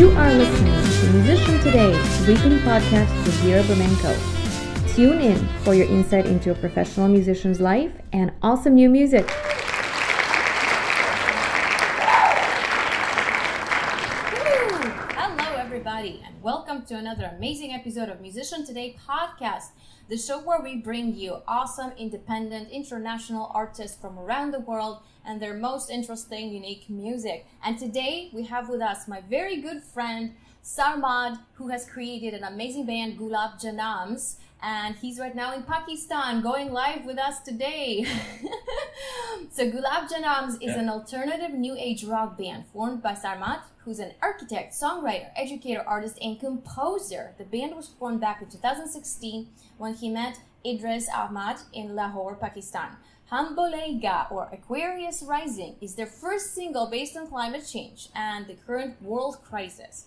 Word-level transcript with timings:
You 0.00 0.08
are 0.12 0.32
listening 0.32 0.72
to 0.72 1.12
Musician 1.12 1.60
Today, 1.60 1.90
weekly 2.26 2.56
podcast 2.60 3.14
with 3.22 3.34
Vera 3.42 3.62
Bermenko. 3.64 4.16
Tune 4.94 5.20
in 5.20 5.46
for 5.58 5.74
your 5.74 5.86
insight 5.88 6.24
into 6.24 6.50
a 6.50 6.54
professional 6.54 7.06
musician's 7.06 7.60
life 7.60 7.92
and 8.10 8.32
awesome 8.40 8.76
new 8.76 8.88
music. 8.88 9.28
Hello, 15.18 15.58
everybody, 15.58 16.22
and 16.24 16.42
welcome 16.42 16.80
to 16.86 16.96
another 16.96 17.30
amazing 17.36 17.74
episode 17.74 18.08
of 18.08 18.22
Musician 18.22 18.64
Today 18.64 18.96
podcast, 19.06 19.72
the 20.10 20.18
show 20.18 20.40
where 20.40 20.60
we 20.60 20.74
bring 20.74 21.14
you 21.14 21.36
awesome, 21.46 21.92
independent, 21.96 22.68
international 22.70 23.48
artists 23.54 23.96
from 23.96 24.18
around 24.18 24.50
the 24.50 24.58
world 24.58 24.98
and 25.24 25.40
their 25.40 25.54
most 25.54 25.88
interesting, 25.88 26.50
unique 26.52 26.90
music. 26.90 27.46
And 27.64 27.78
today 27.78 28.28
we 28.32 28.42
have 28.46 28.68
with 28.68 28.80
us 28.80 29.06
my 29.06 29.20
very 29.20 29.60
good 29.60 29.84
friend 29.84 30.34
Sarmad, 30.64 31.38
who 31.54 31.68
has 31.68 31.88
created 31.88 32.34
an 32.34 32.42
amazing 32.42 32.86
band, 32.86 33.18
Gulab 33.20 33.62
Janams, 33.62 34.34
and 34.62 34.96
he's 34.96 35.18
right 35.18 35.34
now 35.34 35.54
in 35.54 35.62
Pakistan 35.62 36.42
going 36.42 36.72
live 36.72 37.04
with 37.04 37.18
us 37.18 37.40
today. 37.40 38.04
so 39.50 39.70
Gulab 39.70 40.08
Janams 40.10 40.54
is 40.54 40.74
Yeah. 40.74 40.80
an 40.80 40.88
alternative 40.88 41.52
new 41.54 41.74
age 41.78 42.04
rock 42.04 42.36
band 42.38 42.64
formed 42.72 43.02
by 43.02 43.14
Sarmad, 43.14 43.60
who's 43.84 43.98
an 43.98 44.12
architect, 44.22 44.74
songwriter, 44.74 45.30
educator, 45.36 45.82
artist, 45.86 46.18
and 46.20 46.38
composer. 46.38 47.32
The 47.38 47.44
band 47.44 47.74
was 47.76 47.88
formed 47.88 48.20
back 48.20 48.42
in 48.42 48.48
2016 48.48 49.48
when 49.78 49.94
he 49.94 50.08
met 50.10 50.38
Idris 50.64 51.08
Ahmad 51.08 51.56
in 51.72 51.94
Lahore, 51.94 52.34
Pakistan. 52.34 52.96
Hambolega 53.32 54.30
or 54.30 54.48
Aquarius 54.52 55.22
Rising 55.22 55.76
is 55.80 55.94
their 55.94 56.06
first 56.06 56.52
single 56.54 56.86
based 56.90 57.16
on 57.16 57.28
climate 57.28 57.64
change 57.66 58.08
and 58.14 58.46
the 58.46 58.54
current 58.54 59.00
world 59.00 59.38
crisis. 59.44 60.06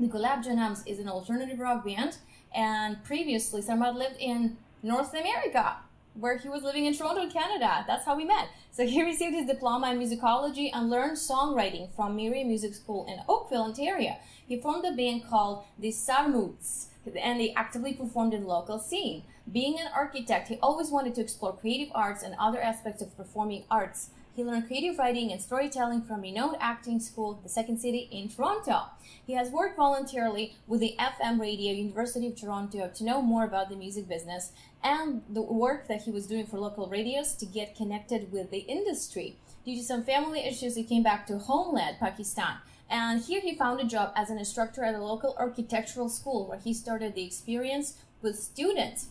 The 0.00 0.06
Gulab 0.08 0.44
Janams 0.44 0.82
is 0.86 0.98
an 0.98 1.08
alternative 1.08 1.58
rock 1.58 1.84
band, 1.84 2.16
and 2.54 3.02
previously 3.04 3.62
Sarmad 3.62 3.96
lived 3.96 4.16
in 4.18 4.56
North 4.82 5.12
America, 5.14 5.76
where 6.14 6.38
he 6.38 6.48
was 6.48 6.62
living 6.62 6.86
in 6.86 6.94
Toronto, 6.96 7.28
Canada. 7.30 7.84
That's 7.86 8.04
how 8.04 8.16
we 8.16 8.24
met. 8.24 8.48
So 8.72 8.86
he 8.86 9.02
received 9.02 9.34
his 9.34 9.46
diploma 9.46 9.92
in 9.92 9.98
musicology 9.98 10.70
and 10.72 10.90
learned 10.90 11.16
songwriting 11.16 11.94
from 11.94 12.16
Miriam 12.16 12.48
Music 12.48 12.74
School 12.74 13.06
in 13.06 13.20
Oakville, 13.28 13.62
Ontario. 13.62 14.16
He 14.46 14.60
formed 14.60 14.84
a 14.84 14.92
band 14.92 15.28
called 15.28 15.64
the 15.78 15.90
Sarmuts, 15.90 16.88
and 17.20 17.40
they 17.40 17.52
actively 17.54 17.92
performed 17.92 18.34
in 18.34 18.42
the 18.42 18.48
local 18.48 18.78
scene. 18.78 19.22
Being 19.50 19.78
an 19.78 19.88
architect, 19.94 20.48
he 20.48 20.58
always 20.62 20.90
wanted 20.90 21.14
to 21.14 21.20
explore 21.20 21.56
creative 21.56 21.90
arts 21.94 22.22
and 22.22 22.34
other 22.38 22.60
aspects 22.60 23.00
of 23.00 23.16
performing 23.16 23.64
arts. 23.70 24.10
He 24.38 24.44
learned 24.44 24.68
creative 24.68 24.98
writing 25.00 25.32
and 25.32 25.42
storytelling 25.42 26.02
from 26.02 26.20
renowned 26.20 26.58
acting 26.60 27.00
school, 27.00 27.40
the 27.42 27.48
Second 27.48 27.80
City 27.80 28.08
in 28.12 28.28
Toronto. 28.28 28.82
He 29.26 29.32
has 29.32 29.50
worked 29.50 29.76
voluntarily 29.76 30.54
with 30.68 30.78
the 30.78 30.94
FM 30.96 31.40
radio 31.40 31.72
University 31.72 32.28
of 32.28 32.36
Toronto 32.36 32.88
to 32.88 33.04
know 33.04 33.20
more 33.20 33.42
about 33.42 33.68
the 33.68 33.74
music 33.74 34.06
business 34.06 34.52
and 34.80 35.22
the 35.28 35.42
work 35.42 35.88
that 35.88 36.02
he 36.02 36.12
was 36.12 36.28
doing 36.28 36.46
for 36.46 36.60
local 36.60 36.86
radios 36.86 37.32
to 37.34 37.46
get 37.46 37.74
connected 37.74 38.30
with 38.30 38.52
the 38.52 38.58
industry. 38.58 39.34
Due 39.64 39.74
to 39.74 39.82
some 39.82 40.04
family 40.04 40.46
issues, 40.46 40.76
he 40.76 40.84
came 40.84 41.02
back 41.02 41.26
to 41.26 41.38
homeland, 41.38 41.96
Pakistan. 41.98 42.58
And 42.88 43.20
here 43.20 43.40
he 43.40 43.56
found 43.56 43.80
a 43.80 43.84
job 43.84 44.12
as 44.14 44.30
an 44.30 44.38
instructor 44.38 44.84
at 44.84 44.94
a 44.94 45.02
local 45.02 45.34
architectural 45.36 46.08
school 46.08 46.46
where 46.46 46.60
he 46.60 46.72
started 46.72 47.16
the 47.16 47.26
experience 47.26 47.94
with 48.22 48.38
students. 48.38 49.08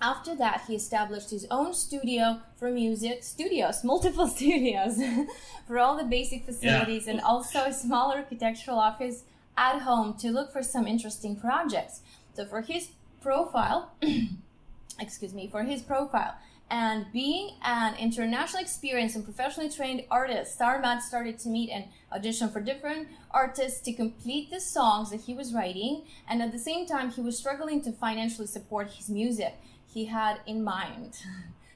After 0.00 0.36
that, 0.36 0.64
he 0.68 0.74
established 0.74 1.30
his 1.30 1.46
own 1.50 1.72
studio 1.72 2.40
for 2.56 2.70
music, 2.70 3.24
studios, 3.24 3.82
multiple 3.92 4.28
studios, 4.28 5.00
for 5.66 5.78
all 5.78 5.96
the 5.96 6.04
basic 6.04 6.44
facilities, 6.44 7.06
and 7.08 7.20
also 7.20 7.60
a 7.60 7.72
small 7.72 8.12
architectural 8.12 8.78
office 8.78 9.24
at 9.56 9.80
home 9.80 10.14
to 10.18 10.30
look 10.30 10.52
for 10.52 10.62
some 10.62 10.86
interesting 10.86 11.34
projects. 11.34 12.00
So, 12.34 12.44
for 12.44 12.60
his 12.60 12.88
profile, 13.22 13.92
excuse 15.00 15.32
me, 15.32 15.48
for 15.48 15.62
his 15.62 15.80
profile, 15.82 16.34
and 16.70 17.06
being 17.12 17.50
an 17.62 17.94
international 17.96 18.62
experienced 18.62 19.14
and 19.14 19.24
professionally 19.24 19.70
trained 19.70 20.02
artist, 20.10 20.58
Sarmad 20.58 21.00
started 21.00 21.38
to 21.40 21.48
meet 21.48 21.70
and 21.70 21.84
audition 22.12 22.48
for 22.48 22.60
different 22.60 23.08
artists 23.30 23.80
to 23.82 23.92
complete 23.92 24.50
the 24.50 24.60
songs 24.60 25.10
that 25.10 25.20
he 25.22 25.34
was 25.34 25.54
writing, 25.54 26.02
and 26.28 26.42
at 26.42 26.52
the 26.52 26.58
same 26.58 26.86
time, 26.86 27.10
he 27.10 27.20
was 27.20 27.38
struggling 27.38 27.80
to 27.82 27.92
financially 27.92 28.48
support 28.48 28.90
his 28.90 29.08
music 29.08 29.54
he 29.86 30.06
had 30.06 30.40
in 30.46 30.62
mind. 30.64 31.14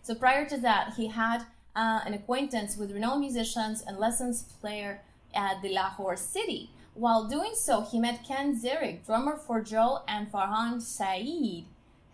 So 0.02 0.14
prior 0.14 0.48
to 0.48 0.56
that, 0.62 0.94
he 0.96 1.08
had 1.08 1.42
uh, 1.76 2.00
an 2.04 2.14
acquaintance 2.14 2.76
with 2.76 2.90
renowned 2.90 3.20
musicians 3.20 3.82
and 3.86 3.98
session 4.00 4.34
player 4.60 5.02
at 5.34 5.62
the 5.62 5.68
Lahore 5.68 6.16
city. 6.16 6.70
While 6.94 7.28
doing 7.28 7.52
so, 7.54 7.82
he 7.82 8.00
met 8.00 8.24
Ken 8.26 8.60
Zirig, 8.60 9.06
drummer 9.06 9.36
for 9.36 9.60
Joel 9.60 10.02
and 10.08 10.32
Farhan 10.32 10.80
Saeed, 10.82 11.66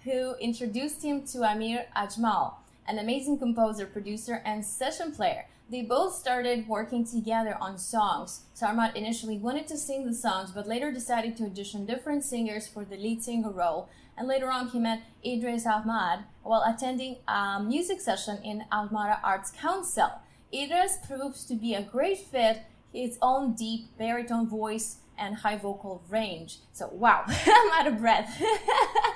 who 0.05 0.35
introduced 0.41 1.03
him 1.03 1.27
to 1.29 1.45
Amir 1.45 1.87
Ajmal, 1.97 2.55
an 2.89 2.99
amazing 2.99 3.39
composer, 3.39 3.87
producer, 3.87 4.43
and 4.45 4.65
session 4.65 5.13
player. 5.13 5.47
They 5.69 5.83
both 5.83 6.15
started 6.15 6.69
working 6.69 7.05
together 7.05 7.57
on 7.61 7.79
songs. 7.79 8.43
Sarmad 8.55 8.95
initially 8.95 9.37
wanted 9.37 9.67
to 9.69 9.77
sing 9.77 10.07
the 10.07 10.15
songs, 10.15 10.53
but 10.53 10.69
later 10.69 10.93
decided 10.93 11.37
to 11.37 11.45
audition 11.45 11.87
different 11.87 12.23
singers 12.23 12.69
for 12.69 12.85
the 12.85 12.97
lead 12.97 13.25
singer 13.25 13.51
role. 13.51 13.89
And 14.17 14.29
later 14.29 14.49
on, 14.49 14.69
he 14.69 14.79
met 14.79 15.03
Idris 15.25 15.67
Ahmad 15.67 16.21
while 16.43 16.63
attending 16.63 17.17
a 17.27 17.61
music 17.61 18.01
session 18.01 18.39
in 18.45 18.65
Alhamra 18.73 19.19
Arts 19.25 19.51
Council. 19.51 20.11
Idris 20.55 20.99
proves 21.05 21.45
to 21.47 21.55
be 21.55 21.75
a 21.75 21.83
great 21.83 22.19
fit, 22.19 22.63
his 22.93 23.19
own 23.21 23.55
deep 23.55 23.97
baritone 23.99 24.49
voice 24.49 24.99
and 25.19 25.37
high 25.37 25.57
vocal 25.57 26.03
range. 26.09 26.59
So, 26.73 26.89
wow, 26.93 27.25
I'm 27.29 27.73
out 27.73 27.87
of 27.87 27.99
breath. 27.99 28.43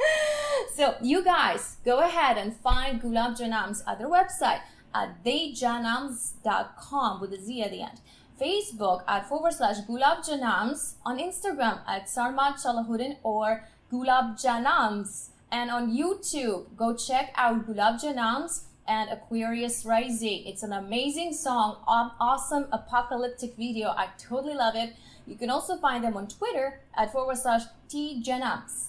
so, 0.75 0.95
you 1.03 1.25
guys 1.25 1.77
go 1.85 2.01
ahead 2.01 2.39
and 2.39 2.57
find 2.57 3.01
Gulab 3.01 3.39
Janam's 3.39 3.83
other 3.87 4.07
website 4.07 4.61
at 4.95 5.25
theyjanams.com 5.25 7.21
with 7.21 7.33
a 7.33 7.41
Z 7.41 7.63
at 7.63 7.71
the 7.71 7.83
end. 7.83 8.01
Facebook 8.41 9.03
at 9.07 9.29
forward 9.29 9.53
slash 9.53 9.77
Gulab 9.87 10.27
Janams, 10.27 10.95
on 11.05 11.19
Instagram 11.19 11.81
at 11.87 12.07
Sarmad 12.07 12.55
Salahuddin 12.55 13.19
or 13.23 13.65
Gulab 13.93 14.43
Janams, 14.43 15.29
and 15.53 15.71
on 15.71 15.93
YouTube, 15.95 16.75
go 16.77 16.97
check 16.97 17.33
out 17.37 17.67
Gulab 17.67 18.03
Janams 18.03 18.65
and 18.87 19.11
Aquarius 19.11 19.85
Rising. 19.85 20.47
It's 20.47 20.63
an 20.63 20.73
amazing 20.73 21.33
song, 21.33 21.79
aw- 21.87 22.15
awesome 22.21 22.67
apocalyptic 22.73 23.57
video. 23.57 23.89
I 23.89 24.09
totally 24.19 24.55
love 24.55 24.75
it. 24.77 24.95
You 25.27 25.37
can 25.37 25.51
also 25.51 25.77
find 25.77 26.03
them 26.03 26.17
on 26.17 26.29
Twitter 26.29 26.81
at 26.95 27.13
forward 27.13 27.39
slash 27.39 27.63
tjanams. 27.89 28.87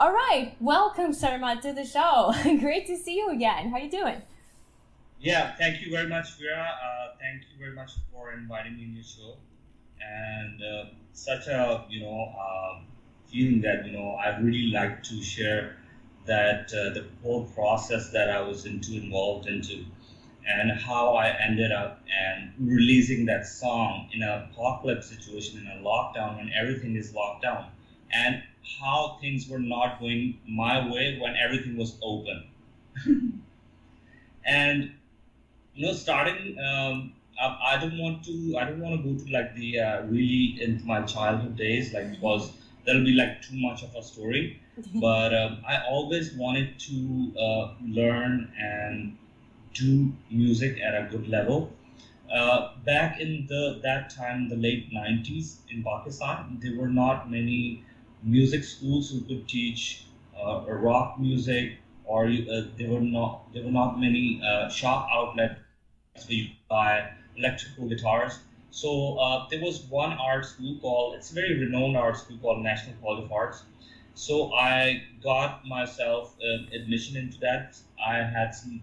All 0.00 0.12
right, 0.12 0.54
welcome 0.60 1.12
Sarmad 1.12 1.60
to 1.62 1.72
the 1.72 1.84
show. 1.84 2.32
Great 2.60 2.86
to 2.86 2.96
see 2.96 3.16
you 3.16 3.30
again. 3.30 3.70
How 3.70 3.76
are 3.76 3.80
you 3.80 3.90
doing? 3.90 4.22
Yeah, 5.20 5.54
thank 5.56 5.84
you 5.84 5.92
very 5.92 6.08
much, 6.08 6.38
Vera. 6.40 6.66
Uh, 6.84 7.16
thank 7.20 7.42
you 7.42 7.58
very 7.58 7.74
much 7.74 7.92
for 8.10 8.32
inviting 8.32 8.76
me 8.76 8.84
in 8.84 8.94
your 8.94 9.04
show. 9.04 9.36
And 10.00 10.60
uh, 10.60 10.84
such 11.12 11.46
a 11.46 11.84
you 11.88 12.00
know 12.00 12.32
um, 12.40 12.86
feeling 13.26 13.60
that 13.60 13.86
you 13.86 13.92
know 13.92 14.12
I 14.12 14.36
really 14.38 14.72
like 14.72 15.02
to 15.04 15.22
share 15.22 15.76
that 16.26 16.72
uh, 16.72 16.90
the 16.90 17.04
whole 17.22 17.42
process 17.42 18.08
that 18.08 18.28
I 18.28 18.40
was 18.40 18.64
into 18.64 18.94
involved 18.96 19.46
into, 19.46 19.84
and 20.46 20.70
how 20.70 21.14
I 21.14 21.28
ended 21.38 21.72
up 21.72 21.98
and 22.16 22.48
releasing 22.58 23.26
that 23.26 23.46
song 23.46 24.06
in 24.12 24.22
an 24.22 24.28
apocalypse 24.30 25.06
situation 25.06 25.58
in 25.58 25.66
a 25.66 25.76
lockdown 25.82 26.36
when 26.36 26.50
everything 26.52 26.96
is 26.96 27.12
locked 27.12 27.42
down, 27.42 27.66
and 28.12 28.38
how 28.80 29.16
things 29.20 29.48
were 29.48 29.58
not 29.58 29.98
going 29.98 30.34
my 30.46 30.78
way 30.78 31.16
when 31.18 31.34
everything 31.36 31.76
was 31.76 31.94
open. 32.02 32.42
and 34.44 34.88
you 35.74 35.86
know 35.86 35.92
starting 35.92 36.58
um, 36.58 37.10
I, 37.40 37.76
don't 37.78 37.98
want 37.98 38.22
to 38.24 38.56
i 38.58 38.64
don't 38.64 38.80
want 38.80 38.94
to 38.94 39.02
go 39.08 39.14
to 39.22 39.32
like 39.32 39.54
the 39.54 39.78
uh, 39.78 40.00
really 40.02 40.54
into 40.60 40.84
my 40.84 41.00
childhood 41.02 41.56
days 41.56 41.92
like 41.92 42.10
because 42.10 42.52
that'll 42.84 43.02
be 43.02 43.12
like 43.12 43.40
too 43.40 43.56
much 43.56 43.82
of 43.82 43.94
a 43.96 44.02
story 44.02 44.52
but 44.94 45.32
um, 45.32 45.58
i 45.64 45.76
always 45.78 46.32
wanted 46.32 46.68
to 46.78 47.32
uh, 47.38 47.68
learn 47.80 48.48
and 48.58 49.12
do 49.74 50.10
music 50.30 50.80
at 50.80 50.94
a 50.94 51.02
good 51.02 51.26
level 51.26 51.68
uh, 52.30 52.68
back 52.84 53.18
in 53.18 53.44
the 53.48 53.78
that 53.82 54.08
time 54.10 54.48
the 54.48 54.56
late 54.56 54.84
90s 54.90 55.58
in 55.68 55.82
pakistan 55.82 56.58
there 56.62 56.74
were 56.74 56.88
not 56.88 57.28
many 57.28 57.78
music 58.22 58.62
schools 58.64 59.10
who 59.10 59.20
could 59.22 59.46
teach 59.48 60.00
uh, 60.36 60.60
rock 60.88 61.18
music 61.18 61.72
or 62.04 62.26
uh, 62.26 62.62
there 62.76 62.88
were 62.88 63.00
not 63.00 63.40
there 63.52 63.62
were 63.62 63.70
not 63.80 63.98
many 63.98 64.38
uh, 64.42 64.68
shop 64.68 65.06
outlets 65.10 65.54
where 66.26 66.36
you 66.38 66.46
buy 66.68 67.06
electrical 67.36 67.86
guitars. 67.86 68.40
So 68.70 69.14
uh, 69.18 69.46
there 69.48 69.60
was 69.60 69.82
one 69.82 70.12
art 70.12 70.44
school 70.44 70.74
called 70.76 71.14
it's 71.14 71.30
a 71.30 71.34
very 71.34 71.54
renowned 71.54 71.96
art 71.96 72.16
school 72.16 72.36
called 72.38 72.58
National 72.60 72.94
College 72.96 73.20
of 73.24 73.30
Arts. 73.32 73.64
So 74.14 74.52
I 74.52 75.04
got 75.20 75.64
myself 75.64 76.34
uh, 76.40 76.64
admission 76.72 77.16
into 77.16 77.38
that. 77.40 77.80
I 77.98 78.22
had 78.22 78.54
some 78.54 78.82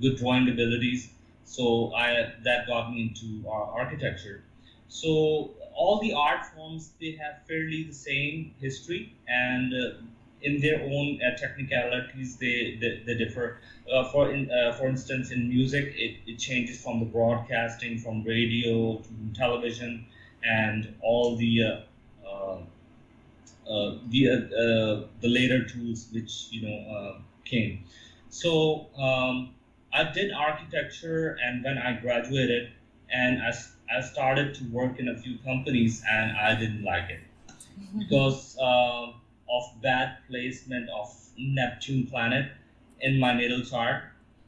good 0.00 0.16
drawing 0.16 0.48
abilities, 0.48 1.10
so 1.44 1.92
I 1.94 2.32
that 2.42 2.66
got 2.66 2.90
me 2.90 3.02
into 3.02 3.42
uh, 3.46 3.50
architecture. 3.50 4.42
So 4.88 5.50
all 5.74 5.98
the 5.98 6.12
art 6.12 6.44
forms 6.46 6.92
they 7.00 7.12
have 7.12 7.36
fairly 7.46 7.82
the 7.82 7.92
same 7.92 8.52
history 8.60 9.08
and 9.26 9.72
uh, 9.72 9.90
in 10.40 10.58
their 10.60 10.80
own 10.80 11.20
uh, 11.22 11.34
technicalities 11.34 12.36
they, 12.36 12.72
they, 12.72 13.00
they 13.04 13.14
differ. 13.14 13.56
Uh, 13.90 14.04
for 14.04 14.30
in, 14.30 14.50
uh, 14.50 14.72
for 14.72 14.86
instance, 14.88 15.30
in 15.30 15.48
music, 15.48 15.92
it, 15.94 16.12
it 16.26 16.38
changes 16.38 16.80
from 16.82 16.98
the 16.98 17.04
broadcasting, 17.06 17.96
from 17.98 18.22
radio 18.22 18.96
to 18.96 19.30
television, 19.32 20.04
and 20.42 20.92
all 21.00 21.34
the 21.34 21.62
uh, 21.62 22.26
uh, 22.26 22.58
the 23.66 24.28
uh, 24.30 25.06
the 25.20 25.28
later 25.28 25.62
tools 25.64 26.08
which 26.10 26.48
you 26.50 26.60
know 26.60 26.78
uh, 26.96 27.18
came. 27.44 27.78
So 28.28 28.84
um, 28.96 29.48
I 29.92 30.04
did 30.04 30.30
architecture, 30.32 31.36
and 31.42 31.62
when 31.62 31.78
I 31.78 31.92
graduated, 31.92 32.68
and 33.08 33.38
I, 33.40 33.52
I 33.88 34.00
started 34.00 34.54
to 34.54 34.64
work 34.64 34.98
in 34.98 35.08
a 35.08 35.14
few 35.14 35.36
companies, 35.36 36.02
and 36.08 36.32
I 36.32 36.54
didn't 36.54 36.82
like 36.82 37.08
it 37.10 37.20
because 37.98 38.56
uh, 38.58 39.06
of 39.48 39.70
bad 39.80 40.12
placement 40.26 40.88
of 40.88 41.08
Neptune 41.36 42.04
planet 42.04 42.46
in 43.00 43.18
my 43.18 43.32
natal 43.32 43.62
chart. 43.62 44.00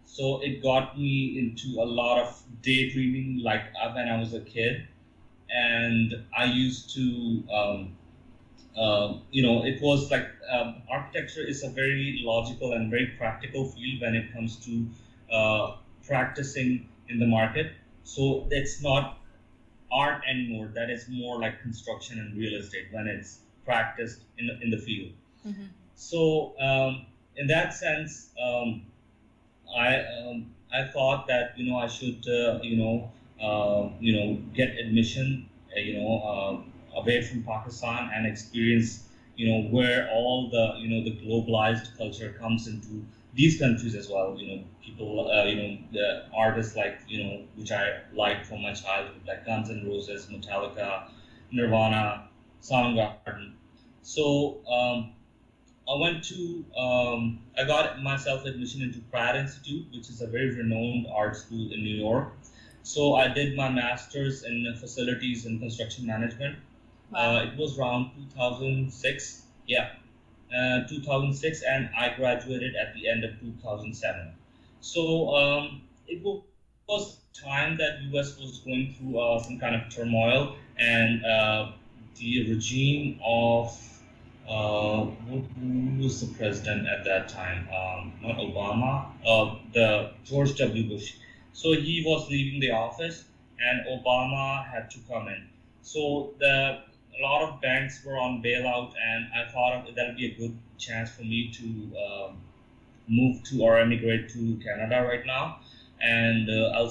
So 0.05 0.39
it 0.39 0.61
got 0.61 0.97
me 0.97 1.37
into 1.39 1.81
a 1.81 1.85
lot 1.85 2.19
of 2.19 2.43
daydreaming, 2.63 3.39
like 3.39 3.71
uh, 3.81 3.91
when 3.91 4.09
I 4.09 4.17
was 4.17 4.33
a 4.33 4.41
kid, 4.41 4.83
and 5.51 6.15
I 6.33 6.45
used 6.45 6.91
to. 6.95 7.45
Um, 7.51 7.93
um, 8.77 9.21
you 9.31 9.43
know, 9.43 9.65
it 9.65 9.81
was 9.81 10.11
like 10.11 10.29
um, 10.49 10.83
architecture 10.89 11.43
is 11.43 11.63
a 11.63 11.69
very 11.69 12.21
logical 12.23 12.73
and 12.73 12.91
very 12.91 13.07
practical 13.07 13.65
field 13.65 14.01
when 14.01 14.15
it 14.15 14.31
comes 14.33 14.57
to 14.57 14.87
uh, 15.31 15.73
practicing 16.03 16.85
in 17.09 17.19
the 17.19 17.27
market. 17.27 17.73
So 18.05 18.47
it's 18.51 18.81
not 18.81 19.17
art 19.91 20.23
anymore. 20.29 20.69
That 20.75 20.91
is 20.91 21.09
more 21.09 21.39
like 21.41 21.61
construction 21.61 22.19
and 22.19 22.35
real 22.37 22.55
estate 22.55 22.87
when 22.91 23.07
it's 23.07 23.41
practiced 23.65 24.21
in 24.39 24.47
the, 24.47 24.59
in 24.61 24.71
the 24.71 24.79
field. 24.79 25.13
Mhm. 25.45 25.71
So 25.95 26.53
um, 26.59 27.05
in 27.37 27.47
that 27.49 27.73
sense, 27.73 28.29
um, 28.41 28.83
I 29.75 29.99
um, 30.01 30.47
I 30.73 30.85
thought 30.85 31.27
that 31.27 31.57
you 31.57 31.65
know 31.65 31.77
I 31.77 31.87
should 31.87 32.27
uh, 32.29 32.59
you 32.63 32.77
know 32.77 33.09
uh, 33.41 33.91
you 34.01 34.13
know 34.13 34.39
get 34.55 34.77
admission 34.79 35.47
uh, 35.75 35.81
you 35.81 35.95
know 35.95 36.19
uh, 36.19 36.61
away 36.97 37.21
from 37.23 37.43
Pakistan 37.43 38.09
and 38.13 38.27
experience 38.27 39.05
you 39.37 39.47
know 39.47 39.69
where 39.69 40.09
all 40.11 40.49
the 40.49 40.75
you 40.79 40.89
know 40.89 41.03
the 41.03 41.11
globalized 41.13 41.97
culture 41.97 42.31
comes 42.31 42.67
into 42.67 43.05
these 43.35 43.59
countries 43.59 43.95
as 43.95 44.09
well. 44.09 44.35
You 44.39 44.47
know 44.57 44.65
people 44.83 45.29
uh, 45.31 45.45
you 45.45 45.57
know 45.57 45.79
the 45.93 46.25
artists 46.33 46.75
like 46.77 47.01
you 47.09 47.23
know 47.23 47.43
which 47.55 47.71
I 47.73 47.99
liked 48.13 48.47
from 48.47 48.63
my 48.63 48.73
childhood 48.73 49.21
like 49.27 49.45
Guns 49.45 49.71
N' 49.71 49.85
Roses, 49.87 50.27
Metallica, 50.27 51.03
Nirvana, 51.53 52.25
Soundgarden. 52.63 53.35
So 53.85 54.43
um, 54.67 55.11
I 55.89 55.95
went 55.95 56.23
to, 56.25 56.65
um, 56.77 57.39
I 57.57 57.65
got 57.65 58.01
myself 58.03 58.45
admission 58.45 58.83
into 58.83 59.01
Pratt 59.01 59.37
Institute, 59.37 59.85
which 59.93 60.09
is 60.09 60.21
a 60.21 60.27
very 60.27 60.51
renowned 60.51 61.07
art 61.11 61.37
school 61.37 61.73
in 61.73 61.83
New 61.83 61.95
York. 61.95 62.33
So 62.83 63.15
I 63.15 63.29
did 63.29 63.55
my 63.55 63.69
master's 63.69 64.43
in 64.43 64.73
facilities 64.77 65.45
and 65.45 65.59
construction 65.59 66.07
management. 66.07 66.57
Wow. 67.11 67.37
Uh, 67.37 67.43
it 67.43 67.55
was 67.57 67.79
around 67.79 68.07
2006, 68.15 69.43
yeah, 69.67 69.89
uh, 70.55 70.81
2006, 70.81 71.63
and 71.63 71.89
I 71.97 72.09
graduated 72.09 72.75
at 72.75 72.93
the 72.93 73.09
end 73.09 73.25
of 73.25 73.39
2007. 73.39 74.33
So 74.81 75.29
um, 75.35 75.81
it 76.07 76.23
wa- 76.23 76.39
was 76.89 77.17
time 77.33 77.77
that 77.77 78.01
US 78.01 78.37
was 78.37 78.59
going 78.59 78.91
through 78.91 79.19
uh, 79.19 79.39
some 79.39 79.57
kind 79.59 79.75
of 79.75 79.89
turmoil, 79.89 80.55
and 80.77 81.25
uh, 81.25 81.71
the 82.17 82.43
regime 82.49 83.19
of 83.23 83.69
uh, 84.49 85.03
who, 85.27 85.39
who 85.59 86.03
was 86.03 86.21
the 86.21 86.27
president 86.27 86.87
at 86.87 87.05
that 87.05 87.29
time? 87.29 87.67
Um, 87.69 88.13
not 88.23 88.37
Obama, 88.37 89.07
uh, 89.25 89.55
the 89.73 90.09
George 90.25 90.55
W. 90.55 90.85
Bush. 90.85 91.13
So 91.53 91.73
he 91.73 92.03
was 92.05 92.29
leaving 92.29 92.61
the 92.61 92.71
office, 92.71 93.25
and 93.59 93.81
Obama 93.87 94.65
had 94.65 94.89
to 94.91 94.99
come 95.09 95.29
in. 95.29 95.47
So 95.83 96.31
the 96.39 96.79
a 97.19 97.23
lot 97.23 97.43
of 97.43 97.61
banks 97.61 98.03
were 98.05 98.17
on 98.17 98.41
bailout, 98.43 98.93
and 99.03 99.29
I 99.35 99.45
thought 99.45 99.85
that 99.95 100.07
would 100.07 100.17
be 100.17 100.27
a 100.27 100.31
good 100.31 100.55
chance 100.79 101.11
for 101.11 101.23
me 101.23 101.49
to 101.53 101.97
um, 101.99 102.43
move 103.09 103.43
to 103.45 103.63
or 103.63 103.79
emigrate 103.79 104.29
to 104.31 104.57
Canada 104.57 105.03
right 105.03 105.25
now, 105.25 105.57
and 106.01 106.49
uh, 106.49 106.71
I'll 106.75 106.91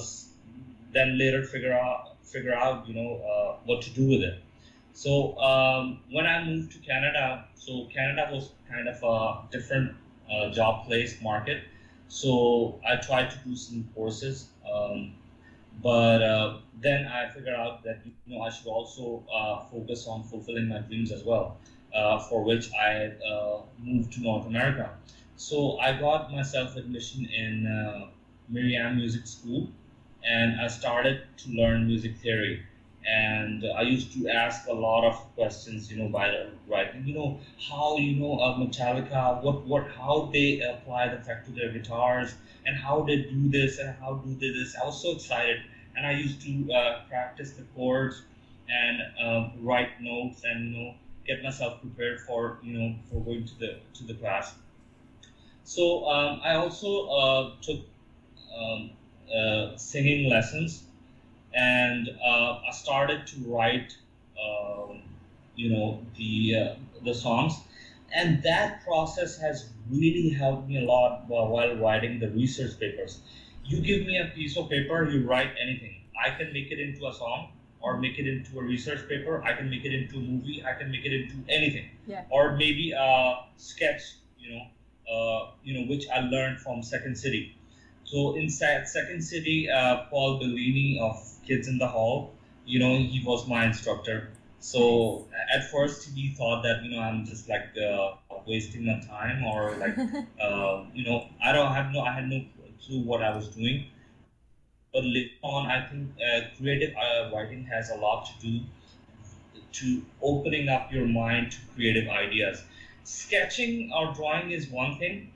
then 0.92 1.16
later 1.18 1.42
figure 1.42 1.72
out 1.72 2.10
figure 2.22 2.54
out 2.54 2.86
you 2.86 2.94
know 2.94 3.16
uh, 3.16 3.54
what 3.64 3.80
to 3.82 3.90
do 3.90 4.06
with 4.06 4.22
it. 4.22 4.34
So 4.92 5.36
um, 5.38 5.98
when 6.10 6.26
I 6.26 6.42
moved 6.42 6.72
to 6.72 6.78
Canada, 6.78 7.42
so 7.54 7.84
Canada 7.84 8.26
was 8.30 8.50
kind 8.68 8.88
of 8.88 9.02
a 9.02 9.38
different 9.50 9.92
uh, 10.30 10.48
job 10.48 10.84
place 10.84 11.16
market. 11.20 11.60
So 12.08 12.76
I 12.84 12.96
tried 12.96 13.30
to 13.30 13.36
do 13.38 13.56
some 13.56 13.84
courses, 13.94 14.46
um, 14.70 15.10
but 15.82 16.22
uh, 16.22 16.56
then 16.80 17.04
I 17.04 17.26
figured 17.26 17.54
out 17.54 17.82
that 17.82 17.98
you 18.04 18.12
know 18.26 18.40
I 18.40 18.48
should 18.48 18.66
also 18.66 19.22
uh, 19.30 19.60
focus 19.60 20.06
on 20.06 20.22
fulfilling 20.22 20.66
my 20.68 20.78
dreams 20.78 21.10
as 21.10 21.22
well, 21.24 21.54
uh, 21.92 22.18
for 22.18 22.42
which 22.42 22.72
I 22.72 23.06
uh, 23.24 23.62
moved 23.78 24.12
to 24.12 24.20
North 24.20 24.46
America. 24.46 24.92
So 25.36 25.76
I 25.78 25.92
got 25.92 26.30
myself 26.30 26.76
admission 26.76 27.26
in 27.26 27.66
uh, 27.66 28.06
Miriam 28.48 28.96
Music 28.96 29.26
School, 29.26 29.68
and 30.22 30.54
I 30.56 30.66
started 30.66 31.18
to 31.38 31.48
learn 31.50 31.86
music 31.86 32.16
theory 32.16 32.60
and 33.06 33.64
I 33.76 33.82
used 33.82 34.12
to 34.12 34.28
ask 34.28 34.66
a 34.66 34.72
lot 34.72 35.04
of 35.04 35.14
questions, 35.34 35.90
you 35.90 35.96
know, 35.96 36.08
by 36.08 36.28
the 36.28 36.48
writing, 36.66 37.06
you 37.06 37.14
know, 37.14 37.38
how 37.68 37.96
you 37.96 38.14
know 38.14 38.38
uh, 38.38 38.52
Metallica, 38.56 39.40
what 39.40 39.64
what 39.64 39.86
how 39.86 40.28
they 40.32 40.58
apply 40.60 41.08
the 41.08 41.16
effect 41.16 41.46
to 41.46 41.52
their 41.52 41.68
guitars, 41.68 42.34
and 42.66 42.76
how 42.76 43.02
they 43.02 43.16
do 43.16 43.48
this 43.48 43.78
and 43.78 43.94
how 44.00 44.14
do 44.14 44.34
they 44.34 44.50
this. 44.50 44.74
I 44.74 44.84
was 44.84 45.00
so 45.00 45.12
excited, 45.12 45.62
and 45.94 46.04
I 46.06 46.12
used 46.12 46.40
to 46.42 46.72
uh, 46.72 46.98
practice 47.08 47.50
the 47.52 47.62
chords 47.74 48.22
and 48.68 49.00
um, 49.18 49.50
write 49.60 50.00
notes 50.00 50.42
and 50.44 50.64
you 50.64 50.78
know 50.78 50.94
get 51.26 51.42
myself 51.42 51.80
prepared 51.80 52.20
for 52.20 52.56
you 52.62 52.72
know 52.78 52.94
for 53.10 53.20
going 53.22 53.44
to 53.44 53.58
the 53.58 53.76
to 53.94 54.04
the 54.04 54.14
class. 54.14 54.54
So 55.64 56.06
um, 56.08 56.40
I 56.42 56.54
also 56.54 57.06
uh, 57.06 57.50
took 57.60 57.80
um, 58.56 58.90
uh, 59.34 59.76
singing 59.76 60.28
lessons 60.28 60.82
and 61.56 62.08
uh, 62.22 62.60
I 62.68 62.70
started 62.72 63.26
to 63.28 63.36
write, 63.46 63.96
um, 64.40 65.00
you 65.56 65.70
know, 65.70 66.00
the 66.16 66.54
uh, 66.56 66.74
the 67.04 67.14
songs, 67.14 67.54
and 68.12 68.42
that 68.42 68.84
process 68.84 69.36
has 69.38 69.66
really 69.90 70.28
helped 70.28 70.68
me 70.68 70.76
a 70.78 70.84
lot 70.84 71.24
while, 71.28 71.74
writing 71.76 72.18
the 72.18 72.28
research 72.28 72.78
papers. 72.78 73.18
You 73.64 73.80
give 73.80 74.06
me 74.06 74.18
a 74.18 74.26
piece 74.34 74.56
of 74.56 74.68
paper, 74.68 75.04
you 75.08 75.26
write 75.26 75.50
anything. 75.60 75.94
I 76.24 76.30
can 76.30 76.52
make 76.52 76.70
it 76.70 76.78
into 76.78 77.06
a 77.06 77.12
song, 77.12 77.48
or 77.80 77.96
make 77.98 78.18
it 78.18 78.26
into 78.28 78.58
a 78.58 78.62
research 78.62 79.08
paper. 79.08 79.42
I 79.42 79.54
can 79.54 79.70
make 79.70 79.84
it 79.84 79.92
into 79.94 80.16
a 80.16 80.20
movie. 80.20 80.62
I 80.64 80.72
can 80.74 80.90
make 80.90 81.04
it 81.04 81.12
into 81.12 81.36
anything, 81.48 81.86
Yeah. 82.06 82.22
or 82.30 82.52
maybe 82.56 82.92
a 82.92 83.44
sketch. 83.56 84.02
You 84.38 84.50
know, 84.54 84.64
uh, 85.12 85.50
you 85.64 85.74
know, 85.74 85.86
which 85.86 86.06
I 86.08 86.20
learned 86.20 86.60
from 86.60 86.82
Second 86.82 87.16
City. 87.16 87.54
So 88.04 88.36
inside 88.36 88.86
Second 88.88 89.22
City, 89.22 89.68
uh, 89.68 89.96
Paul 90.10 90.38
Bellini 90.38 90.98
of 91.00 91.16
Kids 91.46 91.68
in 91.68 91.78
the 91.78 91.86
Hall, 91.86 92.32
you 92.64 92.78
know, 92.78 92.96
he 92.96 93.20
was 93.24 93.46
my 93.46 93.64
instructor. 93.64 94.28
So 94.58 95.26
at 95.52 95.64
first 95.70 96.08
he 96.14 96.28
thought 96.28 96.62
that 96.62 96.82
you 96.82 96.90
know 96.90 97.00
I'm 97.00 97.24
just 97.24 97.48
like 97.48 97.76
uh, 97.76 98.10
wasting 98.46 98.84
my 98.84 98.98
time 99.00 99.44
or 99.44 99.76
like 99.76 99.96
uh, 100.40 100.82
you 100.92 101.04
know 101.04 101.26
I 101.40 101.52
don't 101.52 101.72
have 101.72 101.90
no 101.92 102.00
I 102.00 102.12
had 102.12 102.26
no 102.26 102.42
clue 102.80 103.00
what 103.00 103.22
I 103.22 103.30
was 103.30 103.48
doing. 103.48 103.84
But 104.92 105.04
later 105.04 105.28
on, 105.42 105.66
I 105.66 105.80
think 105.86 106.10
uh, 106.20 106.40
creative 106.56 106.92
uh, 106.96 107.28
writing 107.32 107.64
has 107.66 107.88
a 107.88 107.94
lot 107.94 108.24
to 108.26 108.32
do 108.40 108.64
to 109.72 110.04
opening 110.22 110.68
up 110.68 110.90
your 110.92 111.04
mind 111.06 111.52
to 111.52 111.58
creative 111.74 112.08
ideas. 112.08 112.64
Sketching 113.04 113.90
or 113.92 114.12
drawing 114.12 114.50
is 114.50 114.68
one 114.68 114.96
thing, 114.98 115.28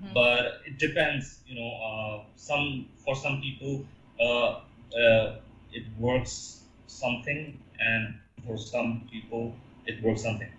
Mhm. 0.00 0.14
but 0.14 0.60
it 0.64 0.78
depends. 0.78 1.40
You 1.46 1.56
know, 1.56 1.72
uh, 1.76 2.22
some 2.36 2.86
for 2.96 3.14
some 3.14 3.40
people 3.40 3.84
uh, 4.20 4.60
uh, 4.96 5.34
it 5.72 5.84
works 5.98 6.62
something, 6.86 7.58
and 7.78 8.14
for 8.46 8.56
some 8.56 9.06
people 9.10 9.54
it 9.86 10.00
works 10.02 10.22
something. 10.22 10.50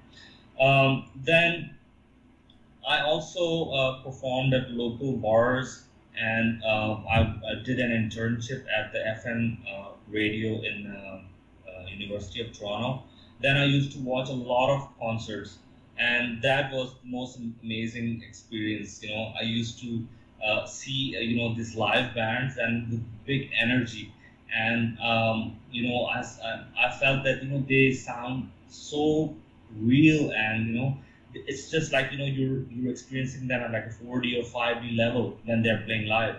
Um, 0.60 1.10
then 1.16 1.78
I 2.88 3.00
also 3.02 3.70
uh, 3.72 4.02
performed 4.02 4.54
at 4.54 4.70
local 4.72 5.14
bars, 5.14 5.84
and 6.18 6.64
uh, 6.64 6.96
I, 7.08 7.20
I 7.46 7.56
did 7.64 7.80
an 7.80 7.92
internship 7.92 8.64
at 8.76 8.92
the 8.92 9.00
FM 9.06 9.58
uh, 9.68 9.90
radio 10.08 10.62
in 10.62 10.88
uh, 10.88 11.20
uh, 11.70 11.86
University 11.88 12.40
of 12.40 12.52
Toronto. 12.52 13.04
Then 13.42 13.58
I 13.58 13.66
used 13.66 13.92
to 13.92 14.00
watch 14.00 14.30
a 14.30 14.34
lot 14.34 14.70
of 14.70 14.88
concerts, 15.00 15.58
and 15.98 16.42
that 16.42 16.72
was 16.72 16.94
the 17.04 17.08
most 17.10 17.38
amazing 17.62 18.24
experience. 18.24 19.02
You 19.04 19.10
know, 19.10 19.34
I 19.38 19.42
used 19.42 19.80
to 19.82 20.04
uh, 20.44 20.66
see 20.66 21.16
you 21.20 21.36
know 21.36 21.54
these 21.54 21.76
live 21.76 22.14
bands 22.16 22.58
and 22.58 22.90
the 22.90 23.00
big 23.26 23.50
energy, 23.60 24.12
and 24.54 24.98
um, 25.00 25.56
you 25.72 25.88
know, 25.88 26.06
I, 26.06 26.24
I 26.77 26.89
felt 26.89 27.24
that 27.24 27.44
you 27.44 27.50
know 27.50 27.63
they 27.68 27.92
sound 27.92 28.48
so 28.68 29.34
real, 29.75 30.32
and 30.32 30.68
you 30.68 30.74
know, 30.74 30.98
it's 31.34 31.70
just 31.70 31.92
like 31.92 32.12
you 32.12 32.18
know 32.18 32.25
you're 32.25 32.63
you're 32.72 32.92
experiencing 32.92 33.48
them 33.48 33.62
at 33.62 33.72
like 33.72 33.86
a 33.86 33.89
4D 33.89 34.36
or 34.38 34.44
5D 34.44 34.96
level 34.96 35.38
when 35.46 35.62
they're 35.62 35.82
playing 35.86 36.06
live. 36.08 36.36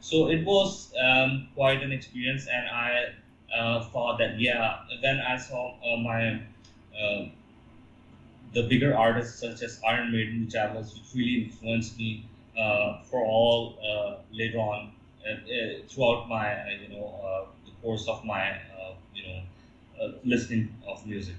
So 0.00 0.28
it 0.28 0.44
was 0.44 0.92
um, 1.00 1.48
quite 1.54 1.82
an 1.82 1.92
experience, 1.92 2.46
and 2.46 2.68
I 2.68 3.12
uh, 3.54 3.80
thought 3.80 4.18
that 4.18 4.38
yeah. 4.38 4.78
Then 5.02 5.20
I 5.20 5.36
saw 5.36 5.74
uh, 5.82 5.96
my 5.96 6.40
uh, 6.98 7.24
the 8.52 8.62
bigger 8.62 8.96
artists 8.96 9.38
such 9.38 9.62
as 9.62 9.80
Iron 9.86 10.10
Maiden, 10.10 10.44
which 10.44 10.54
I 10.54 10.66
was 10.72 10.94
which 10.94 11.14
really 11.14 11.44
influenced 11.44 11.96
me 11.98 12.22
uh, 12.56 12.98
for 13.02 13.22
all 13.24 13.74
uh, 13.84 14.16
later 14.32 14.58
on 14.58 14.86
uh, 14.86 14.90
Uh, 15.26 15.86
throughout 15.88 16.28
my 16.28 16.54
uh, 16.54 16.64
you 16.80 16.88
know 16.88 17.20
uh, 17.22 17.46
the 17.66 17.72
course 17.82 18.08
of 18.08 18.24
my 18.24 18.58
you 19.14 19.22
know 19.26 20.14
listening 20.24 20.74
of 20.86 21.04
music. 21.06 21.34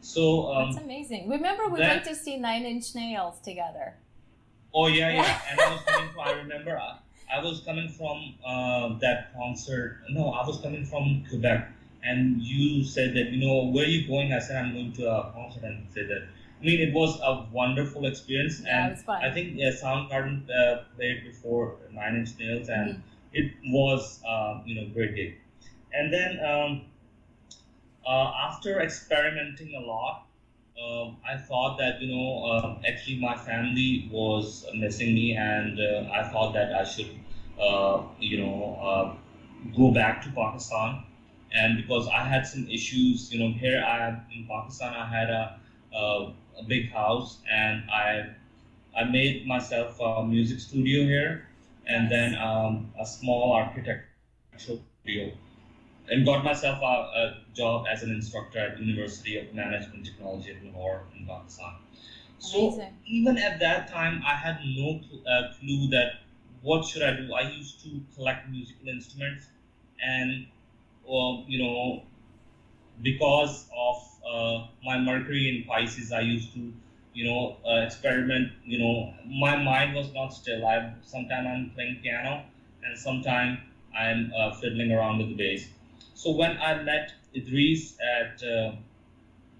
So 0.00 0.52
um, 0.52 0.72
that's 0.72 0.82
amazing. 0.82 1.28
Remember, 1.28 1.68
we 1.68 1.78
that, 1.78 1.96
went 1.96 2.04
to 2.06 2.14
see 2.14 2.38
Nine 2.38 2.64
Inch 2.64 2.94
Nails 2.94 3.38
together. 3.40 3.94
Oh 4.72 4.86
yeah, 4.86 5.10
yeah. 5.10 5.40
and 5.50 5.60
I 5.60 5.70
was 5.70 5.82
coming 5.82 6.10
from. 6.12 6.20
I 6.26 6.32
remember. 6.32 6.78
I, 6.78 6.98
I 7.32 7.42
was 7.42 7.60
coming 7.60 7.88
from 7.88 8.34
uh, 8.44 8.98
that 8.98 9.32
concert. 9.34 10.00
No, 10.10 10.30
I 10.30 10.44
was 10.46 10.60
coming 10.60 10.84
from 10.84 11.24
Quebec, 11.28 11.70
and 12.02 12.40
you 12.42 12.84
said 12.84 13.14
that 13.14 13.30
you 13.30 13.46
know 13.46 13.70
where 13.70 13.84
are 13.84 13.88
you 13.88 14.08
going? 14.08 14.32
I 14.32 14.38
said 14.40 14.64
I'm 14.64 14.72
going 14.72 14.92
to 14.94 15.10
a 15.10 15.30
concert, 15.32 15.64
and 15.64 15.86
said 15.94 16.08
that. 16.08 16.26
I 16.60 16.64
mean, 16.64 16.80
it 16.80 16.92
was 16.92 17.18
a 17.22 17.46
wonderful 17.52 18.04
experience, 18.06 18.60
yeah, 18.60 18.88
and 18.88 19.10
I 19.10 19.30
think 19.30 19.54
yeah, 19.56 19.70
Soundgarden 19.70 20.44
uh, 20.50 20.82
played 20.94 21.24
before 21.24 21.76
Nine 21.90 22.16
Inch 22.16 22.38
Nails, 22.38 22.68
and 22.68 22.96
mm-hmm. 22.96 23.00
it 23.32 23.52
was 23.66 24.20
uh, 24.28 24.60
you 24.66 24.74
know 24.74 24.88
great 24.92 25.14
gig. 25.14 25.36
And 25.92 26.12
then 26.12 26.38
um, 26.44 26.82
uh, 28.06 28.32
after 28.48 28.80
experimenting 28.80 29.74
a 29.74 29.80
lot, 29.80 30.26
um, 30.82 31.16
I 31.26 31.36
thought 31.36 31.78
that 31.78 32.00
you 32.02 32.14
know 32.14 32.44
uh, 32.44 32.78
actually 32.86 33.18
my 33.18 33.36
family 33.36 34.08
was 34.12 34.66
missing 34.74 35.14
me, 35.14 35.36
and 35.36 35.78
uh, 35.78 36.10
I 36.12 36.28
thought 36.28 36.52
that 36.52 36.74
I 36.74 36.84
should 36.84 37.10
uh, 37.58 38.02
you 38.18 38.38
know 38.44 38.78
uh, 38.82 39.14
go 39.76 39.92
back 39.92 40.22
to 40.22 40.30
Pakistan. 40.30 41.04
And 41.52 41.76
because 41.78 42.06
I 42.06 42.22
had 42.22 42.46
some 42.46 42.68
issues, 42.68 43.32
you 43.32 43.40
know, 43.40 43.52
here 43.58 43.82
I 43.84 44.20
in 44.32 44.46
Pakistan, 44.46 44.94
I 44.94 45.04
had 45.06 45.30
a, 45.30 45.58
a, 46.60 46.68
big 46.68 47.02
house, 47.04 47.48
and 47.66 47.90
I 48.04 48.36
I 49.04 49.14
made 49.20 49.46
myself 49.46 50.12
a 50.14 50.22
music 50.24 50.60
studio 50.60 51.04
here, 51.04 51.46
and 51.86 52.10
then 52.10 52.34
um, 52.36 52.90
a 52.98 53.06
small 53.06 53.52
architectural 53.52 54.80
studio 54.94 55.32
and 56.10 56.24
got 56.24 56.42
myself 56.44 56.80
a, 56.82 56.84
a, 57.20 57.36
job 57.54 57.84
as 57.90 58.02
an 58.02 58.10
instructor 58.10 58.58
at 58.58 58.78
University 58.78 59.36
of 59.36 59.52
Management 59.52 60.04
Technology 60.04 60.50
at 60.50 60.62
Lahore 60.64 61.02
in 61.16 61.24
Pakistan. 61.26 61.72
So 62.38 62.66
Amazing. 62.66 62.92
even 63.06 63.38
at 63.38 63.58
that 63.60 63.88
time, 63.88 64.20
I 64.24 64.34
had 64.34 64.56
no 64.64 64.98
cl- 65.08 65.20
uh, 65.26 65.50
clue 65.58 65.88
that 65.88 66.08
what 66.62 66.84
should 66.84 67.02
I 67.02 67.12
do. 67.12 67.32
I 67.32 67.42
used 67.42 67.80
to 67.82 68.00
collect 68.14 68.48
musical 68.48 68.88
instruments, 68.88 69.48
and 70.02 70.44
uh, 71.08 71.34
you 71.46 71.58
know, 71.58 72.02
because 73.02 73.66
of 73.76 73.96
uh, 74.24 74.60
my 74.84 74.98
Mercury 74.98 75.48
in 75.48 75.62
Pisces, 75.64 76.12
I 76.12 76.20
used 76.20 76.52
to 76.52 76.72
you 77.12 77.24
know 77.24 77.54
uh, 77.66 77.80
experiment. 77.80 78.50
You 78.64 78.78
know, 78.78 79.12
my 79.24 79.56
mind 79.56 79.94
was 79.94 80.12
not 80.12 80.32
still. 80.32 80.64
I 80.66 80.90
sometimes 81.02 81.46
I'm 81.46 81.66
playing 81.74 81.96
piano, 82.02 82.42
and 82.82 82.96
sometimes 82.98 83.58
I'm 83.94 84.30
uh, 84.34 84.50
fiddling 84.50 84.90
around 84.92 85.18
with 85.18 85.28
the 85.28 85.34
bass 85.34 85.68
so 86.14 86.30
when 86.30 86.56
I 86.58 86.74
met 86.74 87.12
Idris 87.34 87.94
at 88.00 88.42
uh, 88.42 88.72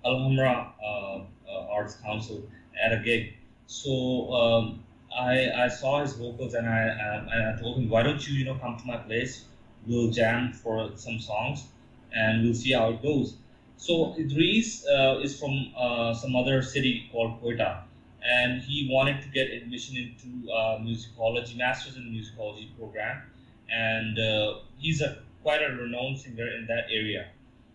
Alhamra 0.05 0.67
uh, 0.83 1.19
uh, 1.49 1.65
Arts 1.69 1.95
Council 1.95 2.43
at 2.81 2.93
a 2.93 2.97
gig, 2.97 3.29
so 3.67 4.33
um, 4.33 4.79
I, 5.15 5.49
I 5.51 5.69
saw 5.69 6.01
his 6.01 6.13
vocals 6.15 6.55
and 6.55 6.67
I, 6.67 6.83
and 6.83 7.29
I 7.31 7.53
told 7.53 7.77
him, 7.77 7.89
why 7.89 8.03
don't 8.03 8.25
you, 8.27 8.35
you 8.35 8.45
know, 8.45 8.55
come 8.55 8.77
to 8.77 8.87
my 8.87 8.97
place? 8.97 9.43
We'll 9.87 10.09
jam 10.09 10.51
for 10.53 10.91
some 10.95 11.19
songs 11.19 11.67
and 12.15 12.45
we'll 12.45 12.55
see 12.55 12.73
how 12.73 12.91
it 12.91 13.03
goes. 13.03 13.37
So 13.77 14.15
Idris 14.19 14.87
uh, 14.87 15.21
is 15.23 15.39
from 15.39 15.73
uh, 15.77 16.13
some 16.15 16.37
other 16.37 16.63
city 16.63 17.09
called 17.11 17.41
Quetta, 17.41 17.83
and 18.23 18.61
he 18.61 18.89
wanted 18.91 19.23
to 19.23 19.29
get 19.29 19.51
admission 19.51 19.97
into 19.97 20.53
uh, 20.53 20.79
musicology, 20.79 21.57
master's 21.57 21.97
in 21.97 22.05
musicology 22.05 22.69
program, 22.79 23.23
and 23.71 24.19
uh, 24.19 24.59
he's 24.79 25.01
a 25.01 25.19
quite 25.43 25.63
a 25.63 25.69
renowned 25.73 26.19
singer 26.19 26.47
in 26.49 26.67
that 26.67 26.85
area. 26.91 27.29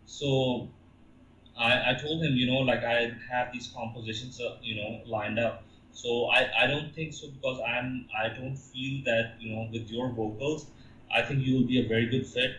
So 0.05 0.69
I, 1.57 1.91
I 1.91 1.93
told 1.95 2.21
him, 2.21 2.35
you 2.35 2.45
know, 2.45 2.59
like 2.59 2.83
I 2.83 3.13
have 3.31 3.51
these 3.51 3.67
compositions, 3.75 4.39
uh, 4.39 4.57
you 4.61 4.75
know, 4.75 5.01
lined 5.07 5.39
up. 5.39 5.63
So 5.91 6.25
I, 6.25 6.49
I 6.63 6.67
don't 6.67 6.93
think 6.93 7.13
so 7.13 7.29
because 7.29 7.59
I'm 7.65 8.07
I 8.15 8.27
don't 8.27 8.57
feel 8.57 9.03
that 9.05 9.35
you 9.39 9.55
know 9.55 9.69
with 9.71 9.89
your 9.89 10.09
vocals, 10.09 10.67
I 11.13 11.21
think 11.21 11.45
you 11.45 11.55
will 11.55 11.67
be 11.67 11.79
a 11.83 11.87
very 11.87 12.07
good 12.07 12.27
fit, 12.27 12.51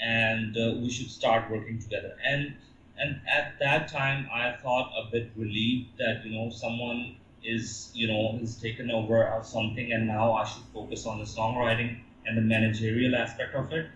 and 0.00 0.56
uh, 0.56 0.72
we 0.76 0.88
should 0.90 1.10
start 1.10 1.48
working 1.48 1.78
together. 1.78 2.16
And 2.24 2.52
and 2.96 3.20
at 3.26 3.58
that 3.60 3.88
time 3.88 4.26
I 4.32 4.50
thought 4.50 4.90
a 4.96 5.02
bit 5.02 5.28
relieved 5.36 5.96
that 5.98 6.24
you 6.24 6.30
know 6.30 6.48
someone 6.50 7.16
is 7.42 7.90
you 7.94 8.06
know 8.06 8.32
has 8.38 8.56
taken 8.56 8.90
over 8.90 9.26
or 9.26 9.42
something, 9.42 9.92
and 9.92 10.06
now 10.06 10.32
I 10.32 10.44
should 10.44 10.64
focus 10.72 11.06
on 11.06 11.18
the 11.18 11.24
songwriting 11.24 11.96
and 12.24 12.36
the 12.36 12.42
managerial 12.42 13.14
aspect 13.14 13.54
of 13.54 13.70
it 13.72 13.86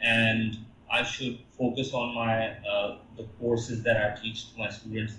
and 0.00 0.58
I 0.90 1.02
should 1.02 1.38
focus 1.50 1.92
on 1.92 2.14
my 2.14 2.48
uh, 2.66 2.96
the 3.16 3.24
courses 3.38 3.82
that 3.82 3.96
I 3.96 4.08
teach 4.10 4.50
to 4.50 4.56
my 4.56 4.68
students. 4.68 5.18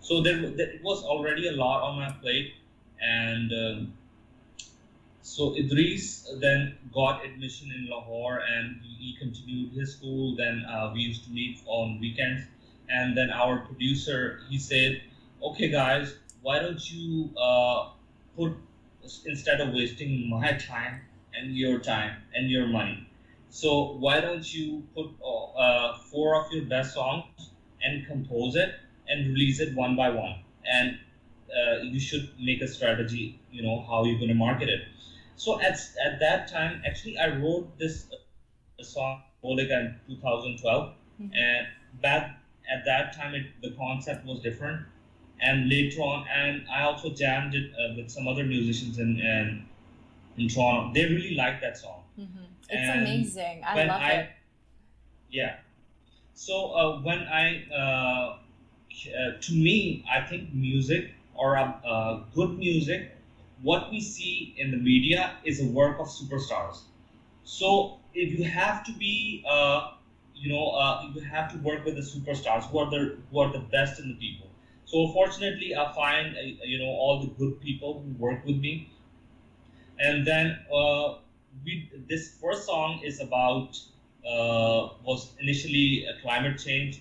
So 0.00 0.20
there, 0.20 0.36
there 0.50 0.68
was 0.82 1.02
already 1.02 1.46
a 1.46 1.52
lot 1.52 1.80
on 1.80 1.96
my 1.96 2.08
plate, 2.10 2.50
and 3.00 3.52
um, 3.52 3.92
so 5.34 5.54
Idris 5.56 6.26
then 6.40 6.78
got 6.92 7.24
admission 7.24 7.70
in 7.70 7.86
Lahore, 7.88 8.38
and 8.38 8.80
he 8.82 9.14
continued 9.18 9.72
his 9.72 9.92
school. 9.92 10.34
Then 10.34 10.64
uh, 10.64 10.90
we 10.92 11.00
used 11.00 11.24
to 11.24 11.30
meet 11.30 11.60
on 11.66 11.98
weekends, 12.00 12.42
and 12.88 13.16
then 13.16 13.30
our 13.30 13.58
producer 13.58 14.40
he 14.48 14.58
said, 14.58 15.00
"Okay, 15.42 15.68
guys, 15.68 16.14
why 16.42 16.58
don't 16.58 16.82
you 16.90 17.30
uh, 17.36 17.88
put 18.36 18.52
instead 19.24 19.60
of 19.60 19.72
wasting 19.72 20.28
my 20.28 20.52
time 20.52 21.00
and 21.34 21.56
your 21.56 21.78
time 21.78 22.16
and 22.34 22.50
your 22.50 22.66
money." 22.66 23.06
So 23.50 23.92
why 24.04 24.20
don't 24.20 24.52
you 24.54 24.82
put 24.94 25.08
uh, 25.24 25.92
four 26.10 26.34
of 26.36 26.50
your 26.50 26.62
best 26.62 26.92
songs 26.94 27.50
and 27.82 28.04
compose 28.06 28.54
it 28.56 28.70
and 29.08 29.26
release 29.28 29.60
it 29.60 29.74
one 29.74 29.94
by 29.96 30.10
one, 30.10 30.36
and 30.64 30.96
uh, 31.54 31.76
you 31.80 31.98
should 31.98 32.28
make 32.38 32.60
a 32.60 32.66
strategy. 32.68 33.38
You 33.50 33.62
know 33.62 33.78
how 33.80 34.04
you're 34.04 34.16
going 34.18 34.28
to 34.28 34.34
market 34.34 34.68
it. 34.68 34.80
So 35.38 35.60
at 35.60 35.78
at 36.04 36.18
that 36.20 36.48
time, 36.48 36.82
actually, 36.84 37.16
I 37.16 37.28
wrote 37.38 37.78
this 37.78 38.06
uh, 38.12 38.82
song 38.82 39.22
Bolika 39.42 39.96
in 40.08 40.16
2012, 40.16 40.92
mm-hmm. 41.22 41.32
and 41.32 41.66
back 42.02 42.38
at 42.70 42.84
that 42.84 43.16
time, 43.16 43.34
it, 43.34 43.46
the 43.62 43.70
concept 43.76 44.26
was 44.26 44.40
different. 44.40 44.84
And 45.40 45.68
later 45.68 46.02
on, 46.02 46.26
and 46.28 46.66
I 46.68 46.82
also 46.82 47.10
jammed 47.10 47.54
it 47.54 47.70
uh, 47.70 47.94
with 47.96 48.10
some 48.10 48.26
other 48.26 48.42
musicians 48.42 48.98
in, 48.98 49.20
in 49.20 49.66
in 50.36 50.48
Toronto. 50.48 50.92
They 50.92 51.04
really 51.04 51.36
liked 51.36 51.62
that 51.62 51.78
song. 51.78 52.02
Mm-hmm. 52.18 52.44
It's 52.68 52.90
and 52.90 53.00
amazing. 53.00 53.62
I 53.64 53.84
love 53.84 54.02
I, 54.02 54.10
it. 54.10 54.30
Yeah. 55.30 55.56
So 56.34 56.72
uh, 56.72 57.00
when 57.02 57.20
I, 57.20 57.64
uh, 57.72 57.78
uh, 57.78 59.40
to 59.40 59.52
me, 59.52 60.04
I 60.10 60.20
think 60.20 60.52
music 60.52 61.12
or 61.34 61.56
uh, 61.56 62.20
good 62.34 62.58
music, 62.58 63.12
what 63.62 63.90
we 63.90 64.00
see 64.00 64.52
in 64.56 64.70
the 64.70 64.76
media 64.76 65.38
is 65.44 65.60
a 65.60 65.66
work 65.66 65.98
of 65.98 66.06
superstars. 66.06 66.82
So 67.44 67.96
if 68.14 68.32
you 68.32 68.44
have 68.44 68.84
to 68.84 68.92
be, 68.92 69.42
uh, 69.46 69.92
you 70.34 70.48
know, 70.48 70.70
uh, 70.70 71.02
you 71.12 71.20
have 71.20 71.50
to 71.52 71.56
work 71.58 71.84
with 71.84 71.94
the 71.96 72.00
superstars 72.02 72.64
who 72.64 72.78
are 72.78 72.90
the 72.90 73.16
who 73.30 73.38
are 73.40 73.50
the 73.50 73.58
best 73.58 73.98
in 73.98 74.08
the 74.08 74.14
people. 74.14 74.48
So 74.84 75.06
fortunately, 75.08 75.74
I 75.74 75.92
find 75.92 76.36
you 76.64 76.78
know 76.78 76.86
all 76.90 77.18
the 77.20 77.26
good 77.26 77.60
people 77.60 78.00
who 78.00 78.10
work 78.12 78.44
with 78.44 78.56
me, 78.58 78.86
and 79.98 80.24
then 80.26 80.58
we 81.64 81.88
this 82.08 82.28
first 82.28 82.64
song 82.64 83.00
is 83.02 83.20
about 83.20 83.80
uh, 84.24 84.90
was 85.02 85.32
initially 85.38 86.04
climate 86.20 86.58
change, 86.58 87.00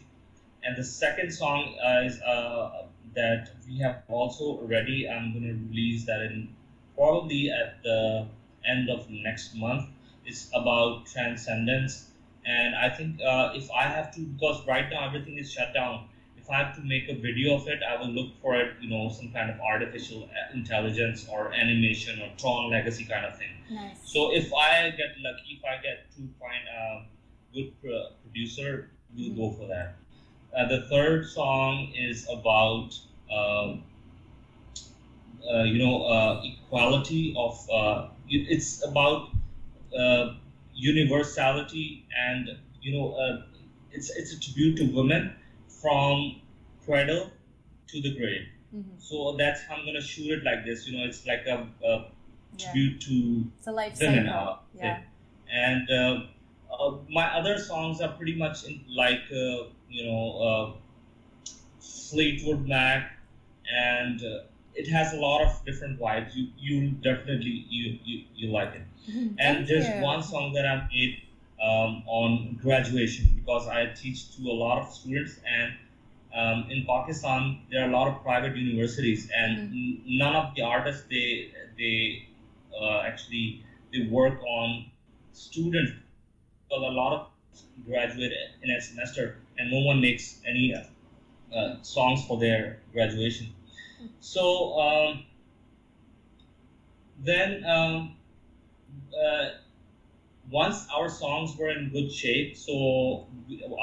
and 0.64 0.76
the 0.76 0.84
second 0.84 1.32
song 1.32 1.76
uh, 1.84 2.02
is 2.04 2.20
uh, 2.22 2.86
that 3.18 3.50
we 3.68 3.80
have 3.80 4.04
also 4.08 4.62
ready. 4.62 5.10
I'm 5.10 5.34
going 5.34 5.44
to 5.44 5.58
release 5.70 6.06
that 6.06 6.22
in 6.22 6.56
probably 6.96 7.52
at 7.52 7.84
the 7.84 8.28
end 8.66 8.90
of 8.90 9.10
next 9.10 9.56
month. 9.56 9.90
It's 10.26 10.50
about 10.54 11.06
transcendence, 11.06 12.12
and 12.46 12.76
I 12.76 12.90
think 12.90 13.20
uh, 13.22 13.52
if 13.56 13.70
I 13.72 13.84
have 13.84 14.14
to, 14.16 14.22
because 14.22 14.66
right 14.66 14.90
now 14.90 15.08
everything 15.08 15.38
is 15.38 15.52
shut 15.52 15.74
down 15.74 16.08
if 16.48 16.52
I 16.52 16.60
have 16.60 16.76
to 16.78 16.82
make 16.82 17.10
a 17.10 17.14
video 17.14 17.56
of 17.56 17.68
it, 17.68 17.82
I 17.84 18.00
will 18.00 18.08
look 18.08 18.32
for 18.42 18.56
it, 18.56 18.76
you 18.80 18.90
know, 18.90 19.10
some 19.10 19.34
kind 19.34 19.50
of 19.50 19.60
artificial 19.60 20.30
intelligence 20.54 21.28
or 21.30 21.54
animation 21.54 22.22
or 22.22 22.30
Tron 22.38 22.72
Legacy 22.72 23.04
kind 23.04 23.26
of 23.26 23.38
thing. 23.38 23.50
Nice. 23.70 23.98
So 24.06 24.34
if 24.34 24.54
I 24.54 24.92
get 24.92 25.10
lucky, 25.20 25.60
if 25.60 25.66
I 25.66 25.82
get 25.82 26.10
to 26.16 26.22
find 26.40 26.64
a, 26.74 27.06
good 27.54 27.74
producer, 28.24 28.92
we'll 29.16 29.34
go 29.34 29.56
for 29.58 29.68
that. 29.68 29.96
Uh, 30.56 30.68
the 30.68 30.86
third 30.88 31.26
song 31.26 31.92
is 31.98 32.28
about 32.30 32.92
uh, 32.92 33.07
you 35.64 35.78
know 35.78 36.02
uh, 36.04 36.42
equality 36.44 37.34
of 37.36 37.54
uh, 37.70 38.08
it- 38.30 38.46
it's 38.50 38.84
about 38.84 39.30
uh, 39.98 40.34
universality 40.74 42.04
and 42.18 42.50
you 42.82 42.92
know 42.92 43.10
uh, 43.12 43.42
it's 43.92 44.10
it's 44.12 44.32
a 44.32 44.40
tribute 44.40 44.76
to 44.78 44.86
women 44.86 45.32
from 45.68 46.40
cradle 46.86 47.32
to 47.88 48.00
the 48.02 48.10
grave. 48.10 48.46
Mhm. 48.74 49.00
So 49.00 49.32
that's 49.38 49.62
how 49.64 49.76
I'm 49.76 49.86
gonna 49.86 50.02
shoot 50.02 50.32
it 50.32 50.44
like 50.44 50.64
this. 50.66 50.86
You 50.88 50.98
know, 50.98 51.04
it's 51.06 51.26
like 51.26 51.46
a, 51.46 51.68
a 51.84 52.06
Yeah. 52.58 52.72
tribute 52.74 53.00
to 53.02 53.48
It's 53.58 53.68
a 53.68 53.72
life. 53.72 54.02
Uh, 54.02 54.56
Yeah. 54.74 55.00
And 55.50 55.90
uh, 55.90 56.24
uh, 56.72 56.98
my 57.10 57.26
other 57.34 57.58
songs 57.58 58.02
are 58.02 58.10
pretty 58.10 58.34
much 58.36 58.64
in, 58.66 58.82
like 58.90 59.24
uh, 59.32 59.64
you 59.90 60.04
know 60.04 60.24
uh, 60.48 60.72
Fleetwood 61.80 62.66
Mac, 62.68 63.17
and 63.72 64.22
uh, 64.22 64.40
it 64.74 64.88
has 64.88 65.12
a 65.12 65.16
lot 65.18 65.42
of 65.42 65.64
different 65.66 65.98
vibes. 65.98 66.34
You 66.36 66.48
you 66.58 66.92
definitely 67.02 67.66
you 67.70 67.98
you, 68.04 68.22
you 68.36 68.48
like 68.48 68.74
it. 68.74 68.84
And 69.38 69.66
there's 69.68 69.90
you. 69.90 69.94
one 69.94 70.22
song 70.22 70.52
that 70.54 70.66
I 70.66 70.86
made 70.92 71.18
um, 71.62 72.02
on 72.06 72.56
graduation 72.56 73.32
because 73.36 73.68
I 73.68 73.86
teach 73.86 74.30
to 74.36 74.50
a 74.50 74.54
lot 74.64 74.78
of 74.78 74.86
students, 74.92 75.40
and 75.46 75.74
um, 76.34 76.66
in 76.70 76.84
Pakistan 76.86 77.58
there 77.70 77.82
are 77.82 77.88
a 77.88 77.92
lot 77.92 78.08
of 78.08 78.22
private 78.22 78.56
universities, 78.56 79.28
and 79.34 79.60
n- 79.72 80.02
none 80.06 80.36
of 80.36 80.54
the 80.56 80.62
artists 80.62 81.04
they 81.10 81.50
they 81.78 82.22
uh, 82.74 83.00
actually 83.00 83.60
they 83.92 84.00
work 84.00 84.42
on 84.44 84.86
students. 85.32 85.92
Because 86.70 86.84
a 86.84 86.90
lot 86.90 87.14
of 87.14 87.22
graduate 87.86 88.32
in 88.62 88.70
a 88.72 88.80
semester, 88.80 89.36
and 89.58 89.70
no 89.72 89.80
one 89.80 90.02
makes 90.02 90.40
any 90.46 90.74
uh, 90.74 90.82
uh, 91.54 91.76
songs 91.82 92.24
for 92.24 92.38
their 92.38 92.78
graduation. 92.92 93.48
So 94.20 94.80
um, 94.80 95.26
then. 97.24 97.64
Um, 97.66 98.14
uh, 99.18 99.50
once 100.52 100.88
our 100.96 101.10
songs 101.10 101.58
were 101.58 101.70
in 101.70 101.90
good 101.90 102.12
shape, 102.12 102.56
so 102.56 103.26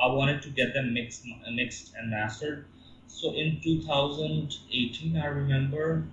I 0.01 0.09
wanted 0.09 0.43
to 0.43 0.49
get 0.51 0.73
them 0.73 0.95
mixed, 0.95 1.25
mixed 1.53 1.95
and 1.95 2.11
mastered. 2.11 2.65
So 3.07 3.33
in 3.35 3.61
2018, 3.61 5.17
I 5.17 5.27
remember 5.27 6.05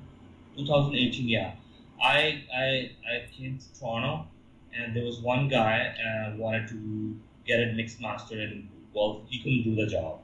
2018, 0.58 1.28
yeah, 1.30 1.54
I 2.02 2.44
I, 2.54 2.92
I 3.10 3.26
came 3.32 3.58
to 3.58 3.80
Toronto, 3.80 4.26
and 4.74 4.96
there 4.96 5.06
was 5.06 5.20
one 5.20 5.48
guy 5.48 5.94
uh, 6.06 6.36
wanted 6.38 6.68
to 6.70 7.16
get 7.46 7.60
it 7.60 7.74
mixed 7.76 8.02
mastered, 8.02 8.40
and 8.40 8.68
well, 8.94 9.22
he 9.30 9.40
couldn't 9.40 9.64
do 9.64 9.76
the 9.76 9.88
job. 9.88 10.20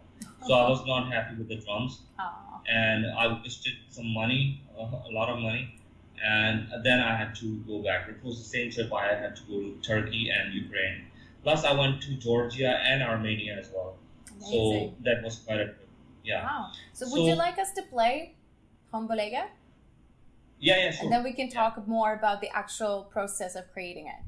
So 0.46 0.54
I 0.54 0.68
was 0.70 0.86
not 0.86 1.08
happy 1.12 1.36
with 1.36 1.48
the 1.48 1.56
drums, 1.56 2.00
Aw. 2.20 2.47
And 2.68 3.06
I 3.06 3.40
wasted 3.42 3.74
some 3.90 4.08
money, 4.14 4.62
uh, 4.80 4.84
a 5.10 5.12
lot 5.12 5.30
of 5.30 5.40
money, 5.40 5.80
and 6.24 6.68
then 6.84 7.00
I 7.00 7.16
had 7.16 7.36
to 7.36 7.56
go 7.68 7.80
back. 7.84 8.10
It 8.10 8.24
was 8.24 8.38
the 8.38 8.44
same 8.44 8.72
trip. 8.72 8.92
I 8.94 9.14
had 9.16 9.36
to 9.36 9.42
go 9.44 9.62
to 9.62 9.76
Turkey 9.82 10.30
and 10.30 10.54
Ukraine. 10.54 11.06
Plus, 11.44 11.64
I 11.64 11.74
went 11.74 12.02
to 12.04 12.12
Georgia 12.16 12.70
and 12.90 13.02
Armenia 13.04 13.58
as 13.60 13.70
well. 13.74 13.96
Amazing. 14.36 14.52
So 14.52 14.94
that 15.04 15.24
was 15.24 15.38
quite 15.38 15.60
a 15.60 15.66
trip. 15.66 15.88
Yeah, 16.24 16.44
Wow. 16.44 16.72
So, 16.94 17.08
would 17.10 17.24
you 17.26 17.36
like 17.36 17.58
us 17.58 17.72
to 17.74 17.84
play 17.84 18.36
Hombolega? 18.94 19.48
yeah, 20.60 20.76
yeah, 20.78 20.92
sure. 20.92 21.04
And 21.04 21.12
then 21.14 21.24
we 21.24 21.32
can 21.34 21.50
talk 21.50 21.88
more 21.88 22.14
about 22.14 22.42
the 22.42 22.50
actual 22.50 23.04
process 23.12 23.56
of 23.56 23.72
creating 23.72 24.08
it. 24.08 24.22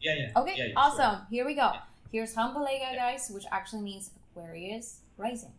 yeah, 0.00 0.14
yeah. 0.14 0.40
Okay, 0.40 0.54
yeah, 0.56 0.66
yeah, 0.66 0.72
awesome. 0.76 1.16
Sure. 1.16 1.26
Here 1.30 1.46
we 1.46 1.54
go. 1.54 1.72
Here's 2.10 2.34
Humbalega, 2.34 2.96
guys, 2.96 3.30
which 3.30 3.44
actually 3.52 3.82
means 3.82 4.10
Aquarius 4.16 5.00
rising. 5.16 5.52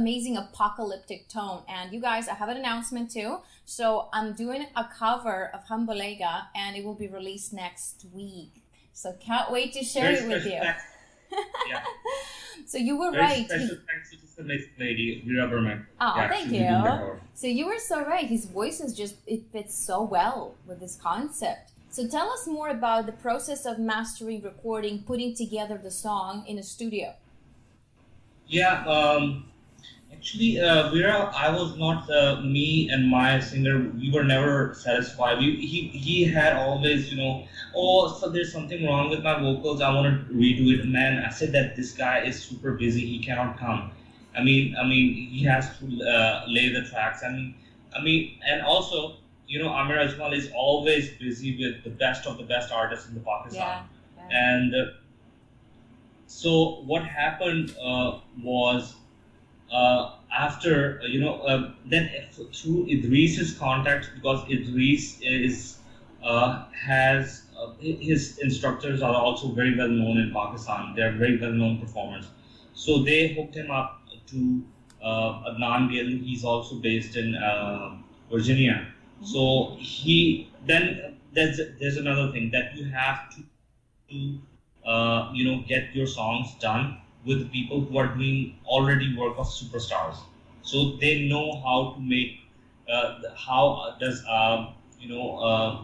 Amazing 0.00 0.36
apocalyptic 0.36 1.28
tone. 1.28 1.62
And 1.68 1.92
you 1.92 2.00
guys, 2.00 2.28
I 2.28 2.34
have 2.34 2.48
an 2.48 2.56
announcement 2.56 3.10
too. 3.10 3.38
So 3.64 4.08
I'm 4.12 4.32
doing 4.32 4.66
a 4.76 4.84
cover 4.84 5.50
of 5.54 5.60
Hambalega 5.66 6.46
and 6.54 6.76
it 6.76 6.84
will 6.84 6.94
be 6.94 7.08
released 7.08 7.52
next 7.52 8.06
week. 8.14 8.62
So 8.92 9.12
can't 9.28 9.50
wait 9.50 9.72
to 9.74 9.84
share 9.84 10.12
Very 10.12 10.24
it 10.24 10.28
with 10.28 10.44
you. 10.44 10.60
yeah, 11.68 11.82
So 12.66 12.78
you 12.78 12.98
were 12.98 13.10
very 13.12 13.22
right. 13.22 13.46
special 13.46 13.76
He- 13.76 13.86
thanks 13.90 14.10
to 14.10 14.16
this 14.20 14.38
amazing 14.38 14.70
lady, 14.78 15.22
Vera 15.26 15.48
Berman. 15.48 15.86
Oh, 16.00 16.12
Yeah, 16.16 16.28
thank 16.28 16.46
you. 16.52 16.60
the. 16.60 17.16
So 17.34 17.46
you 17.46 17.66
were 17.66 17.78
so 17.78 18.04
right. 18.04 18.26
His 18.26 18.44
voice 18.46 18.80
is 18.80 18.94
just 18.94 19.16
it 19.26 19.42
fits 19.52 19.74
so 19.74 20.02
well 20.02 20.54
with 20.66 20.80
this 20.80 20.96
concept. 20.96 21.72
So 21.90 22.06
tell 22.06 22.30
us 22.30 22.46
more 22.46 22.68
about 22.68 23.06
the 23.06 23.12
process 23.26 23.64
of 23.64 23.78
mastering, 23.78 24.42
recording, 24.42 25.02
putting 25.04 25.34
together 25.34 25.78
the 25.82 25.90
song 25.90 26.44
in 26.46 26.58
a 26.58 26.62
studio. 26.62 27.14
Yeah, 28.46 28.84
um, 28.86 29.44
actually, 30.18 30.60
uh, 30.60 30.90
Vera, 30.90 31.32
I 31.34 31.50
was 31.50 31.76
not 31.76 32.10
uh, 32.10 32.40
me 32.42 32.90
and 32.90 33.08
my 33.08 33.38
singer. 33.40 33.90
We 33.96 34.10
were 34.10 34.24
never 34.24 34.74
satisfied. 34.74 35.38
We, 35.38 35.56
he 35.56 35.88
he 35.88 36.24
had 36.24 36.54
always, 36.56 37.10
you 37.12 37.18
know, 37.18 37.46
oh, 37.74 38.12
so 38.18 38.28
there's 38.28 38.52
something 38.52 38.84
wrong 38.84 39.08
with 39.10 39.22
my 39.22 39.38
vocals. 39.40 39.80
I 39.80 39.92
want 39.94 40.28
to 40.28 40.34
redo 40.34 40.76
it. 40.78 40.84
Man, 40.86 41.24
I 41.24 41.30
said 41.30 41.52
that 41.52 41.76
this 41.76 41.92
guy 41.92 42.18
is 42.24 42.40
super 42.42 42.72
busy. 42.72 43.06
He 43.06 43.18
cannot 43.20 43.58
come. 43.58 43.92
I 44.34 44.42
mean, 44.42 44.74
I 44.76 44.84
mean, 44.84 45.14
he 45.14 45.44
has 45.44 45.78
to 45.78 45.86
uh, 46.04 46.44
lay 46.48 46.68
the 46.72 46.82
tracks. 46.82 47.22
I 47.24 47.30
mean, 47.32 47.54
I 47.96 48.02
mean, 48.02 48.38
and 48.46 48.60
also, 48.62 49.16
you 49.46 49.58
know, 49.62 49.70
Amir 49.72 49.96
Ajmal 49.96 50.36
is 50.36 50.50
always 50.54 51.10
busy 51.12 51.56
with 51.58 51.84
the 51.84 51.90
best 51.90 52.26
of 52.26 52.38
the 52.38 52.44
best 52.44 52.72
artists 52.72 53.08
in 53.08 53.14
the 53.14 53.20
Pakistan. 53.20 53.84
Yeah, 54.18 54.28
And 54.30 54.74
uh, 54.74 54.84
so 56.26 56.82
what 56.86 57.04
happened 57.04 57.74
uh, 57.82 58.18
was 58.42 58.94
after 60.30 61.00
uh, 61.02 61.06
you 61.06 61.20
know 61.20 61.34
uh, 61.40 61.70
then 61.84 62.08
through 62.52 62.86
Idris's 62.88 63.52
contact 63.52 64.10
because 64.14 64.42
Idris 64.48 65.18
is 65.20 65.76
uh, 66.22 66.64
has 66.72 67.42
uh, 67.58 67.70
his 67.80 68.38
instructors 68.38 69.02
are 69.02 69.14
also 69.14 69.48
very 69.48 69.76
well 69.76 69.88
known 69.88 70.18
in 70.18 70.32
Pakistan. 70.32 70.94
They're 70.94 71.12
very 71.16 71.38
well 71.38 71.52
known 71.52 71.78
performers. 71.78 72.28
So 72.72 72.98
they 73.02 73.28
hooked 73.28 73.54
him 73.56 73.70
up 73.70 74.00
to 74.26 74.62
uh, 75.02 75.50
Adnan 75.50 75.90
Gill. 75.90 76.06
He's 76.18 76.44
also 76.44 76.76
based 76.76 77.16
in 77.16 77.34
uh, 77.34 77.96
Virginia. 78.30 78.86
So 79.22 79.74
he 79.78 80.48
then 80.66 81.14
there's 81.32 81.60
there's 81.78 81.96
another 81.96 82.30
thing 82.32 82.50
that 82.50 82.76
you 82.76 82.84
have 82.84 83.28
to 83.30 83.42
to 84.10 84.38
uh, 84.84 85.30
you 85.32 85.44
know 85.44 85.62
get 85.66 85.94
your 85.94 86.06
songs 86.06 86.54
done 86.60 86.96
with 87.24 87.50
people 87.50 87.80
who 87.80 87.96
are 87.98 88.06
doing 88.14 88.52
already 88.66 89.14
work 89.14 89.34
of 89.38 89.46
superstars 89.46 90.22
so 90.62 90.84
they 91.00 91.26
know 91.28 91.52
how 91.64 91.92
to 91.94 92.00
make 92.00 92.36
uh, 92.88 93.14
how 93.34 93.94
does 93.98 94.22
um, 94.28 94.68
you 95.00 95.08
know 95.08 95.36
uh, 95.38 95.76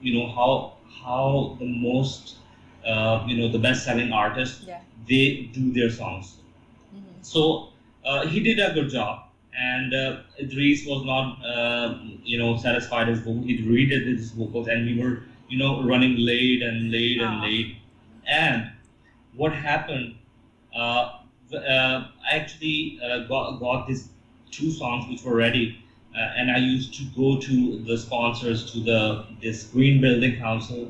you 0.00 0.12
know 0.12 0.26
how 0.26 0.72
how 1.02 1.54
the 1.58 1.66
most 1.66 2.36
uh, 2.84 3.22
you 3.26 3.36
know 3.36 3.48
the 3.48 3.58
best 3.58 3.84
selling 3.84 4.12
artists 4.12 4.64
Yeah. 4.66 4.78
they 5.06 5.48
do 5.52 5.70
their 5.70 5.88
songs 5.90 6.36
Mhm. 6.94 7.22
so 7.22 7.68
uh, 8.04 8.26
he 8.26 8.40
did 8.40 8.58
a 8.58 8.70
good 8.72 8.88
job, 8.88 9.18
and 9.56 9.92
uh, 9.94 10.16
Idris 10.40 10.84
was 10.84 11.02
not, 11.04 11.44
uh, 11.44 11.94
you 12.24 12.36
know, 12.36 12.56
satisfied 12.56 13.06
his 13.08 13.18
vocal. 13.20 13.42
He 13.42 13.56
redid 13.56 14.04
his 14.06 14.30
vocals, 14.30 14.66
and 14.66 14.84
we 14.84 14.94
were, 14.94 15.20
you 15.48 15.56
know, 15.58 15.80
running 15.82 16.16
late 16.16 16.62
and 16.62 16.90
late 16.90 17.20
and 17.20 17.32
Ah. 17.32 17.40
late. 17.40 17.74
And 18.26 18.68
what 19.34 19.52
happened? 19.52 20.12
Uh, 20.74 21.18
uh, 21.54 22.04
I 22.26 22.30
actually 22.36 22.98
uh, 23.02 23.18
got 23.20 23.58
got 23.58 23.86
these 23.86 24.08
two 24.50 24.70
songs 24.70 25.06
which 25.08 25.22
were 25.22 25.34
ready, 25.34 25.74
and 26.14 26.50
I 26.50 26.56
used 26.56 26.94
to 26.94 27.04
go 27.16 27.36
to 27.36 27.76
the 27.78 27.96
sponsors 27.96 28.64
to 28.72 28.80
the 28.80 29.24
this 29.40 29.64
Green 29.64 30.00
Building 30.00 30.36
Council, 30.36 30.88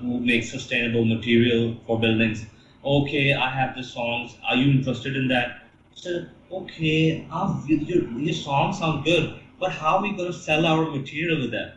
who 0.00 0.20
makes 0.20 0.50
sustainable 0.50 1.04
material 1.04 1.74
for 1.86 1.98
buildings. 1.98 2.44
Okay, 2.84 3.32
I 3.32 3.48
have 3.48 3.74
the 3.74 3.82
songs. 3.82 4.36
Are 4.48 4.54
you 4.56 4.70
interested 4.70 5.16
in 5.16 5.28
that? 5.28 5.62
Said, 5.94 6.28
okay, 6.50 7.24
our, 7.30 7.60
your, 7.66 8.08
your 8.18 8.32
songs 8.32 8.78
sound 8.78 9.04
good, 9.04 9.34
but 9.58 9.70
how 9.72 9.96
are 9.96 10.00
we 10.00 10.10
going 10.12 10.30
to 10.30 10.38
sell 10.38 10.64
our 10.64 10.88
material 10.88 11.40
with 11.40 11.50
that? 11.50 11.72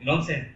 You 0.00 0.06
know 0.06 0.12
what 0.12 0.20
I'm 0.22 0.26
saying? 0.26 0.46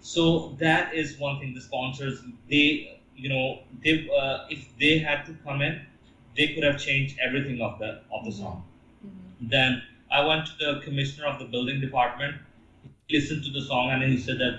So 0.00 0.54
that 0.58 0.94
is 0.94 1.18
one 1.18 1.38
thing. 1.38 1.52
The 1.52 1.60
sponsors, 1.60 2.22
they, 2.48 2.96
you 3.16 3.28
know, 3.28 3.58
they, 3.82 4.06
uh, 4.14 4.38
if 4.48 4.76
they 4.78 4.98
had 4.98 5.24
to 5.26 5.32
come 5.44 5.60
in, 5.62 5.80
they 6.36 6.48
could 6.48 6.62
have 6.62 6.76
changed 6.78 7.16
everything 7.22 7.60
of 7.60 7.78
the 7.78 7.98
of 8.10 8.24
the 8.24 8.32
song. 8.32 8.62
Mhm. 9.04 9.48
Then 9.50 9.82
I 10.10 10.20
went 10.20 10.46
to 10.46 10.52
the 10.58 10.76
commissioner 10.80 11.26
of 11.26 11.38
the 11.38 11.44
building 11.44 11.80
department, 11.80 12.36
he 13.08 13.16
listened 13.18 13.42
to 13.44 13.50
the 13.50 13.62
song, 13.62 13.90
and 13.90 14.02
he 14.02 14.16
said 14.16 14.38
that, 14.38 14.58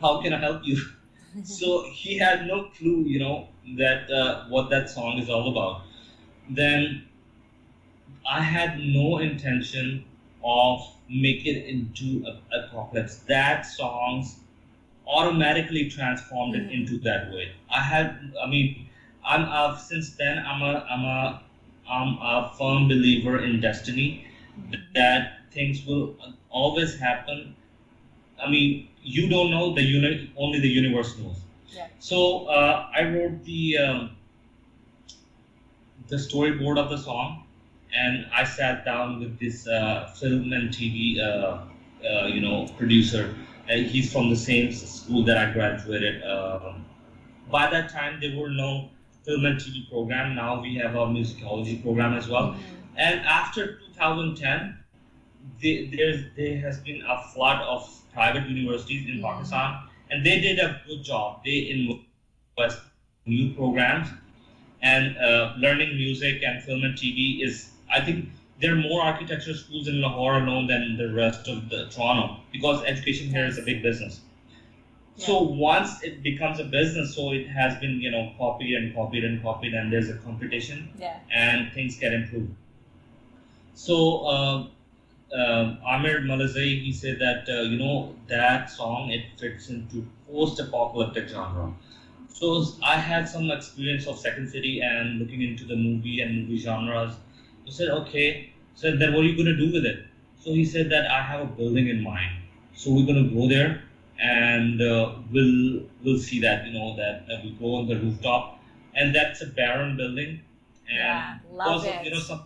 "How 0.00 0.16
can 0.20 0.32
I 0.32 0.38
help 0.38 0.58
you?" 0.62 0.76
so 1.42 1.82
he 1.82 2.16
had 2.18 2.42
no 2.42 2.62
clue, 2.76 3.04
you 3.06 3.18
know, 3.18 3.46
that 3.76 4.10
uh, 4.10 4.42
what 4.48 4.68
that 4.70 4.88
song 4.88 5.18
is 5.18 5.28
all 5.28 5.46
about. 5.48 5.80
Then 6.48 7.02
I 8.26 8.40
had 8.40 8.76
no 8.76 9.16
intention 9.18 10.02
of 10.42 10.82
make 11.08 11.46
it 11.46 11.64
into 11.64 12.22
a 12.26 12.58
apocalypse. 12.58 13.16
That 13.26 13.64
songs 13.64 14.36
automatically 15.06 15.84
transformed 15.88 16.54
it 16.54 16.62
Mhm. 16.64 16.74
into 16.78 16.96
that 16.98 17.30
way. 17.30 17.50
I 17.68 17.80
had, 17.80 18.32
I 18.42 18.46
mean, 18.46 18.86
I'm 19.24 19.44
uh, 19.44 19.76
since 19.76 20.10
then 20.10 20.38
I'm 20.38 20.62
a 20.62 20.74
I'm 20.88 21.04
a 21.04 21.40
I'm 21.88 22.14
a 22.32 22.52
firm 22.58 22.86
believer 22.88 23.38
in 23.44 23.60
destiny 23.60 24.24
that 24.94 25.38
things 25.50 25.84
will 25.86 26.14
always 26.50 26.94
happen. 26.94 27.54
I 28.40 28.48
mean, 28.48 28.86
you 29.02 29.28
don't 29.28 29.50
know 29.50 29.74
the 29.74 29.82
unit, 29.82 30.28
only 30.36 30.58
the 30.58 30.68
universe 30.68 31.16
knows. 31.18 31.44
Yeah. 31.72 31.86
So 31.98 32.46
uh, 32.46 32.86
I 32.94 33.02
wrote 33.02 33.44
the 33.44 33.78
um, 33.78 34.10
the 36.08 36.16
storyboard 36.16 36.78
of 36.78 36.88
the 36.88 36.96
song, 36.96 37.42
and 37.94 38.26
I 38.32 38.44
sat 38.44 38.84
down 38.84 39.18
with 39.18 39.38
this 39.38 39.66
uh, 39.66 40.06
film 40.06 40.52
and 40.52 40.72
TV, 40.72 41.20
uh, 41.20 41.58
uh, 42.06 42.26
you 42.26 42.40
know, 42.40 42.66
producer. 42.76 43.34
And 43.68 43.86
he's 43.86 44.12
from 44.12 44.28
the 44.28 44.36
same 44.36 44.70
school 44.72 45.24
that 45.24 45.36
I 45.36 45.52
graduated. 45.52 46.22
Um, 46.22 46.84
by 47.50 47.66
that 47.70 47.88
time, 47.88 48.18
there 48.20 48.36
were 48.36 48.50
no 48.50 48.90
film 49.24 49.44
and 49.44 49.56
TV 49.56 49.88
program. 49.88 50.34
Now 50.34 50.60
we 50.60 50.74
have 50.76 50.94
a 50.94 51.06
musicology 51.06 51.82
program 51.82 52.14
as 52.14 52.28
well. 52.28 52.52
Mhm. 52.52 52.58
And 52.96 53.20
after 53.20 53.78
2010, 53.78 54.74
the- 55.60 55.88
there's, 55.96 56.24
there 56.36 56.58
has 56.58 56.78
been 56.78 57.02
a 57.02 57.16
flood 57.32 57.60
of 57.62 57.88
private 58.12 58.48
universities 58.48 59.06
in 59.08 59.18
Mhm. 59.18 59.22
Pakistan, 59.22 59.76
and 60.10 60.24
they 60.24 60.40
did 60.40 60.58
a 60.58 60.80
good 60.86 61.02
job. 61.02 61.40
They 61.44 61.70
invest 61.70 62.78
in 63.26 63.32
new 63.34 63.48
programs, 63.54 64.08
and 64.82 65.16
uh, 65.18 65.52
learning 65.56 65.96
music 65.96 66.42
and 66.42 66.62
film 66.62 66.84
and 66.84 66.94
TV 66.96 67.42
is, 67.42 67.70
I 67.88 68.00
think, 68.00 68.28
there 68.58 68.72
are 68.72 68.76
more 68.76 69.00
architecture 69.02 69.54
schools 69.54 69.86
in 69.88 70.00
Lahore 70.00 70.36
alone 70.36 70.66
than 70.66 70.96
the 70.96 71.08
rest 71.08 71.48
of 71.48 71.68
the 71.68 71.84
Toronto 71.86 72.36
because 72.52 72.82
education 72.82 73.28
here 73.30 73.44
is 73.44 73.58
a 73.58 73.62
big 73.62 73.82
business. 73.82 74.20
So 75.16 75.40
once 75.40 76.02
it 76.02 76.22
becomes 76.22 76.58
a 76.60 76.64
business, 76.64 77.14
so 77.14 77.30
it 77.32 77.46
has 77.46 77.76
been 77.76 78.00
you 78.00 78.10
know 78.10 78.32
copied 78.36 78.74
and 78.74 78.92
copied 78.92 79.24
and 79.24 79.40
copied, 79.42 79.74
and 79.74 79.92
there's 79.92 80.08
a 80.08 80.14
competition 80.14 80.90
Yeah. 80.98 81.18
and 81.30 81.72
things 81.72 81.96
get 81.96 82.12
improved. 82.12 82.52
So 83.74 83.96
uh, 84.24 84.64
um 85.40 85.78
Amir 85.84 86.20
Malazai, 86.20 86.80
he 86.80 86.92
said 86.92 87.18
that 87.18 87.48
uh, 87.48 87.60
you 87.62 87.76
know 87.76 88.14
that 88.26 88.70
song 88.70 89.10
it 89.10 89.22
fits 89.38 89.68
into 89.68 90.04
post-apocalyptic 90.30 91.28
genre. 91.28 91.72
So 92.28 92.62
I 92.82 92.96
had 92.96 93.28
some 93.28 93.50
experience 93.50 94.06
of 94.06 94.18
Second 94.18 94.48
City 94.48 94.80
and 94.80 95.18
looking 95.18 95.42
into 95.42 95.64
the 95.64 95.76
movie 95.76 96.20
and 96.20 96.34
movie 96.40 96.58
genres. 96.58 97.18
I 97.66 97.70
said, 97.70 97.88
okay. 97.88 98.52
So 98.74 98.96
then 98.96 99.12
what 99.14 99.20
are 99.24 99.28
you 99.28 99.34
going 99.36 99.46
to 99.46 99.56
do 99.56 99.72
with 99.72 99.84
it? 99.86 100.06
So 100.40 100.52
he 100.52 100.64
said 100.64 100.90
that 100.90 101.10
I 101.10 101.22
have 101.22 101.40
a 101.40 101.46
building 101.46 101.88
in 101.88 102.02
mind. 102.02 102.32
So 102.74 102.92
we're 102.92 103.06
going 103.06 103.28
to 103.28 103.34
go 103.34 103.48
there 103.48 103.82
and 104.20 104.80
uh, 104.82 105.14
we'll 105.32 105.82
we'll 106.04 106.18
see 106.18 106.40
that 106.40 106.66
you 106.66 106.72
know 106.72 106.96
that, 106.96 107.26
that 107.28 107.42
we 107.44 107.50
go 107.52 107.74
on 107.76 107.88
the 107.88 107.96
rooftop 107.98 108.60
and 108.94 109.14
that's 109.14 109.42
a 109.42 109.46
barren 109.46 109.96
building 109.96 110.40
and 110.88 110.96
Yeah, 110.96 111.38
love 111.52 111.84
it. 111.84 112.04
you 112.04 112.10
know 112.12 112.18
some 112.20 112.44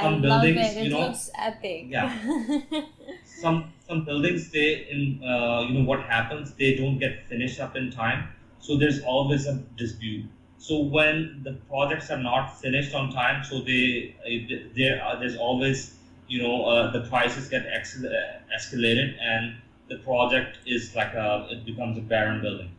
some 0.00 0.22
love 0.22 0.42
buildings, 0.42 0.76
it. 0.76 0.76
It 0.78 0.84
you 0.84 0.90
know, 0.90 1.14
epic. 1.36 1.86
yeah. 1.88 2.82
some 3.24 3.72
some 3.86 4.04
buildings 4.04 4.50
they 4.50 4.86
in 4.90 5.22
uh, 5.24 5.62
you 5.68 5.74
know 5.78 5.84
what 5.84 6.00
happens 6.02 6.54
they 6.54 6.74
don't 6.76 6.98
get 6.98 7.26
finished 7.26 7.60
up 7.60 7.76
in 7.76 7.90
time 7.90 8.28
so 8.60 8.76
there's 8.76 9.02
always 9.02 9.46
a 9.46 9.54
dispute 9.76 10.24
so 10.58 10.78
when 10.80 11.40
the 11.44 11.52
projects 11.70 12.10
are 12.10 12.18
not 12.18 12.46
finished 12.60 12.94
on 12.94 13.10
time 13.10 13.44
so 13.44 13.60
they 13.60 14.14
uh, 14.26 14.56
there 14.76 15.00
there's 15.20 15.36
always 15.36 15.96
you 16.28 16.40
know 16.42 16.64
uh, 16.66 16.90
the 16.92 17.00
prices 17.00 17.48
get 17.48 17.66
ex- 17.66 18.02
uh, 18.04 18.38
escalated 18.56 19.14
and 19.20 19.54
the 19.88 19.96
project 19.96 20.58
is 20.66 20.94
like 20.94 21.14
a 21.14 21.46
it 21.50 21.64
becomes 21.64 21.96
a 21.98 22.02
barren 22.02 22.40
building 22.40 22.70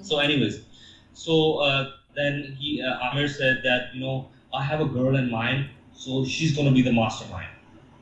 so 0.00 0.18
anyways 0.18 0.60
so 1.12 1.58
uh, 1.58 1.84
then 2.14 2.54
he 2.58 2.82
uh, 2.82 3.08
Amir 3.10 3.28
said 3.28 3.62
that 3.64 3.94
you 3.94 4.00
know 4.00 4.28
I 4.52 4.62
have 4.62 4.80
a 4.80 4.86
girl 4.86 5.16
in 5.16 5.30
mind, 5.30 5.66
so 5.92 6.24
she's 6.24 6.54
gonna 6.56 6.70
be 6.70 6.82
the 6.82 6.92
mastermind, 6.92 7.50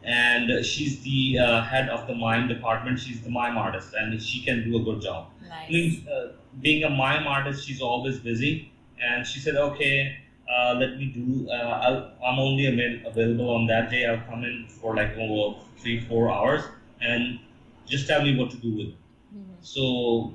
and 0.02 0.64
she's 0.64 1.00
the 1.00 1.38
uh, 1.38 1.60
head 1.62 1.88
of 1.88 2.06
the 2.06 2.14
mime 2.14 2.46
department. 2.46 2.98
She's 2.98 3.20
the 3.22 3.30
mime 3.30 3.56
artist, 3.56 3.94
and 3.94 4.20
she 4.22 4.40
can 4.40 4.62
do 4.62 4.76
a 4.76 4.80
good 4.80 5.00
job. 5.00 5.28
Nice. 5.48 5.68
I 5.68 5.72
mean, 5.72 6.06
uh, 6.10 6.26
being 6.60 6.84
a 6.84 6.90
mime 6.90 7.26
artist, 7.26 7.64
she's 7.66 7.80
always 7.80 8.18
busy, 8.18 8.71
and 9.02 9.26
she 9.26 9.38
said, 9.40 9.56
"Okay, 9.56 10.16
uh, 10.50 10.74
let 10.78 10.96
me 10.98 11.06
do. 11.06 11.48
Uh, 11.50 11.54
I'll, 11.54 12.12
I'm 12.24 12.38
only 12.38 12.66
avail- 12.66 13.00
available 13.06 13.50
on 13.50 13.66
that 13.66 13.90
day. 13.90 14.06
I'll 14.06 14.20
come 14.30 14.44
in 14.44 14.66
for 14.68 14.94
like 14.96 15.16
over 15.16 15.58
three, 15.78 16.00
four 16.00 16.30
hours, 16.30 16.62
and 17.00 17.38
just 17.86 18.06
tell 18.06 18.22
me 18.22 18.36
what 18.36 18.50
to 18.50 18.56
do 18.58 18.72
with 18.76 18.88
it." 18.88 18.94
Mhm. 19.34 19.56
So 19.60 20.34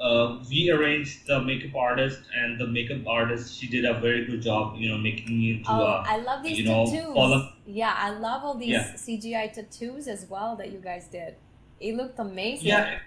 uh, 0.00 0.38
we 0.48 0.70
arranged 0.70 1.26
the 1.26 1.40
makeup 1.40 1.74
artist, 1.74 2.20
and 2.36 2.58
the 2.58 2.66
makeup 2.66 3.06
artist 3.06 3.58
she 3.58 3.66
did 3.68 3.84
a 3.84 3.94
very 4.00 4.24
good 4.26 4.40
job, 4.42 4.76
you 4.78 4.88
know, 4.88 4.98
making 4.98 5.36
me 5.38 5.52
into 5.58 5.70
Oh, 5.70 5.82
a 5.84 6.02
I 6.06 6.16
love 6.18 6.42
these 6.44 6.58
you 6.58 6.64
know, 6.64 6.84
tattoos. 6.86 7.42
Yeah, 7.66 7.94
I 7.96 8.10
love 8.10 8.44
all 8.44 8.54
these 8.54 8.68
Yeah. 8.70 8.92
CGI 8.96 9.48
tattoos 9.52 10.06
as 10.06 10.26
well 10.30 10.56
that 10.56 10.70
you 10.70 10.78
guys 10.78 11.08
did. 11.08 11.34
It 11.80 11.96
looked 11.96 12.18
amazing. 12.18 12.68
yeah, 12.68 12.98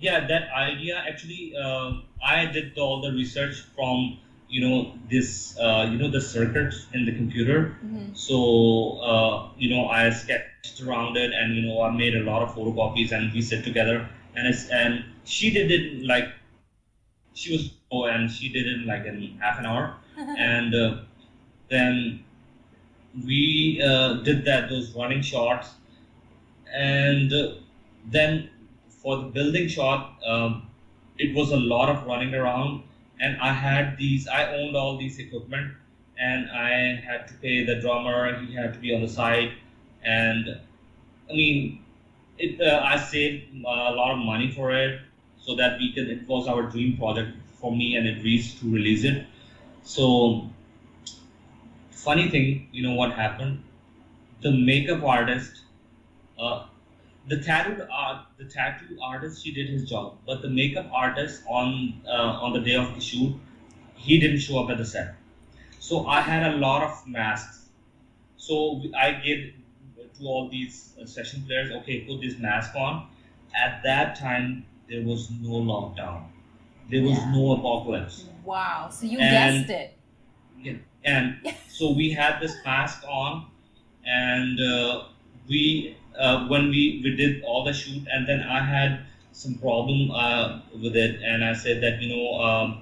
yeah. 0.00 0.26
That 0.26 0.48
idea 0.50 0.96
actually, 1.06 1.54
uh, 1.56 1.92
I 2.24 2.46
did 2.46 2.78
all 2.78 3.00
the 3.00 3.12
research 3.12 3.60
from 3.74 4.18
you 4.48 4.60
know 4.60 4.92
this, 5.08 5.56
uh, 5.58 5.86
you 5.88 5.96
know, 5.98 6.08
the 6.08 6.20
circuits 6.20 6.86
in 6.94 7.04
the 7.04 7.12
computer. 7.12 7.74
Mhm. 7.84 8.16
So 8.16 8.98
uh, 9.12 9.48
you 9.56 9.68
know, 9.68 9.86
I 9.86 10.10
sketched 10.10 10.80
around 10.80 11.16
it, 11.16 11.32
and 11.32 11.54
you 11.54 11.62
know, 11.62 11.82
I 11.82 11.90
made 11.90 12.14
a 12.14 12.20
lot 12.20 12.42
of 12.42 12.54
photocopies, 12.54 13.12
and 13.12 13.32
we 13.32 13.40
sit 13.40 13.62
together, 13.64 14.06
and 14.34 14.46
it's 14.46 14.64
and 14.68 15.04
she 15.24 15.50
did 15.50 15.70
it 15.70 16.02
like 16.02 16.28
she 17.34 17.50
was 17.52 17.70
oh, 17.90 18.04
and 18.04 18.30
she 18.30 18.48
did 18.48 18.66
it 18.66 18.78
like 18.86 19.04
in 19.04 19.32
half 19.38 19.58
an 19.58 19.66
hour, 19.66 19.92
and 20.16 20.74
uh, 20.74 20.94
then 21.68 22.18
we 23.26 23.80
uh, 23.82 24.14
did 24.14 24.44
that 24.44 24.68
those 24.68 24.92
running 24.94 25.20
shots, 25.20 25.74
and 26.72 27.32
uh, 27.32 27.48
then 28.10 28.48
for 29.02 29.16
the 29.16 29.24
building 29.24 29.66
shot, 29.66 30.08
um, 30.24 30.62
it 31.18 31.32
was 31.34 31.50
a 31.50 31.56
lot 31.56 31.88
of 31.88 32.02
running 32.04 32.34
around, 32.34 32.80
and 33.18 33.36
I 33.40 33.52
had 33.52 33.96
these. 33.96 34.26
I 34.26 34.44
owned 34.44 34.76
all 34.76 34.96
these 34.96 35.18
equipment, 35.18 35.72
and 36.18 36.48
I 36.48 36.70
had 37.08 37.26
to 37.28 37.34
pay 37.34 37.62
the 37.62 37.74
drummer. 37.74 38.32
He 38.32 38.52
had 38.54 38.72
to 38.74 38.78
be 38.78 38.92
on 38.92 39.00
the 39.00 39.08
side, 39.08 39.52
and 40.02 40.56
I 41.30 41.32
mean, 41.32 41.78
it. 42.38 42.60
Uh, 42.60 42.80
I 42.82 42.96
saved 42.96 43.42
a 43.64 43.92
lot 44.00 44.10
of 44.12 44.18
money 44.18 44.48
for 44.48 44.72
it, 44.72 44.94
so 45.38 45.54
that 45.54 45.76
we 45.78 45.90
can. 45.90 46.08
It 46.08 46.26
was 46.26 46.46
our 46.46 46.62
dream 46.62 46.96
project 46.96 47.30
for 47.60 47.72
me, 47.72 47.94
and 47.96 48.06
it 48.06 48.22
reached 48.22 48.58
to 48.58 48.70
release 48.70 49.04
it. 49.04 49.22
So, 49.82 50.44
funny 51.90 52.26
thing, 52.26 52.62
you 52.72 52.82
know 52.82 52.92
what 52.92 53.12
happened? 53.12 53.58
The 54.42 54.50
makeup 54.52 55.02
artist, 55.02 55.62
uh, 56.38 56.60
the 57.30 57.38
tattoo 57.46 57.86
art, 57.90 58.26
the 58.38 58.44
tattoo 58.44 58.98
artist, 59.02 59.42
she 59.44 59.52
did 59.52 59.68
his 59.68 59.88
job, 59.88 60.18
but 60.26 60.42
the 60.42 60.48
makeup 60.48 60.88
artist 60.92 61.42
on 61.48 62.00
uh, 62.06 62.44
on 62.44 62.52
the 62.52 62.60
day 62.60 62.74
of 62.74 62.94
the 62.94 63.00
shoot, 63.00 63.34
he 63.94 64.18
didn't 64.18 64.40
show 64.40 64.62
up 64.62 64.70
at 64.70 64.78
the 64.78 64.84
set. 64.84 65.14
So 65.78 66.06
I 66.06 66.20
had 66.20 66.42
a 66.52 66.56
lot 66.56 66.82
of 66.82 67.06
masks. 67.06 67.68
So 68.36 68.82
I 68.98 69.12
gave 69.12 69.54
to 70.18 70.24
all 70.26 70.48
these 70.48 70.94
uh, 71.00 71.06
session 71.06 71.42
players, 71.46 71.70
okay, 71.78 72.00
put 72.00 72.20
this 72.20 72.38
mask 72.38 72.74
on. 72.74 73.06
At 73.64 73.82
that 73.84 74.16
time, 74.18 74.66
there 74.88 75.02
was 75.02 75.30
no 75.30 75.60
lockdown. 75.72 76.24
There 76.90 77.02
was 77.02 77.18
Yeah. 77.18 77.32
no 77.32 77.52
apocalypse. 77.52 78.24
Wow. 78.44 78.90
So 78.90 79.06
you 79.06 79.18
And- 79.18 79.66
guessed 79.66 79.70
it. 79.80 79.96
Yeah. 80.62 80.74
And 81.04 81.36
so 81.68 81.92
we 81.92 82.10
had 82.10 82.40
this 82.40 82.54
mask 82.64 83.04
on, 83.08 83.46
and 84.04 84.60
uh, 84.60 85.04
we 85.48 85.96
uh, 86.20 86.46
when 86.46 86.68
we 86.70 87.00
we 87.04 87.10
did 87.16 87.42
all 87.42 87.64
the 87.64 87.72
shoot, 87.72 88.06
and 88.12 88.28
then 88.28 88.42
I 88.42 88.60
had 88.62 89.00
some 89.32 89.56
problem 89.58 90.10
uh, 90.12 90.58
with 90.82 90.96
it, 90.96 91.20
and 91.22 91.44
I 91.44 91.54
said 91.54 91.82
that 91.82 92.02
you 92.02 92.08
know. 92.08 92.34
Um, 92.40 92.78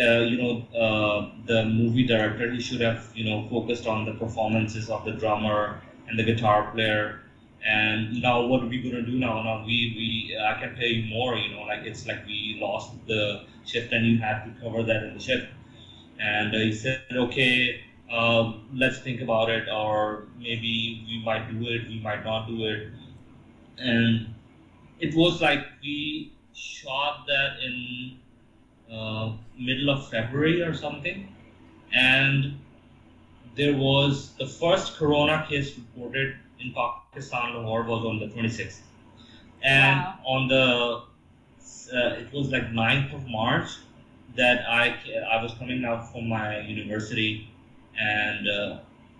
uh, 0.00 0.20
you 0.20 0.36
know, 0.36 0.62
uh, 0.78 1.30
the 1.46 1.64
movie 1.64 2.04
director, 2.04 2.50
he 2.50 2.60
should 2.60 2.80
have, 2.80 3.10
you 3.14 3.24
know, 3.24 3.46
focused 3.48 3.86
on 3.86 4.04
the 4.04 4.12
performances 4.12 4.90
of 4.90 5.04
the 5.04 5.12
drummer 5.12 5.80
and 6.08 6.18
the 6.18 6.24
guitar 6.24 6.70
player. 6.72 7.20
And 7.64 8.20
now, 8.22 8.44
what 8.44 8.62
are 8.62 8.66
we 8.66 8.78
gonna 8.78 9.02
do 9.02 9.18
now? 9.18 9.42
Now 9.42 9.64
we, 9.64 9.92
we, 9.96 10.36
I 10.38 10.54
can 10.60 10.74
pay 10.76 10.88
you 10.88 11.02
more. 11.08 11.36
You 11.36 11.50
know, 11.50 11.62
like 11.62 11.84
it's 11.84 12.06
like 12.06 12.26
we 12.26 12.58
lost 12.60 12.92
the 13.06 13.40
shift, 13.64 13.92
and 13.92 14.06
you 14.06 14.18
had 14.18 14.44
to 14.44 14.50
cover 14.60 14.82
that 14.84 15.02
in 15.02 15.14
the 15.14 15.20
shift. 15.20 15.46
And 16.20 16.54
uh, 16.54 16.58
he 16.58 16.72
said, 16.72 17.00
okay, 17.12 17.80
um, 18.10 18.68
let's 18.72 18.98
think 18.98 19.20
about 19.20 19.48
it, 19.50 19.68
or 19.68 20.24
maybe 20.38 21.02
we 21.06 21.18
might 21.18 21.48
do 21.48 21.66
it, 21.68 21.86
we 21.88 21.98
might 21.98 22.24
not 22.24 22.46
do 22.46 22.64
it. 22.64 22.88
And 23.78 24.34
it 25.00 25.14
was 25.14 25.40
like 25.40 25.60
we 25.82 26.30
shot 26.54 27.26
that 27.26 27.58
in 27.60 28.16
uh, 28.90 29.32
middle 29.58 29.90
of 29.90 30.08
February 30.08 30.62
or 30.62 30.74
something, 30.74 31.28
and 31.92 32.54
there 33.54 33.74
was 33.74 34.32
the 34.34 34.46
first 34.46 34.96
corona 34.96 35.44
case 35.48 35.76
reported 35.76 36.34
in 36.60 36.72
Pakistan, 36.72 37.32
Lahore, 37.34 37.82
was 37.84 37.84
on 38.04 38.18
the 38.18 38.26
26th, 38.26 38.82
and 39.62 39.96
Wow. 40.00 40.18
on 40.24 40.46
the 40.48 41.02
uh, 41.92 42.14
it 42.22 42.32
was 42.32 42.50
like 42.50 42.70
9th 42.72 43.12
of 43.12 43.26
March 43.26 43.78
that 44.34 44.64
I 44.68 44.94
I 45.30 45.36
was 45.42 45.52
coming 45.54 45.84
out 45.84 46.10
from 46.12 46.28
my 46.28 46.58
university, 46.58 47.46
and 47.98 48.48
uh, 48.48 48.78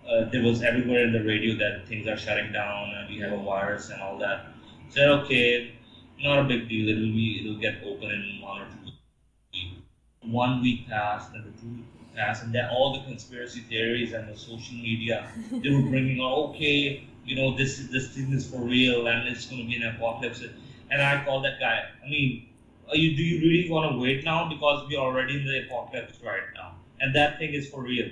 uh, 0.09 0.29
there 0.31 0.41
was 0.41 0.61
everywhere 0.61 1.03
in 1.03 1.11
the 1.11 1.23
radio 1.23 1.55
that 1.55 1.87
things 1.87 2.07
are 2.07 2.17
shutting 2.17 2.51
down 2.51 2.91
and 2.95 3.09
we 3.09 3.19
have 3.19 3.31
a 3.31 3.37
virus 3.37 3.89
and 3.89 4.01
all 4.01 4.17
that. 4.17 4.45
Said 4.89 5.09
okay, 5.09 5.71
not 6.19 6.39
a 6.39 6.43
big 6.43 6.69
deal. 6.69 6.87
It'll 6.89 7.03
be 7.03 7.39
it'll 7.39 7.59
get 7.59 7.75
open 7.83 8.09
in 8.11 8.41
one 8.41 8.61
or 8.61 8.65
two 8.65 8.85
weeks. 8.85 9.81
One 10.21 10.61
week 10.61 10.87
passed 10.87 11.31
and 11.33 11.43
the 11.43 11.51
two 11.59 11.67
weeks 11.67 11.87
passed, 12.15 12.43
and 12.43 12.53
then 12.53 12.65
all 12.69 12.93
the 12.93 12.99
conspiracy 12.99 13.61
theories 13.61 14.13
and 14.13 14.27
the 14.27 14.35
social 14.35 14.75
media 14.75 15.27
they 15.51 15.69
were 15.69 15.81
bringing 15.81 16.21
out 16.21 16.49
okay, 16.49 17.01
you 17.25 17.35
know 17.35 17.55
this 17.55 17.77
this 17.91 18.07
thing 18.07 18.31
is 18.31 18.45
for 18.45 18.61
real 18.61 19.07
and 19.07 19.27
it's 19.27 19.45
going 19.45 19.61
to 19.61 19.67
be 19.67 19.75
an 19.75 19.83
apocalypse. 19.83 20.41
And 20.89 21.01
I 21.01 21.23
called 21.25 21.43
that 21.43 21.59
guy. 21.59 21.83
I 22.03 22.09
mean, 22.09 22.43
are 22.89 22.95
you 22.95 23.15
do 23.15 23.23
you 23.23 23.39
really 23.41 23.69
want 23.69 23.91
to 23.91 23.97
wait 23.99 24.23
now 24.23 24.47
because 24.47 24.87
we 24.87 24.95
are 24.95 25.05
already 25.05 25.35
in 25.35 25.45
the 25.45 25.65
apocalypse 25.65 26.19
right 26.23 26.47
now, 26.55 26.75
and 27.01 27.13
that 27.15 27.37
thing 27.37 27.53
is 27.53 27.67
for 27.67 27.81
real. 27.81 28.09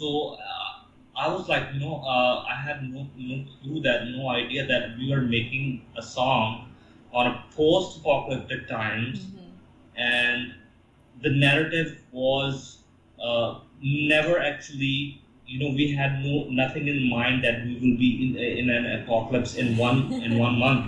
So 0.00 0.28
uh, 0.34 0.72
I 1.14 1.28
was 1.28 1.48
like, 1.48 1.70
you 1.72 1.78
know, 1.78 1.96
uh, 1.96 2.42
I 2.48 2.54
had 2.54 2.82
no, 2.82 3.06
no 3.16 3.40
clue 3.60 3.80
that, 3.80 4.06
no 4.06 4.28
idea 4.28 4.66
that 4.66 4.96
we 4.96 5.10
were 5.10 5.20
making 5.20 5.82
a 5.96 6.02
song 6.02 6.64
on 7.12 7.26
a 7.26 7.34
post-apocalyptic 7.56 8.66
times, 8.66 9.26
Mhm. 9.26 9.50
and 9.96 10.52
the 11.20 11.30
narrative 11.30 11.92
was 12.12 12.78
uh, 13.20 13.54
never 13.82 14.38
actually, 14.38 15.18
you 15.46 15.58
know, 15.58 15.68
we 15.80 15.88
had 15.88 16.16
no 16.26 16.44
nothing 16.60 16.88
in 16.88 17.02
mind 17.16 17.42
that 17.44 17.62
we 17.64 17.74
will 17.82 17.96
be 18.04 18.10
in 18.24 18.36
in 18.62 18.70
an 18.70 18.86
apocalypse 18.98 19.54
in 19.54 19.76
one 19.76 20.00
in 20.28 20.38
one 20.38 20.56
month. 20.66 20.86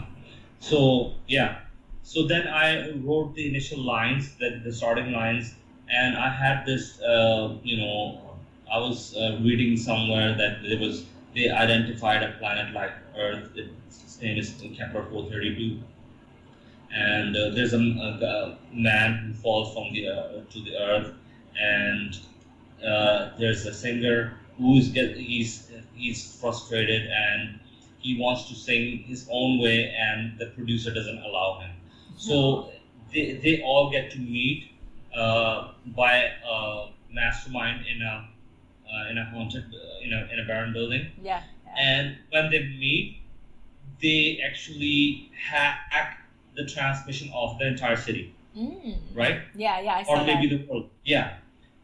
So 0.60 1.10
yeah, 1.26 1.56
so 2.02 2.22
then 2.22 2.46
I 2.46 2.88
wrote 2.90 3.34
the 3.34 3.46
initial 3.46 3.78
lines, 3.78 4.32
that 4.40 4.62
the 4.62 4.72
starting 4.72 5.12
lines, 5.12 5.54
and 5.88 6.16
I 6.16 6.28
had 6.30 6.64
this, 6.64 7.00
uh, 7.00 7.52
you 7.62 7.76
know, 7.76 8.16
I 8.72 8.78
was 8.78 9.14
uh, 9.14 9.38
reading 9.42 9.76
somewhere 9.76 10.34
that 10.34 10.62
there 10.62 10.78
was 10.78 11.04
they 11.34 11.50
identified 11.50 12.22
a 12.22 12.32
planet 12.38 12.72
like 12.72 12.92
Earth. 13.18 13.50
Its 13.54 14.18
name 14.20 14.38
is 14.38 14.50
Kepler 14.76 15.04
432, 15.10 15.78
and 16.90 17.36
uh, 17.36 17.50
there's 17.50 17.74
a, 17.74 17.78
a, 17.78 18.56
man 18.72 19.18
who 19.18 19.34
falls 19.34 19.74
from 19.74 19.92
the 19.92 20.08
uh, 20.08 20.40
to 20.50 20.64
the 20.64 20.74
Earth, 20.78 21.12
and 21.60 22.18
uh, 22.82 23.30
there's 23.38 23.66
a 23.66 23.74
singer 23.74 24.38
who's 24.56 24.88
get 24.88 25.18
he's 25.18 25.70
he's 25.94 26.34
frustrated 26.40 27.10
and 27.10 27.58
he 27.98 28.18
wants 28.18 28.48
to 28.48 28.54
sing 28.54 28.98
his 29.06 29.28
own 29.30 29.60
way, 29.60 29.94
and 29.94 30.38
the 30.38 30.46
producer 30.46 30.92
doesn't 30.94 31.18
allow 31.18 31.60
him. 31.60 31.70
So 32.16 32.70
they, 33.12 33.34
they 33.34 33.62
all 33.62 33.90
get 33.90 34.10
to 34.12 34.18
meet 34.18 34.70
uh, 35.14 35.72
by 35.88 36.30
a 36.48 36.88
mastermind 37.12 37.86
in 37.86 38.00
a 38.00 38.28
uh, 38.94 39.10
in 39.10 39.18
a 39.18 39.24
haunted 39.24 39.64
you 40.02 40.10
know, 40.10 40.26
in 40.32 40.38
a 40.40 40.44
barren 40.44 40.72
building, 40.72 41.06
Yeah. 41.24 41.42
and 41.78 42.16
when 42.30 42.50
they 42.50 42.60
meet, 42.64 43.18
they 44.00 44.40
actually 44.44 45.30
hack 45.48 46.18
the 46.56 46.64
transmission 46.66 47.30
of 47.34 47.58
the 47.58 47.66
entire 47.68 47.96
city, 47.96 48.34
Mm. 48.56 48.96
right? 49.14 49.40
Yeah, 49.54 49.80
yeah, 49.80 49.94
I 49.96 50.02
saw 50.02 50.20
Or 50.20 50.24
maybe 50.26 50.46
that. 50.48 50.66
the 50.66 50.72
world. 50.72 50.90
Yeah. 51.04 51.34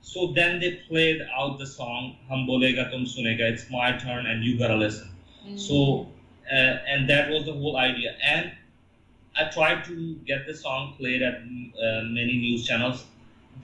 So 0.03 0.29
then 0.39 0.61
they 0.61 0.73
played 0.89 1.21
out 1.37 1.59
the 1.59 1.67
song 1.67 2.17
"Hum 2.29 2.47
bolega 2.47 2.91
tum 2.91 3.05
sunega." 3.05 3.41
It's 3.53 3.71
my 3.71 3.93
turn, 3.99 4.27
and 4.27 4.45
you 4.45 4.59
gotta 4.59 4.77
listen. 4.77 5.09
Mm. 5.47 5.59
So, 5.59 6.09
uh, 6.51 6.55
and 6.93 7.09
that 7.09 7.31
was 7.31 7.45
the 7.45 7.53
whole 7.53 7.77
idea. 7.77 8.15
And 8.23 8.53
I 9.37 9.45
tried 9.45 9.85
to 9.85 10.15
get 10.27 10.47
the 10.47 10.55
song 10.55 10.95
played 10.99 11.23
at 11.23 11.37
uh, 11.37 12.03
many 12.19 12.35
news 12.45 12.67
channels. 12.67 13.05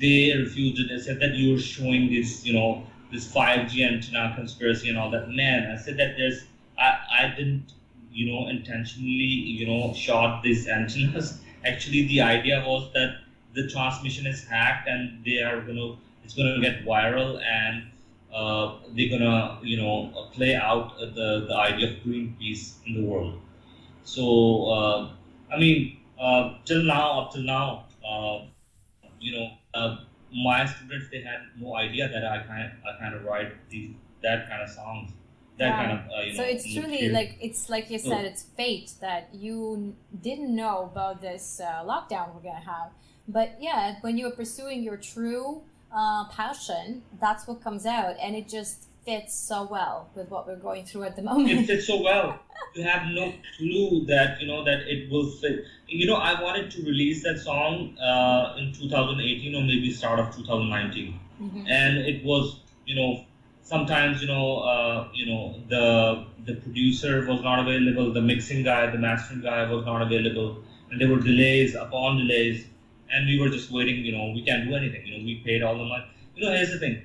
They 0.00 0.33
refused 0.37 0.78
it. 0.80 0.88
They 0.88 0.98
said 0.98 1.20
that 1.20 1.37
you're 1.37 1.59
showing 1.59 2.09
this, 2.11 2.44
you 2.46 2.52
know, 2.52 2.87
this 3.14 3.33
5G 3.33 3.87
antenna 3.87 4.35
conspiracy 4.35 4.88
and 4.88 4.98
all 4.98 5.11
that. 5.11 5.31
Man, 5.31 5.70
I 5.70 5.77
said 5.77 5.96
that 5.98 6.16
there's 6.16 6.44
I 6.77 6.98
I 7.20 7.35
didn't 7.37 7.72
you 8.12 8.27
know 8.31 8.48
intentionally 8.48 9.35
you 9.59 9.66
know 9.66 9.94
shot 9.94 10.42
these 10.42 10.66
antennas. 10.79 11.38
Actually, 11.64 12.07
the 12.09 12.20
idea 12.20 12.62
was 12.66 12.92
that 12.92 13.20
the 13.55 13.68
transmission 13.68 14.27
is 14.27 14.44
hacked 14.44 14.88
and 14.88 15.24
they 15.24 15.38
are 15.40 15.61
gonna 15.61 15.96
it's 16.24 16.35
gonna 16.35 16.61
get 16.61 16.85
viral 16.85 17.40
and 17.42 17.85
uh, 18.35 18.79
they're 18.96 19.16
gonna 19.16 19.61
you 19.62 19.77
know 19.77 20.29
play 20.33 20.55
out 20.57 20.98
the 20.98 21.46
the 21.48 21.57
idea 21.57 21.92
of 21.92 21.96
Greenpeace 22.05 22.72
in 22.87 22.94
the 22.94 23.05
world. 23.05 23.40
So 24.03 24.66
uh, 24.66 25.11
I 25.53 25.59
mean, 25.59 25.98
uh, 26.18 26.55
till 26.64 26.83
now, 26.83 27.20
up 27.20 27.33
till 27.33 27.42
now, 27.42 27.85
uh, 28.07 28.40
you 29.20 29.33
know, 29.38 29.50
uh, 29.72 29.98
my 30.35 30.66
students 30.66 31.07
they 31.11 31.20
had 31.23 31.40
no 31.59 31.77
idea 31.77 32.09
that 32.09 32.25
I 32.25 32.38
kind 32.42 32.73
I 32.88 32.99
kind 32.99 33.14
of 33.14 33.25
write 33.25 33.53
these 33.70 33.94
that 34.23 34.49
kind 34.49 34.62
of 34.62 34.68
songs, 34.70 35.12
that 35.59 35.70
Wow. 35.70 35.77
kind 35.85 35.92
of 35.92 35.99
uh, 36.11 36.20
you 36.23 36.33
know. 36.33 36.37
So 36.38 36.42
it's 36.44 36.64
truly 36.75 37.09
like 37.11 37.37
it's 37.40 37.68
like 37.70 37.90
you 37.90 37.99
So- 37.99 38.09
said, 38.11 38.25
it's 38.25 38.42
fate 38.42 38.92
that 39.01 39.29
you 39.35 39.94
didn't 40.23 40.55
know 40.55 40.85
about 40.92 41.20
this 41.20 41.61
uh, 41.61 41.85
lockdown 41.85 42.35
we're 42.35 42.40
gonna 42.51 42.64
have. 42.77 42.90
But 43.29 43.57
yeah, 43.61 43.97
when 44.01 44.18
you 44.18 44.27
are 44.27 44.37
pursuing 44.42 44.83
your 44.83 44.97
true 44.97 45.62
uh, 45.94 46.25
passion, 46.29 47.03
that's 47.20 47.47
what 47.47 47.62
comes 47.62 47.87
out, 47.87 48.16
and 48.20 48.35
it 48.35 48.49
just 48.49 48.88
fits 49.05 49.35
so 49.35 49.69
well 49.71 50.09
with 50.14 50.31
what 50.31 50.47
we're 50.47 50.57
going 50.57 50.85
through 50.85 51.05
at 51.05 51.17
the 51.17 51.23
moment. 51.23 51.51
it 51.51 51.67
fits 51.67 51.87
so 51.87 52.03
well. 52.03 52.38
You 52.77 52.83
have 52.83 53.07
no 53.12 53.33
clue 53.57 54.05
that 54.07 54.40
you 54.40 54.49
know 54.49 54.64
that 54.64 54.81
it 54.93 55.09
will 55.11 55.31
fit. 55.31 55.64
You 55.87 56.07
know, 56.09 56.17
I 56.17 56.40
wanted 56.43 56.71
to 56.73 56.83
release 56.83 57.23
that 57.23 57.38
song 57.38 57.97
uh, 57.99 58.57
in 58.59 58.73
2018 58.73 59.55
or 59.55 59.62
maybe 59.62 59.93
start 59.93 60.19
of 60.19 60.35
2019, 60.35 61.21
Mhm. 61.40 61.69
and 61.69 61.99
it 61.99 62.25
was 62.25 62.57
you 62.87 62.97
know 62.97 63.25
sometimes 63.62 64.21
you 64.23 64.29
know 64.29 64.47
uh, 64.73 65.09
you 65.14 65.27
know 65.31 65.43
the 65.69 65.85
the 66.47 66.55
producer 66.64 67.25
was 67.31 67.43
not 67.43 67.61
available, 67.64 68.12
the 68.12 68.21
mixing 68.33 68.62
guy, 68.64 68.90
the 68.90 68.99
mastering 68.99 69.43
guy 69.43 69.61
was 69.71 69.85
not 69.85 70.03
available, 70.03 70.51
and 70.90 71.01
there 71.01 71.09
were 71.09 71.21
delays 71.21 71.75
upon 71.77 72.17
delays, 72.19 72.67
and 73.12 73.27
we 73.29 73.38
were 73.38 73.51
just 73.51 73.71
waiting. 73.71 74.05
You 74.05 74.12
know, 74.19 74.31
we 74.35 74.43
can't 74.43 74.69
do 74.69 74.75
anything. 74.75 75.07
You 75.07 75.19
know, 75.19 75.25
we 75.25 75.37
paid 75.45 75.62
all 75.62 75.79
the 75.79 75.85
money. 75.95 76.07
You 76.35 76.45
know, 76.45 76.53
here's 76.57 76.73
the 76.73 76.81
thing. 76.81 77.03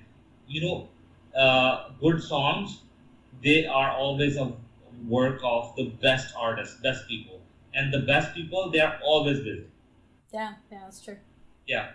You 0.48 0.62
know, 0.66 0.88
uh, 1.36 1.90
good 2.00 2.22
songs 2.22 2.80
they 3.42 3.66
are 3.66 3.92
always 3.92 4.38
a 4.38 4.52
work 5.08 5.40
of 5.44 5.76
the 5.76 5.86
best 6.02 6.34
artists, 6.36 6.80
best 6.82 7.08
people. 7.08 7.40
And 7.74 7.94
the 7.94 8.00
best 8.00 8.34
people, 8.34 8.70
they 8.70 8.80
are 8.80 9.00
always 9.04 9.40
busy. 9.40 9.66
Yeah, 10.34 10.54
yeah, 10.72 10.80
that's 10.84 11.02
true. 11.02 11.18
Yeah. 11.68 11.92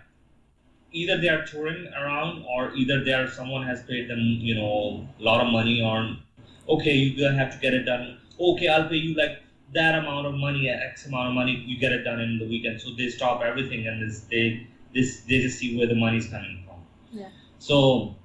Either 0.91 1.17
they 1.17 1.29
are 1.29 1.45
touring 1.45 1.87
around 1.93 2.45
or 2.49 2.73
either 2.73 3.03
they 3.03 3.13
are 3.13 3.27
someone 3.27 3.65
has 3.65 3.83
paid 3.83 4.09
them, 4.09 4.19
you 4.19 4.55
know, 4.55 5.07
a 5.19 5.23
lot 5.23 5.45
of 5.45 5.51
money 5.51 5.81
on 5.81 6.21
okay, 6.67 6.93
you 6.93 7.21
gonna 7.21 7.37
have 7.37 7.51
to 7.51 7.59
get 7.59 7.73
it 7.73 7.83
done. 7.83 8.17
Okay, 8.39 8.67
I'll 8.67 8.87
pay 8.87 8.95
you 8.95 9.15
like 9.15 9.41
that 9.73 9.95
amount 9.95 10.25
of 10.25 10.35
money, 10.35 10.69
X 10.69 11.05
amount 11.05 11.27
of 11.27 11.33
money, 11.33 11.63
you 11.67 11.77
get 11.77 11.91
it 11.91 12.03
done 12.03 12.21
in 12.21 12.39
the 12.39 12.47
weekend. 12.47 12.79
So 12.79 12.93
they 12.95 13.09
stop 13.09 13.41
everything 13.41 13.87
and 13.87 14.01
this 14.01 14.21
they 14.21 14.67
this 14.93 15.21
they 15.21 15.41
just 15.41 15.59
see 15.59 15.77
where 15.77 15.87
the 15.87 15.95
money's 15.95 16.27
coming 16.27 16.63
from. 16.65 16.79
Yeah. 17.11 17.29
So 17.59 18.15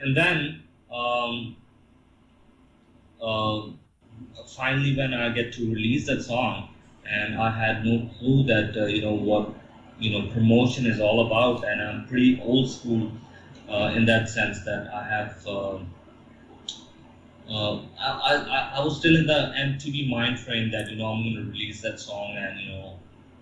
and 0.00 0.16
then 0.16 0.62
um 0.90 1.56
um, 3.20 3.78
finally 4.46 4.96
when 4.96 5.14
I 5.14 5.30
get 5.30 5.52
to 5.54 5.70
release 5.70 6.06
that 6.06 6.22
song, 6.22 6.68
and 7.06 7.34
I 7.34 7.50
had 7.50 7.84
no 7.84 8.08
clue 8.18 8.44
that 8.44 8.76
uh, 8.76 8.86
you 8.86 9.00
know 9.00 9.12
what 9.14 9.52
you 9.98 10.10
know 10.10 10.28
promotion 10.28 10.86
is 10.86 11.00
all 11.00 11.20
about, 11.26 11.64
and 11.64 11.80
I'm 11.82 12.06
pretty 12.06 12.40
old 12.40 12.68
school 12.68 13.10
uh, 13.68 13.92
in 13.94 14.06
that 14.06 14.28
sense 14.28 14.60
that 14.60 14.88
I 14.92 15.02
have. 15.04 15.46
Um, 15.46 15.90
uh, 17.48 17.78
I, 17.98 18.34
I, 18.34 18.70
I 18.76 18.80
was 18.80 18.98
still 18.98 19.16
in 19.16 19.26
the 19.26 19.50
MTV 19.56 20.08
mind 20.08 20.38
frame 20.38 20.70
that 20.70 20.88
you 20.90 20.96
know 20.96 21.06
I'm 21.06 21.22
going 21.22 21.34
to 21.34 21.50
release 21.50 21.80
that 21.80 21.98
song 21.98 22.36
and 22.36 22.58
you 22.60 22.66
know 22.66 22.94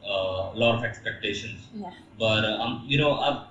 uh, 0.05 0.51
a 0.53 0.57
lot 0.57 0.77
of 0.77 0.85
expectations 0.85 1.59
Yeah. 1.75 1.90
but 2.19 2.45
uh, 2.45 2.57
um, 2.61 2.85
you 2.87 2.99
know 2.99 3.12
uh, 3.14 3.42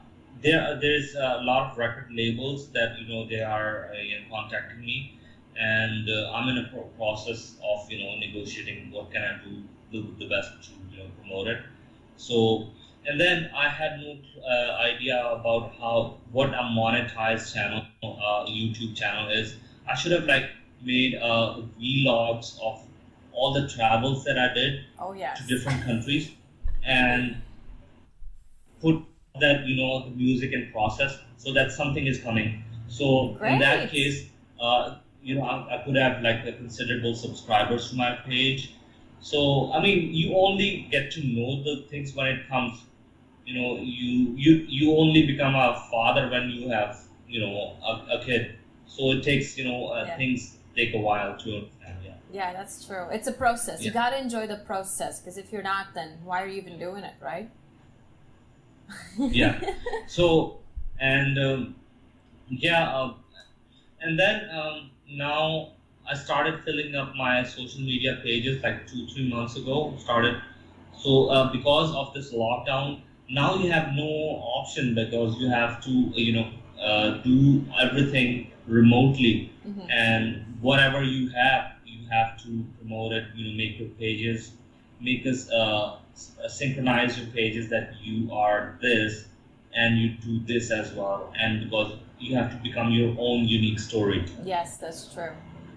there 0.41 0.77
there's 0.79 1.13
a 1.15 1.37
lot 1.41 1.71
of 1.71 1.77
record 1.77 2.11
labels 2.11 2.67
that 2.69 2.97
you 2.97 3.05
know 3.07 3.23
they 3.25 3.41
are 3.41 3.89
uh, 3.93 3.97
you 3.97 4.15
know, 4.19 4.25
contacting 4.29 4.79
me. 4.79 5.11
And 5.57 6.09
uh, 6.09 6.31
I'm 6.33 6.49
in 6.49 6.57
a 6.57 6.67
pro- 6.67 6.83
process 6.97 7.55
of 7.63 7.89
you 7.89 7.97
know 7.99 8.15
negotiating 8.15 8.91
what 8.91 9.11
can 9.11 9.21
I 9.23 9.39
do 9.41 9.63
the, 9.91 10.11
the 10.19 10.25
best 10.25 10.51
to 10.63 10.71
you 10.91 10.97
know 10.97 11.09
promote 11.17 11.47
it. 11.47 11.57
So 12.17 12.67
and 13.05 13.19
then 13.19 13.49
I 13.53 13.67
had 13.69 13.97
no 13.99 14.17
uh, 14.43 14.77
idea 14.79 15.23
about 15.31 15.73
how 15.75 16.15
what 16.31 16.49
a 16.49 16.63
monetized 16.63 17.53
channel 17.53 17.79
uh, 18.03 18.45
YouTube 18.45 18.95
channel 18.95 19.29
is. 19.29 19.55
I 19.87 19.95
should 19.95 20.11
have 20.11 20.25
like 20.25 20.49
made 20.81 21.15
uh, 21.15 21.61
vlogs 21.79 22.59
of 22.61 22.83
all 23.31 23.51
the 23.51 23.67
travels 23.67 24.23
that 24.23 24.37
I 24.37 24.51
did 24.53 24.81
Oh 24.97 25.11
yes. 25.13 25.39
to 25.39 25.43
different 25.47 25.81
countries 25.83 26.31
and 26.83 27.37
put 28.79 29.01
that 29.39 29.65
you 29.65 29.75
know 29.75 30.05
the 30.05 30.11
music 30.15 30.53
and 30.53 30.71
process 30.71 31.17
so 31.37 31.53
that 31.53 31.71
something 31.71 32.07
is 32.07 32.19
coming 32.19 32.63
so 32.87 33.37
in 33.43 33.59
that 33.59 33.89
case 33.89 34.27
uh, 34.59 34.97
you 35.21 35.35
know 35.35 35.43
I, 35.43 35.75
I 35.75 35.83
could 35.83 35.95
have 35.95 36.21
like 36.21 36.45
a 36.45 36.53
considerable 36.53 37.15
subscribers 37.15 37.89
to 37.89 37.95
my 37.95 38.15
page 38.25 38.71
so 39.19 39.71
i 39.73 39.81
mean 39.81 40.13
you 40.13 40.35
only 40.35 40.87
get 40.91 41.11
to 41.11 41.23
know 41.23 41.63
the 41.63 41.85
things 41.89 42.13
when 42.15 42.27
it 42.27 42.47
comes 42.47 42.83
you 43.45 43.59
know 43.59 43.77
you 43.77 44.33
you 44.35 44.53
you 44.67 44.95
only 44.97 45.25
become 45.25 45.55
a 45.55 45.87
father 45.91 46.29
when 46.29 46.49
you 46.49 46.69
have 46.69 46.97
you 47.27 47.39
know 47.39 47.75
a, 47.83 48.17
a 48.17 48.23
kid 48.23 48.55
so 48.87 49.11
it 49.11 49.23
takes 49.23 49.57
you 49.57 49.63
know 49.63 49.87
uh, 49.87 50.05
Yeah. 50.05 50.17
things 50.17 50.57
take 50.75 50.93
a 50.93 50.97
while 50.99 51.37
to 51.37 51.55
understand 51.55 51.97
yeah 52.03 52.11
Yeah, 52.31 52.53
that's 52.53 52.85
true. 52.85 53.07
It's 53.11 53.27
a 53.27 53.31
process. 53.31 53.83
You 53.85 53.91
gotta 53.91 54.17
enjoy 54.17 54.45
the 54.47 54.57
process 54.57 55.19
because 55.21 55.37
if 55.37 55.51
you're 55.53 55.61
not, 55.61 55.93
then 55.93 56.19
why 56.23 56.41
are 56.43 56.47
you 56.47 56.57
even 56.61 56.77
doing 56.79 57.03
it, 57.03 57.13
right? 57.21 57.49
Yeah. 59.29 59.59
so 60.05 60.59
and 60.99 61.37
um, 61.37 61.75
yeah 62.49 62.83
uh, 62.87 63.13
and 64.01 64.17
then 64.19 64.49
um, 64.49 64.89
now 65.09 65.69
i 66.07 66.13
started 66.13 66.59
filling 66.65 66.95
up 66.95 67.13
my 67.15 67.43
social 67.43 67.81
media 67.81 68.19
pages 68.23 68.61
like 68.63 68.85
two 68.87 69.05
three 69.07 69.27
months 69.29 69.55
ago 69.55 69.93
started 69.97 70.35
so 70.95 71.25
uh, 71.27 71.51
because 71.51 71.91
of 71.93 72.13
this 72.13 72.31
lockdown 72.31 72.99
now 73.29 73.53
you 73.55 73.69
have 73.69 73.89
no 73.93 74.09
option 74.59 74.93
because 74.93 75.37
you 75.39 75.47
have 75.47 75.81
to 75.81 75.91
you 76.15 76.31
know 76.33 76.47
uh, 76.79 77.09
do 77.29 77.63
everything 77.79 78.47
remotely 78.67 79.49
Mhm. 79.65 79.87
and 79.89 80.43
whatever 80.61 81.01
you 81.03 81.27
have 81.29 81.71
you 81.85 82.05
have 82.09 82.37
to 82.43 82.63
promote 82.77 83.11
it 83.11 83.25
you 83.35 83.45
know 83.45 83.55
make 83.63 83.77
your 83.79 83.87
pages 84.03 84.51
make 84.99 85.25
us 85.25 85.49
uh, 85.49 85.95
uh, 86.43 86.47
synchronize 86.47 87.17
your 87.17 87.27
pages 87.27 87.69
that 87.69 87.93
you 88.01 88.31
are 88.31 88.77
this 88.81 89.25
and 89.73 89.97
you 89.99 90.09
do 90.09 90.39
this 90.45 90.71
as 90.71 90.93
well 90.93 91.33
and 91.37 91.63
because 91.65 91.93
you 92.19 92.35
have 92.35 92.49
to 92.51 92.57
become 92.63 92.91
your 92.91 93.13
own 93.19 93.45
unique 93.45 93.79
story 93.79 94.23
Yes, 94.43 94.77
that's 94.77 95.13
true. 95.13 95.33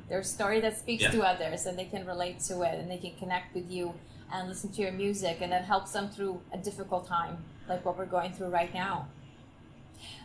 There's 0.08 0.26
a 0.26 0.34
story 0.40 0.60
that 0.60 0.78
speaks 0.78 1.02
Yeah. 1.02 1.10
to 1.10 1.22
others 1.22 1.66
and 1.66 1.78
they 1.78 1.84
can 1.84 2.06
relate 2.06 2.38
to 2.48 2.62
it 2.62 2.74
and 2.78 2.90
they 2.90 2.98
can 2.98 3.14
connect 3.18 3.54
with 3.54 3.70
you 3.70 3.92
and 4.32 4.48
listen 4.48 4.70
to 4.72 4.82
your 4.82 4.92
music 4.92 5.38
and 5.40 5.50
that 5.52 5.64
helps 5.64 5.92
them 5.92 6.08
through 6.08 6.40
a 6.52 6.58
difficult 6.58 7.06
time 7.08 7.38
like 7.68 7.84
what 7.84 7.98
we're 7.98 8.06
going 8.18 8.32
through 8.32 8.48
right 8.48 8.72
now. 8.72 9.08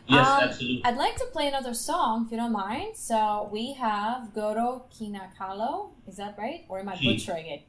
yes 0.06 0.26
Um, 0.28 0.42
absolutely 0.48 0.82
I'd 0.84 0.96
like 0.96 1.16
to 1.16 1.26
play 1.32 1.48
another 1.48 1.74
song 1.74 2.24
if 2.26 2.30
you 2.32 2.36
don't 2.36 2.52
mind. 2.52 2.96
So 2.96 3.48
we 3.52 3.72
have 3.74 4.32
Goro 4.34 4.86
Kinakalo. 4.94 5.90
Is 6.06 6.16
that 6.16 6.36
right? 6.38 6.64
Or 6.68 6.78
am 6.78 6.88
I 6.88 6.96
Ki. 6.96 7.06
butchering 7.16 7.46
it? 7.46 7.62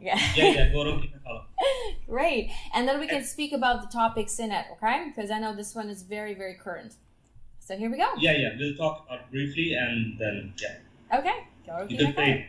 Yeah. 0.00 0.18
yeah 0.34 0.72
yeah. 0.72 0.72
Great. 2.08 2.50
And 2.74 2.88
then 2.88 2.98
we 2.98 3.06
can 3.06 3.22
speak 3.24 3.52
about 3.52 3.82
the 3.82 3.88
topics 3.88 4.38
in 4.38 4.50
it, 4.50 4.64
okay? 4.72 5.12
Because 5.14 5.30
I 5.30 5.38
know 5.38 5.54
this 5.54 5.74
one 5.74 5.88
is 5.88 6.02
very, 6.02 6.34
very 6.34 6.54
current. 6.54 6.94
So 7.60 7.76
here 7.76 7.90
we 7.90 7.98
go. 7.98 8.08
yeah 8.18 8.32
yeah 8.32 8.48
we'll 8.58 8.74
talk 8.74 9.06
uh, 9.08 9.18
briefly 9.30 9.74
and 9.74 10.18
then 10.18 10.52
yeah 10.60 11.18
Okay. 11.18 11.44
Goro 11.66 11.86
you 11.88 11.98
can 11.98 12.12
play 12.14 12.48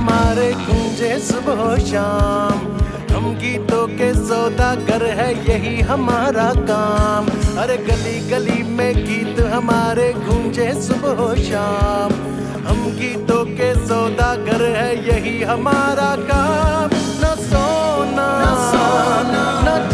हमारे 0.00 0.52
गूंजे 0.58 1.18
सुबह 1.18 1.62
शाम। 1.78 2.60
हम 3.12 3.24
गीतों 3.34 3.86
के 3.88 4.08
सौदागर 4.14 5.02
है 5.18 5.28
यही 5.48 5.80
हमारा 5.80 6.46
काम। 6.70 7.26
अरे 7.58 7.76
गली 7.76 8.14
गली 8.30 8.62
में 8.62 8.94
गीत 8.96 9.40
हमारे 9.52 10.12
गूंजे 10.18 10.70
सुबह 10.82 11.20
शाम। 11.42 12.14
हम 12.68 12.80
गीतों 12.96 13.44
के 13.52 13.74
सौदागर 13.86 14.64
है 14.76 14.88
यही 15.08 15.42
हमारा 15.42 16.10
काम। 16.32 16.96
न 17.20 17.34
सोना 17.44 18.28
न 18.40 18.56
सोना 18.70 19.44
न 19.66 19.89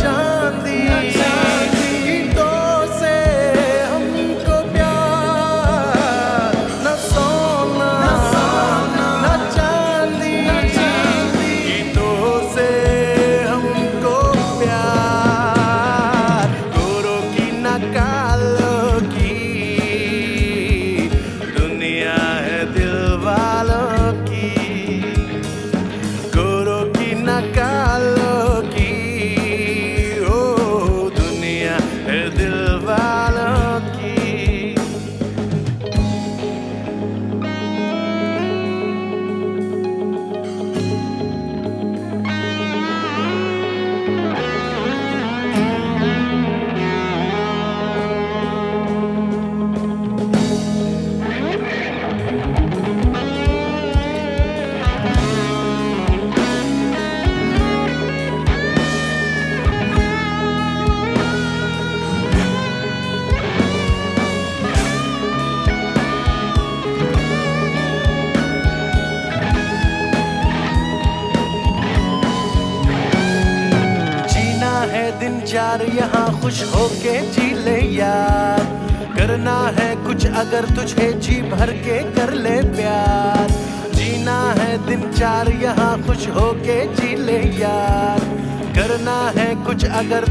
I 89.97 90.26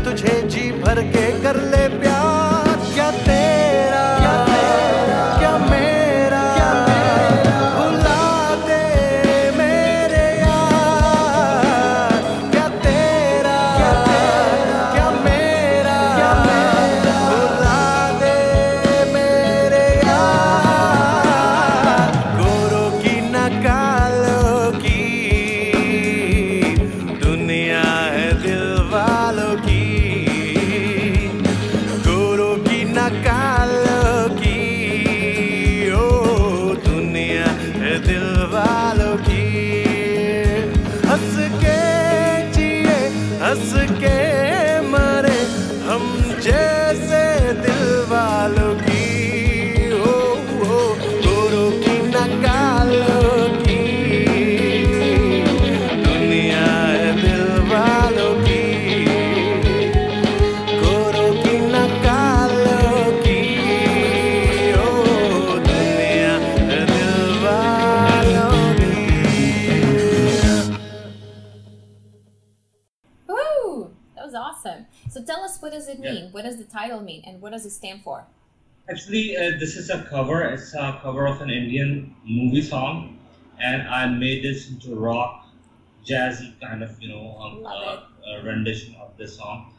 does 77.56 77.66
it 77.66 77.72
stand 77.72 78.04
for? 78.04 78.26
Actually, 78.90 79.36
uh, 79.38 79.52
this 79.60 79.76
is 79.78 79.90
a 79.90 80.04
cover. 80.04 80.44
It's 80.44 80.74
a 80.76 81.00
cover 81.02 81.26
of 81.26 81.42
an 81.42 81.50
Indian 81.50 82.14
movie 82.26 82.62
song, 82.62 83.18
and 83.60 83.82
I 83.88 84.08
made 84.08 84.44
this 84.44 84.70
into 84.70 84.94
a 84.94 85.00
rock, 85.00 85.48
jazzy 86.06 86.60
kind 86.60 86.84
of 86.84 87.02
you 87.02 87.10
know 87.10 87.26
um, 87.40 87.66
uh, 87.66 87.70
uh, 87.70 88.44
rendition 88.44 88.94
of 89.02 89.16
this 89.18 89.38
song, 89.38 89.74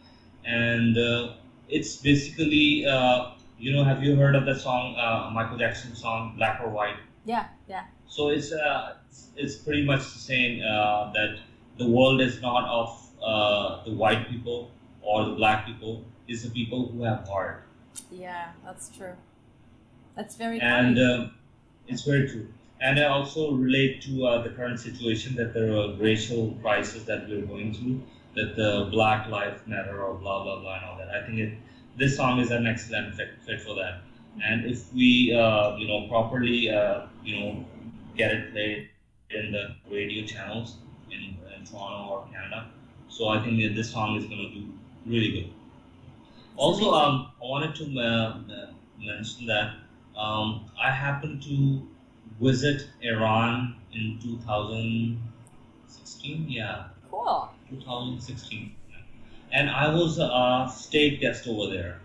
and 0.45 0.97
uh, 0.99 1.35
it's 1.69 1.97
basically 1.97 2.87
uh, 2.87 3.33
you 3.59 3.73
know 3.77 3.85
have 3.85 4.03
you 4.03 4.17
heard 4.17 4.35
of 4.35 4.45
the 4.47 4.59
song 4.59 4.97
uh, 4.97 5.31
Michael 5.33 5.59
Jackson 5.59 5.95
song 5.95 6.35
Black 6.37 6.61
or 6.61 6.71
White? 6.71 6.97
Yeah, 7.27 7.47
yeah. 7.69 7.85
So 8.09 8.29
it's 8.31 8.51
uh, 8.53 8.97
it's- 9.37 9.57
pretty 9.67 9.85
much 9.85 10.03
saying 10.03 10.63
uh, 10.63 11.13
that 11.15 11.39
the 11.79 11.87
world 11.87 12.21
is 12.23 12.41
not 12.41 12.65
of 12.81 12.89
uh, 13.23 13.85
the 13.85 13.93
white 13.93 14.29
people 14.31 14.71
or 15.03 15.25
the 15.27 15.35
black 15.37 15.67
people. 15.67 16.05
It's 16.27 16.43
the 16.43 16.51
people 16.51 16.89
who 16.89 17.05
have 17.05 17.29
heart 17.29 17.66
Yeah, 18.11 18.53
that's 18.65 18.89
true. 18.97 19.15
That's 20.17 20.37
very 20.37 20.61
and 20.61 20.99
um, 20.99 21.35
it's 21.87 22.03
very 22.03 22.29
true. 22.29 22.49
And 22.81 22.99
I 23.01 23.05
also 23.05 23.53
relate 23.53 24.03
to 24.03 24.27
uh, 24.27 24.43
the 24.43 24.51
current 24.51 24.81
situation 24.81 25.35
that 25.37 25.55
there 25.55 25.73
are 25.77 25.95
racial 25.95 26.57
crisis 26.63 27.05
that 27.05 27.29
we're 27.29 27.43
going 27.43 27.73
through, 27.75 28.03
that 28.35 28.57
the 28.57 28.89
Black 28.91 29.29
Lives 29.29 29.61
Matter 29.67 30.03
or 30.03 30.15
blah 30.15 30.43
blah 30.43 30.61
blah 30.61 30.77
and 30.77 30.85
all 30.85 30.99
that. 30.99 31.09
I 31.09 31.27
think 31.27 31.39
it, 31.39 31.53
this 31.97 32.17
song 32.17 32.41
is 32.41 32.51
an 32.51 32.67
excellent 32.67 33.15
fit, 33.15 33.31
fit 33.47 33.61
for 33.61 33.75
that. 33.77 34.01
And 34.45 34.67
if 34.67 34.93
we, 34.93 35.33
uh, 35.33 35.77
you 35.77 35.89
know, 35.89 36.07
properly, 36.09 36.69
uh, 36.71 37.07
you 37.25 37.41
know, 37.41 37.65
get 38.17 38.33
it 38.33 38.53
played 38.53 38.91
in 39.31 39.53
the 39.53 39.75
radio 39.91 40.27
channels 40.27 40.77
in, 41.11 41.37
in 41.57 41.65
Toronto 41.65 42.13
or 42.13 42.29
Canada, 42.31 42.69
so 43.09 43.29
I 43.29 43.43
think 43.43 43.63
that 43.63 43.75
this 43.75 43.91
song 43.91 44.17
is 44.17 44.27
going 44.27 44.39
to 44.39 44.55
do 44.55 44.73
really 45.07 45.33
good. 45.33 45.53
Also, 46.57 46.93
um, 46.93 47.27
I 47.43 47.47
wanted 47.47 47.75
to 47.77 48.01
uh, 48.01 48.39
mention 48.99 49.47
that 49.47 49.75
um, 50.17 50.65
I 50.81 50.91
happened 50.91 51.43
to 51.43 51.87
visit 52.41 52.87
Iran 53.01 53.77
in 53.93 54.19
2016. 54.21 56.49
Yeah, 56.49 56.85
cool. 57.11 57.51
2016. 57.69 58.73
And 59.53 59.71
I 59.71 59.89
was 59.89 60.19
a 60.19 60.67
state 60.71 61.21
guest 61.21 61.47
over 61.47 61.73
there. 61.73 62.01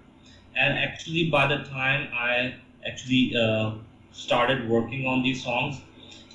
And 0.55 0.77
actually, 0.77 1.29
by 1.29 1.47
the 1.47 1.63
time 1.63 2.09
I 2.13 2.55
actually 2.85 3.35
uh, 3.35 3.73
started 4.11 4.67
working 4.67 5.07
on 5.07 5.23
these 5.23 5.41
songs, 5.43 5.81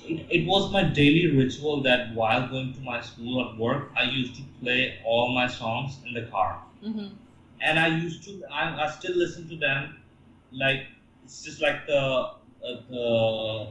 it, 0.03 0.25
it 0.29 0.45
was 0.45 0.71
my 0.71 0.83
daily 0.83 1.27
ritual 1.27 1.81
that 1.83 2.13
while 2.13 2.47
going 2.47 2.73
to 2.73 2.81
my 2.81 2.99
school 3.01 3.41
at 3.41 3.57
work, 3.57 3.91
I 3.95 4.03
used 4.03 4.35
to 4.35 4.43
play 4.59 4.97
all 5.03 5.33
my 5.33 5.47
songs 5.47 5.99
in 6.05 6.13
the 6.13 6.23
car 6.23 6.59
hmm 6.81 7.26
and 7.61 7.79
I 7.79 7.87
used 7.87 8.23
to 8.23 8.43
I, 8.51 8.83
I 8.83 8.87
still 8.87 9.15
listen 9.15 9.47
to 9.49 9.55
them 9.55 9.95
like 10.51 10.87
it's 11.23 11.43
just 11.43 11.61
like 11.61 11.85
the 11.85 11.97
uh, 11.97 12.75
the 12.89 13.67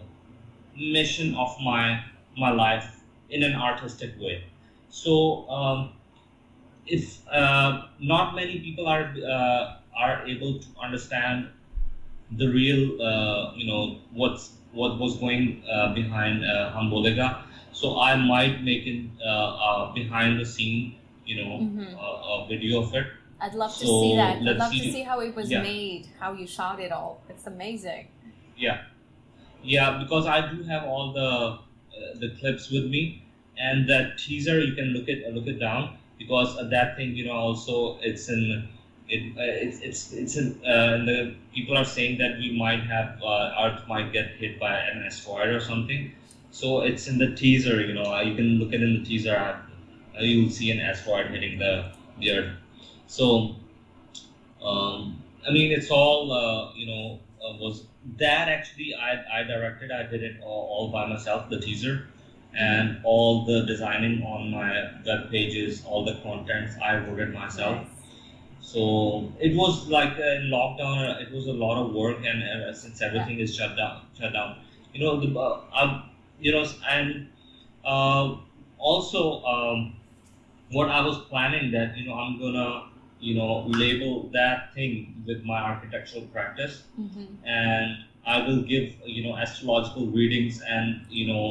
mission 0.77 1.35
of 1.35 1.55
my 1.61 2.03
my 2.37 2.51
life 2.51 3.03
in 3.31 3.43
an 3.43 3.55
artistic 3.55 4.17
way 4.19 4.43
so 4.89 5.49
um, 5.49 5.93
if 6.87 7.21
uh, 7.29 7.87
not 7.99 8.35
many 8.35 8.61
people 8.61 8.87
are 8.87 9.13
uh, 9.27 9.73
are 9.95 10.27
able 10.27 10.59
to 10.59 10.69
understand 10.81 11.49
the 12.33 12.49
real 12.49 13.01
uh, 13.01 13.53
you 13.55 13.67
know 13.67 13.99
what's 14.13 14.53
what 14.73 14.99
was 14.99 15.17
going 15.17 15.63
uh, 15.71 15.89
behind 15.95 16.45
uh, 16.45 16.71
Hum 16.71 16.91
Bolega. 16.91 17.43
So 17.73 17.99
I 17.99 18.15
might 18.17 18.63
make 18.63 18.87
it 18.87 19.05
uh, 19.25 19.29
uh, 19.29 19.93
behind 19.93 20.39
the 20.39 20.45
scene, 20.45 20.95
you 21.27 21.37
know, 21.45 21.55
Mhm. 21.59 21.99
uh, 21.99 22.43
a 22.43 22.47
video 22.49 22.81
of 22.81 22.95
it. 22.95 23.07
I'd 23.41 23.55
love 23.55 23.73
to 23.75 23.87
see 23.87 24.17
that. 24.17 24.37
I'd 24.37 24.43
love 24.43 24.73
to 24.73 24.79
see- 24.79 24.93
see 24.93 25.03
how 25.03 25.21
it 25.21 25.35
was 25.35 25.51
yeah. 25.51 25.63
made, 25.63 26.09
how 26.19 26.33
you 26.33 26.47
shot 26.47 26.81
it 26.81 26.93
all. 26.93 27.21
It's 27.29 27.47
amazing. 27.47 28.09
Yeah, 28.57 28.83
yeah, 29.63 29.99
because 30.03 30.27
I 30.27 30.51
do 30.51 30.63
have 30.63 30.85
all 30.85 31.13
the 31.13 31.21
uh, 31.21 32.19
the 32.19 32.31
clips 32.41 32.71
with 32.71 32.87
me, 32.87 33.23
and 33.59 33.89
that 33.89 34.19
teaser 34.19 34.61
you 34.61 34.75
can 34.75 34.87
look 34.95 35.09
it 35.09 35.33
look 35.35 35.47
it 35.47 35.59
down 35.59 35.97
because 36.19 36.57
uh, 36.57 36.65
that 36.65 36.97
thing 36.97 37.15
you 37.15 37.27
know 37.27 37.33
also 37.33 37.99
it's 38.03 38.29
in 38.29 38.69
it 39.09 39.37
uh, 39.37 39.43
it's 39.43 39.81
it's 39.81 40.13
it's 40.13 40.37
in 40.37 40.53
uh, 40.65 41.05
the 41.05 41.35
people 41.55 41.77
are 41.77 41.85
saying 41.85 42.19
that 42.19 42.39
we 42.39 42.57
might 42.57 42.83
have 42.85 43.23
uh, 43.23 43.55
Earth 43.65 43.87
might 43.89 44.13
get 44.13 44.29
hit 44.37 44.59
by 44.59 44.75
an 44.79 45.05
asteroid 45.05 45.49
or 45.49 45.61
something, 45.61 46.13
so 46.51 46.81
it's 46.81 47.07
in 47.09 47.19
the 47.19 47.35
teaser 47.35 47.81
you 47.81 47.95
know 47.95 48.15
uh, 48.15 48.23
you 48.23 48.35
can 48.35 48.59
look 48.59 48.73
it 48.73 48.83
in 48.83 48.95
the 48.95 49.05
teaser 49.05 49.37
uh, 49.37 50.21
you 50.21 50.43
will 50.43 50.51
see 50.51 50.71
an 50.71 50.81
asteroid 50.81 51.27
hitting 51.31 51.59
the 51.59 51.91
the 52.19 52.31
Earth, 52.33 52.53
so 53.07 53.55
um, 54.63 55.23
I 55.47 55.51
mean 55.51 55.71
it's 55.73 55.91
all 55.91 56.33
uh, 56.33 56.73
you 56.75 56.87
know 56.87 57.19
uh, 57.45 57.53
was 57.59 57.85
that 58.19 58.49
actually 58.49 58.95
I, 58.95 59.41
I 59.41 59.43
directed 59.43 59.91
I 59.91 60.03
did 60.05 60.23
it 60.23 60.41
all, 60.41 60.67
all 60.71 60.89
by 60.89 61.07
myself 61.07 61.49
the 61.49 61.59
teaser 61.61 62.07
and 62.55 62.99
all 63.03 63.45
the 63.45 63.65
designing 63.67 64.23
on 64.23 64.51
my 64.51 64.91
web 65.05 65.31
pages 65.31 65.83
all 65.85 66.05
the 66.05 66.15
contents 66.15 66.77
I 66.81 66.97
wrote 66.97 67.21
it 67.21 67.33
myself. 67.33 67.87
So 68.61 69.33
it 69.41 69.55
was 69.55 69.89
like 69.89 70.19
in 70.19 70.51
lockdown 70.51 71.21
it 71.21 71.31
was 71.33 71.47
a 71.47 71.53
lot 71.53 71.79
of 71.79 71.93
work 71.93 72.25
and 72.25 72.43
uh, 72.43 72.73
since 72.75 73.03
everything 73.03 73.39
is 73.41 73.55
shut 73.55 73.77
down 73.77 74.03
shut 74.19 74.33
down. 74.33 74.57
You 74.93 75.01
know 75.01 75.21
the 75.21 75.39
uh, 75.39 75.61
um, 75.73 76.03
you 76.41 76.53
know 76.53 76.65
and 76.89 77.27
uh, 77.85 78.37
also 78.79 79.43
um, 79.45 79.93
what 80.71 80.89
I 80.89 81.01
was 81.01 81.19
planning 81.29 81.71
that 81.73 81.97
you 81.97 82.05
know 82.05 82.15
I'm 82.15 82.39
gonna 82.39 82.85
you 83.21 83.35
know 83.35 83.63
label 83.67 84.29
that 84.33 84.73
thing 84.75 85.23
with 85.27 85.43
my 85.45 85.59
architectural 85.59 86.23
practice 86.23 86.83
Mhm. 86.99 87.27
and 87.45 87.97
I 88.25 88.39
will 88.47 88.61
give 88.63 88.97
you 89.07 89.23
know 89.23 89.37
astrological 89.37 90.07
readings 90.07 90.61
and 90.61 91.01
you 91.09 91.27
know 91.27 91.51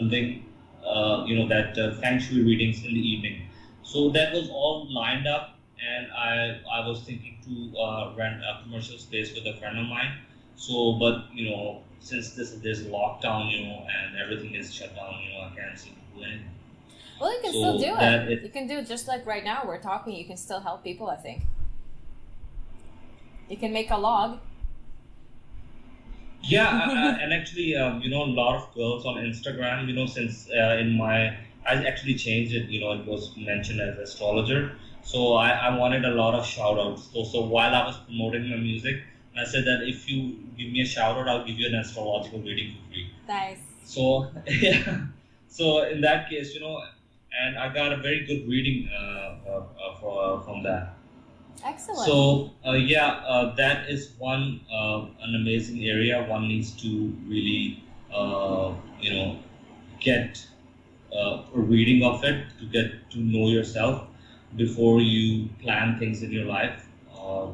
something 0.00 0.42
uh, 0.84 1.24
you 1.26 1.34
know 1.34 1.46
that 1.46 1.78
uh, 1.78 1.90
feng 1.94 2.18
shui 2.18 2.40
readings 2.40 2.84
in 2.84 2.92
the 2.94 3.00
evening. 3.00 3.42
So 3.82 4.08
that 4.10 4.32
was 4.32 4.48
all 4.48 4.86
lined 4.90 5.26
up, 5.26 5.54
and 5.82 6.10
I 6.12 6.58
I 6.70 6.80
was 6.86 7.00
thinking 7.02 7.36
to 7.46 7.78
uh, 7.78 8.12
rent 8.16 8.40
a 8.42 8.60
commercial 8.62 8.98
space 8.98 9.32
with 9.34 9.46
a 9.46 9.54
friend 9.56 9.78
of 9.78 9.86
mine. 9.86 10.12
So, 10.56 10.92
but 10.92 11.24
you 11.34 11.48
know, 11.50 11.80
since 12.00 12.30
this 12.30 12.50
there's 12.62 12.82
lockdown, 12.82 13.50
you 13.50 13.60
know, 13.64 13.86
and 13.96 14.16
everything 14.16 14.54
is 14.54 14.72
shut 14.72 14.94
down, 14.94 15.20
you 15.22 15.30
know, 15.32 15.40
I 15.40 15.50
can't 15.54 15.76
to 15.76 15.88
do 16.14 16.22
anything. 16.22 16.50
Well, 17.22 17.32
you 17.32 17.40
can 17.40 17.52
So 17.52 17.58
still 17.60 17.78
do 17.78 17.96
it. 18.00 18.32
it- 18.32 18.42
You 18.42 18.48
can 18.48 18.66
do 18.66 18.78
it 18.78 18.86
just 18.88 19.06
like 19.06 19.24
right 19.24 19.44
now. 19.44 19.62
We're 19.64 19.80
talking. 19.80 20.12
You 20.12 20.24
can 20.24 20.36
still 20.36 20.58
help 20.58 20.82
people. 20.82 21.08
I 21.08 21.16
think. 21.16 21.42
You 23.48 23.56
can 23.56 23.72
make 23.72 23.90
a 23.92 23.96
log. 23.96 24.40
Yeah, 26.42 27.18
and 27.22 27.32
actually, 27.32 27.76
um, 27.76 28.00
you 28.02 28.10
know, 28.10 28.24
a 28.24 28.32
lot 28.42 28.56
of 28.56 28.74
girls 28.74 29.06
on 29.06 29.14
Instagram, 29.16 29.86
you 29.86 29.94
know, 29.94 30.06
since 30.06 30.48
uh, 30.50 30.76
in 30.80 30.96
my, 30.96 31.36
I 31.64 31.74
actually 31.90 32.16
changed 32.16 32.52
it, 32.54 32.68
you 32.68 32.80
know, 32.80 32.90
it 32.92 33.06
was 33.06 33.36
mentioned 33.36 33.80
as 33.80 33.96
astrologer. 33.98 34.72
So 35.04 35.34
I, 35.34 35.50
I 35.50 35.76
wanted 35.76 36.04
a 36.04 36.10
lot 36.10 36.34
of 36.34 36.44
shout 36.44 36.76
outs. 36.78 37.08
So, 37.12 37.22
so 37.22 37.42
while 37.42 37.72
I 37.72 37.86
was 37.86 37.96
promoting 37.98 38.50
my 38.50 38.56
music, 38.56 38.96
I 39.38 39.44
said 39.44 39.64
that 39.66 39.82
if 39.86 40.10
you 40.10 40.38
give 40.58 40.72
me 40.72 40.80
a 40.80 40.84
shout 40.86 41.16
out, 41.16 41.28
I'll 41.28 41.46
give 41.46 41.58
you 41.60 41.68
an 41.68 41.76
astrological 41.76 42.40
reading 42.40 42.74
for 42.74 42.90
free. 42.92 43.06
Nice. 43.28 43.60
So, 43.84 44.28
yeah. 44.48 45.06
So 45.46 45.84
in 45.84 46.00
that 46.00 46.28
case, 46.28 46.54
you 46.54 46.60
know, 46.60 46.82
and 47.40 47.58
I 47.58 47.72
got 47.72 47.92
a 47.92 47.96
very 47.96 48.24
good 48.26 48.48
reading 48.48 48.88
uh, 48.92 49.34
uh, 49.48 50.06
uh, 50.06 50.40
from 50.42 50.62
that. 50.62 50.94
Excellent. 51.64 52.06
So 52.06 52.50
uh, 52.66 52.72
yeah, 52.72 53.22
uh, 53.26 53.54
that 53.54 53.88
is 53.88 54.10
one 54.18 54.60
uh, 54.72 55.06
an 55.22 55.34
amazing 55.34 55.84
area. 55.84 56.22
One 56.24 56.48
needs 56.48 56.72
to 56.82 57.16
really 57.26 57.82
uh, 58.12 58.74
you 59.00 59.14
know 59.14 59.38
get 60.00 60.44
uh, 61.14 61.42
a 61.54 61.58
reading 61.60 62.02
of 62.04 62.24
it 62.24 62.46
to 62.58 62.66
get 62.66 63.10
to 63.10 63.18
know 63.18 63.48
yourself 63.48 64.06
before 64.56 65.00
you 65.00 65.48
plan 65.60 65.98
things 65.98 66.22
in 66.22 66.32
your 66.32 66.46
life. 66.46 66.88
Uh, 67.16 67.48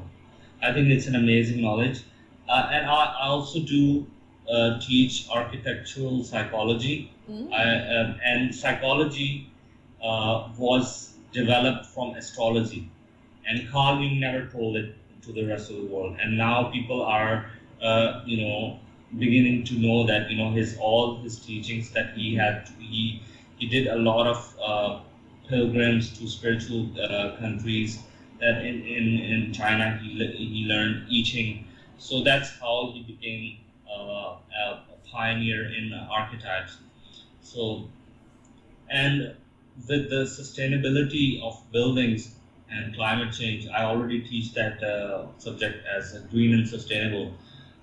I 0.62 0.72
think 0.72 0.89
it's 0.89 1.07
an 1.07 1.14
amazing 1.14 1.61
knowledge, 1.61 2.03
uh, 2.49 2.70
and 2.72 2.87
I, 2.87 3.14
I 3.20 3.26
also 3.26 3.61
do 3.61 4.07
uh, 4.51 4.81
teach 4.81 5.29
architectural 5.29 6.24
psychology. 6.24 7.12
Mm. 7.31 7.53
I, 7.53 7.97
um, 7.97 8.20
and 8.24 8.55
psychology 8.55 9.51
was 10.59 11.14
developed 11.32 11.86
from 11.86 12.14
astrology 12.14 12.88
and 13.49 13.68
Carl 13.68 14.01
Jung 14.03 14.20
never 14.20 14.46
told 14.46 14.76
it 14.76 14.94
to 15.22 15.32
the 15.32 15.44
rest 15.44 15.70
of 15.70 15.76
the 15.76 15.84
world. 15.86 16.16
And 16.20 16.36
now 16.36 16.64
people 16.70 17.03
are, 17.03 17.51
uh, 17.82 18.22
you 18.24 18.36
know, 18.36 18.78
beginning 19.18 19.64
to 19.64 19.74
know 19.74 20.05
that 20.05 20.30
you 20.30 20.36
know 20.36 20.51
his 20.51 20.76
all 20.78 21.16
his 21.16 21.36
teachings 21.38 21.90
that 21.90 22.14
he 22.14 22.34
had. 22.34 22.68
He 22.78 23.22
he 23.59 23.66
did 23.66 23.86
a 23.86 23.96
lot 23.96 24.26
of 24.26 24.57
uh, 24.62 25.01
pilgrims 25.49 26.11
to 26.18 26.26
spiritual 26.28 26.88
uh, 27.01 27.36
countries. 27.38 27.99
That 28.40 28.64
in, 28.64 28.82
in, 28.82 29.18
in 29.18 29.53
China 29.53 29.99
he 30.01 30.11
he 30.26 30.64
learned 30.66 31.07
I 31.11 31.22
Ching. 31.24 31.64
So 31.99 32.22
that's 32.22 32.51
how 32.61 32.92
he 32.92 33.01
became 33.03 33.57
uh, 33.90 34.34
a 34.62 34.78
pioneer 35.11 35.64
in 35.72 35.92
archetypes. 35.92 36.78
So 37.40 37.88
and 38.88 39.34
with 39.87 40.09
the 40.09 40.22
sustainability 40.24 41.41
of 41.41 41.61
buildings 41.70 42.31
and 42.70 42.93
climate 42.95 43.33
change. 43.33 43.66
I 43.66 43.83
already 43.83 44.18
teach 44.18 44.53
that 44.53 44.83
uh, 44.83 45.26
subject 45.39 45.85
as 45.87 46.12
green 46.31 46.53
and 46.53 46.66
sustainable. 46.66 47.33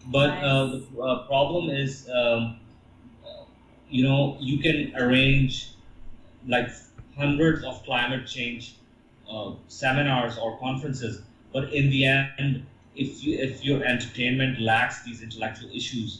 But 0.07 0.29
uh, 0.43 0.65
the 0.65 1.01
uh, 1.01 1.15
problem 1.25 1.69
is, 1.69 2.07
um, 2.09 2.53
you 3.89 4.03
know, 4.03 4.35
you 4.39 4.57
can 4.57 4.91
arrange 4.95 5.67
like 6.45 6.69
hundreds 7.15 7.63
of 7.63 7.83
climate 7.83 8.25
change 8.25 8.73
uh, 9.29 9.51
seminars 9.67 10.37
or 10.37 10.57
conferences, 10.57 11.19
but 11.51 11.71
in 11.73 11.89
the 11.89 12.05
end, 12.05 12.61
if 12.95 13.23
you, 13.23 13.37
if 13.37 13.63
your 13.63 13.83
entertainment 13.83 14.59
lacks 14.59 15.01
these 15.03 15.21
intellectual 15.21 15.69
issues, 15.73 16.19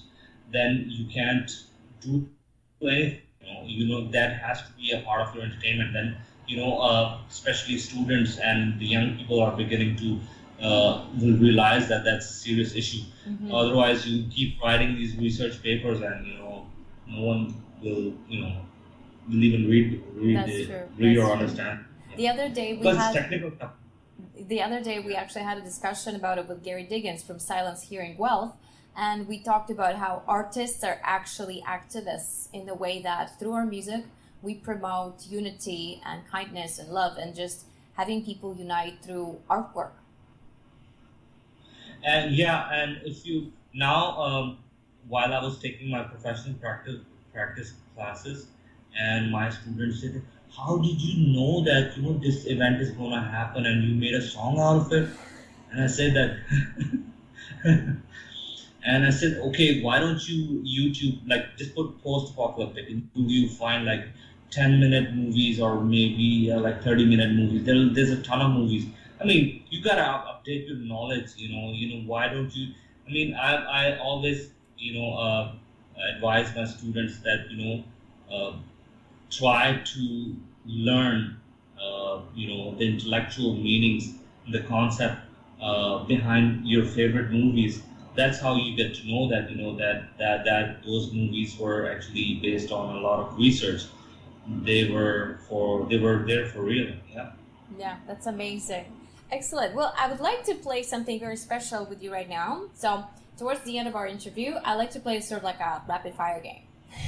then 0.51 0.85
you 0.87 1.05
can't 1.05 1.63
do 2.01 2.25
anything. 2.89 3.24
You 3.45 3.53
know, 3.53 3.63
you 3.65 3.87
know 3.87 4.07
that 4.11 4.37
has 4.39 4.61
to 4.63 4.71
be 4.73 4.91
a 4.91 5.01
part 5.01 5.27
of 5.27 5.35
your 5.35 5.43
entertainment. 5.43 5.93
Then 5.93 6.17
you 6.47 6.57
know, 6.57 6.79
uh, 6.79 7.17
especially 7.29 7.77
students 7.77 8.37
and 8.37 8.79
the 8.79 8.85
young 8.85 9.17
people 9.17 9.41
are 9.41 9.55
beginning 9.55 9.95
to 9.97 10.19
uh, 10.61 11.05
will 11.19 11.37
realize 11.37 11.87
that 11.89 12.03
that's 12.03 12.29
a 12.29 12.33
serious 12.33 12.75
issue. 12.75 13.03
Mhm. 13.27 13.51
Otherwise, 13.53 14.07
you 14.07 14.25
keep 14.29 14.61
writing 14.61 14.95
these 14.95 15.15
research 15.17 15.61
papers, 15.61 16.01
and 16.01 16.25
you 16.27 16.35
know, 16.35 16.65
no 17.07 17.21
one 17.21 17.53
will, 17.81 18.13
you 18.29 18.41
know, 18.41 18.55
will 19.27 19.43
even 19.43 19.69
read 19.69 20.01
read, 20.15 20.37
That's 20.37 20.51
it, 20.51 20.65
true. 20.67 20.89
read 20.97 21.17
or 21.17 21.23
true. 21.25 21.33
understand. 21.33 21.85
The 22.15 22.29
other 22.29 22.49
day 22.49 22.73
we 22.73 22.79
Because 22.79 22.97
had 22.97 23.13
technical 23.13 23.51
stuff. 23.55 23.71
the 24.47 24.61
other 24.61 24.81
day 24.81 24.99
we 24.99 25.15
actually 25.15 25.43
had 25.43 25.57
a 25.57 25.61
discussion 25.61 26.15
about 26.15 26.37
it 26.37 26.47
with 26.47 26.63
Gary 26.63 26.83
Diggins 26.83 27.23
from 27.23 27.39
Silence 27.39 27.81
Hearing 27.83 28.17
Wealth 28.17 28.55
and 28.97 29.27
we 29.27 29.39
talked 29.39 29.69
about 29.69 29.95
how 29.95 30.23
artists 30.27 30.83
are 30.83 30.99
actually 31.03 31.63
activists 31.67 32.47
in 32.53 32.65
the 32.65 32.75
way 32.75 33.01
that 33.01 33.37
through 33.39 33.53
our 33.53 33.65
music 33.65 34.05
we 34.41 34.53
promote 34.53 35.25
unity 35.27 36.01
and 36.05 36.27
kindness 36.29 36.79
and 36.79 36.89
love 36.89 37.17
and 37.17 37.35
just 37.35 37.65
having 37.95 38.23
people 38.23 38.55
unite 38.55 38.99
through 39.01 39.39
artwork. 39.49 39.91
And 42.03 42.35
yeah, 42.35 42.69
and 42.71 43.01
if 43.03 43.25
you 43.25 43.51
now, 43.73 44.21
um, 44.21 44.57
while 45.07 45.33
I 45.33 45.41
was 45.41 45.59
taking 45.59 45.89
my 45.89 46.03
professional 46.03 46.53
practice 46.55 47.01
practice 47.33 47.73
classes, 47.95 48.47
and 48.97 49.31
my 49.31 49.49
students 49.49 50.01
said, 50.01 50.21
"How 50.55 50.77
did 50.77 51.01
you 51.01 51.33
know 51.35 51.63
that 51.63 51.97
you 51.97 52.03
know 52.03 52.17
this 52.17 52.45
event 52.45 52.81
is 52.81 52.91
gonna 52.91 53.21
happen 53.21 53.65
and 53.65 53.83
you 53.83 53.95
made 53.95 54.13
a 54.13 54.21
song 54.21 54.59
out 54.59 54.85
of 54.85 54.93
it?" 54.93 55.09
And 55.71 55.83
I 55.83 55.87
said 55.87 56.13
that, 56.13 56.37
and 58.85 59.05
I 59.05 59.09
said, 59.09 59.33
"Okay, 59.47 59.81
why 59.81 59.99
don't 59.99 60.27
you 60.27 60.61
YouTube 60.75 61.17
like 61.27 61.57
just 61.57 61.73
put 61.75 61.97
post-apocalyptic 61.99 62.89
and 62.89 63.01
you 63.15 63.47
find 63.47 63.85
like 63.85 64.03
10 64.51 64.79
minute 64.79 65.11
movies 65.13 65.59
or 65.59 65.79
maybe 65.81 66.51
uh, 66.51 66.59
like 66.59 66.81
30 66.83 67.03
minute 67.03 67.31
movies. 67.31 67.63
There, 67.63 67.83
there's 67.89 68.11
a 68.11 68.21
ton 68.21 68.41
of 68.41 68.49
movies. 68.49 68.85
I 69.19 69.23
mean, 69.23 69.61
you 69.69 69.81
gotta 69.81 70.01
update 70.31 70.65
your 70.67 70.75
knowledge. 70.77 71.33
You 71.35 71.49
know, 71.49 71.71
you 71.71 71.87
know 71.87 72.01
why 72.05 72.27
don't 72.27 72.53
you? 72.55 72.67
I 73.07 73.11
mean, 73.11 73.33
I, 73.33 73.51
I 73.53 73.97
always 73.97 74.49
you 74.77 74.93
know 74.93 75.13
uh, 75.13 75.51
advise 76.13 76.53
my 76.53 76.65
students 76.65 77.17
that 77.19 77.49
you 77.49 77.57
know 77.57 77.83
uh, 78.29 78.55
try 79.29 79.81
to 79.83 80.35
learn 80.65 81.35
uh, 81.79 82.19
you 82.33 82.47
know 82.47 82.73
the 82.75 82.85
intellectual 82.85 83.53
meanings, 83.53 84.13
the 84.51 84.59
concept 84.59 85.17
uh, 85.59 85.97
behind 86.03 86.65
your 86.67 86.83
favorite 86.83 87.29
movies, 87.31 87.81
that's 88.15 88.39
how 88.39 88.55
you 88.55 88.75
get 88.75 88.95
to 88.95 89.07
know 89.07 89.29
that 89.29 89.49
you 89.51 89.57
know 89.57 89.75
that 89.77 90.17
that 90.17 90.45
that 90.45 90.83
those 90.83 91.11
movies 91.13 91.57
were 91.59 91.91
actually 91.91 92.39
based 92.41 92.71
on 92.71 92.95
a 92.95 92.99
lot 92.99 93.19
of 93.19 93.37
research. 93.37 93.83
They 94.47 94.91
were 94.91 95.39
for 95.49 95.85
they 95.89 95.97
were 95.97 96.23
there 96.27 96.45
for 96.47 96.61
real. 96.61 96.93
Yeah. 97.13 97.31
Yeah, 97.77 97.97
that's 98.07 98.27
amazing. 98.27 98.85
Excellent. 99.31 99.73
Well, 99.73 99.93
I 99.97 100.07
would 100.09 100.19
like 100.19 100.43
to 100.45 100.53
play 100.55 100.83
something 100.83 101.19
very 101.19 101.35
special 101.35 101.85
with 101.85 102.01
you 102.03 102.11
right 102.13 102.29
now. 102.29 102.65
So, 102.75 103.03
towards 103.39 103.61
the 103.61 103.77
end 103.79 103.87
of 103.87 103.95
our 103.95 104.05
interview, 104.05 104.53
I 104.63 104.75
like 104.75 104.91
to 104.91 104.99
play 104.99 105.19
sort 105.19 105.39
of 105.39 105.43
like 105.43 105.59
a 105.59 105.81
rapid 105.89 106.13
fire 106.15 106.39
game. 106.41 106.61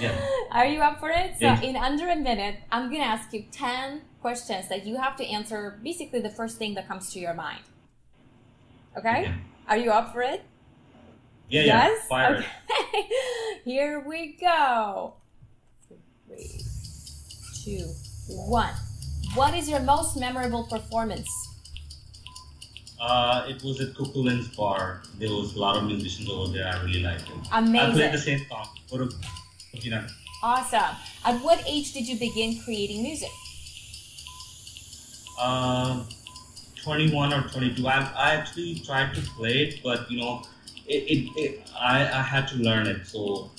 Yeah. 0.00 0.18
Are 0.50 0.66
you 0.66 0.80
up 0.80 0.98
for 1.00 1.10
it? 1.10 1.34
So, 1.38 1.46
Yeah. 1.46 1.60
in 1.60 1.76
under 1.76 2.08
a 2.08 2.16
minute, 2.16 2.56
I'm 2.72 2.88
going 2.88 3.02
to 3.02 3.06
ask 3.06 3.32
you 3.32 3.44
10 3.52 4.00
questions 4.20 4.68
that 4.68 4.86
you 4.86 4.96
have 4.96 5.16
to 5.16 5.24
answer 5.26 5.78
basically 5.82 6.20
the 6.20 6.30
first 6.30 6.56
thing 6.58 6.74
that 6.74 6.88
comes 6.88 7.12
to 7.12 7.20
your 7.20 7.34
mind. 7.34 7.60
Okay? 8.96 9.22
Yeah. 9.24 9.34
Are 9.68 9.76
you 9.76 9.90
up 9.90 10.12
for 10.12 10.22
it? 10.22 10.42
Yeah. 11.48 11.62
yes? 11.62 11.90
Yeah. 12.02 12.08
Fire 12.08 12.34
it. 12.36 12.46
Here 13.64 14.00
we 14.06 14.36
go. 14.40 15.14
Three, 16.26 16.60
two, 17.64 17.86
one. 18.28 18.72
What 19.34 19.54
is 19.54 19.68
your 19.68 19.80
most 19.80 20.16
memorable 20.18 20.64
performance? 20.64 21.28
Uh, 23.00 23.46
it 23.48 23.62
was 23.62 23.80
at 23.80 23.94
Kukulin's 23.94 24.48
bar. 24.56 25.02
There 25.18 25.28
was 25.30 25.54
a 25.56 25.58
lot 25.58 25.76
of 25.76 25.84
musicians 25.84 26.28
over 26.30 26.52
there. 26.52 26.66
I 26.68 26.80
really 26.84 27.00
liked 27.02 27.28
it. 27.28 27.34
Amazing. 27.52 27.76
I 27.90 27.92
played 27.92 28.12
the 28.12 28.18
same 28.18 28.40
song. 28.48 28.68
Photo- 28.88 29.08
you 29.72 29.90
know, 29.90 30.06
Awesome. 30.42 30.96
At 31.24 31.40
what 31.42 31.62
age 31.66 31.92
did 31.92 32.06
you 32.08 32.18
begin 32.18 32.60
creating 32.64 33.02
music? 33.02 33.30
um, 35.40 36.06
21 36.82 37.32
or 37.32 37.42
22. 37.48 37.86
I, 37.86 38.12
I 38.16 38.34
actually 38.34 38.80
tried 38.80 39.14
to 39.14 39.20
play 39.20 39.62
it, 39.62 39.82
but 39.82 40.10
you 40.10 40.20
know, 40.20 40.42
it, 40.86 41.04
it, 41.04 41.30
it 41.36 41.70
I, 41.78 42.00
I 42.00 42.22
had 42.22 42.48
to 42.48 42.56
learn 42.56 42.86
it. 42.86 43.06
So 43.06 43.50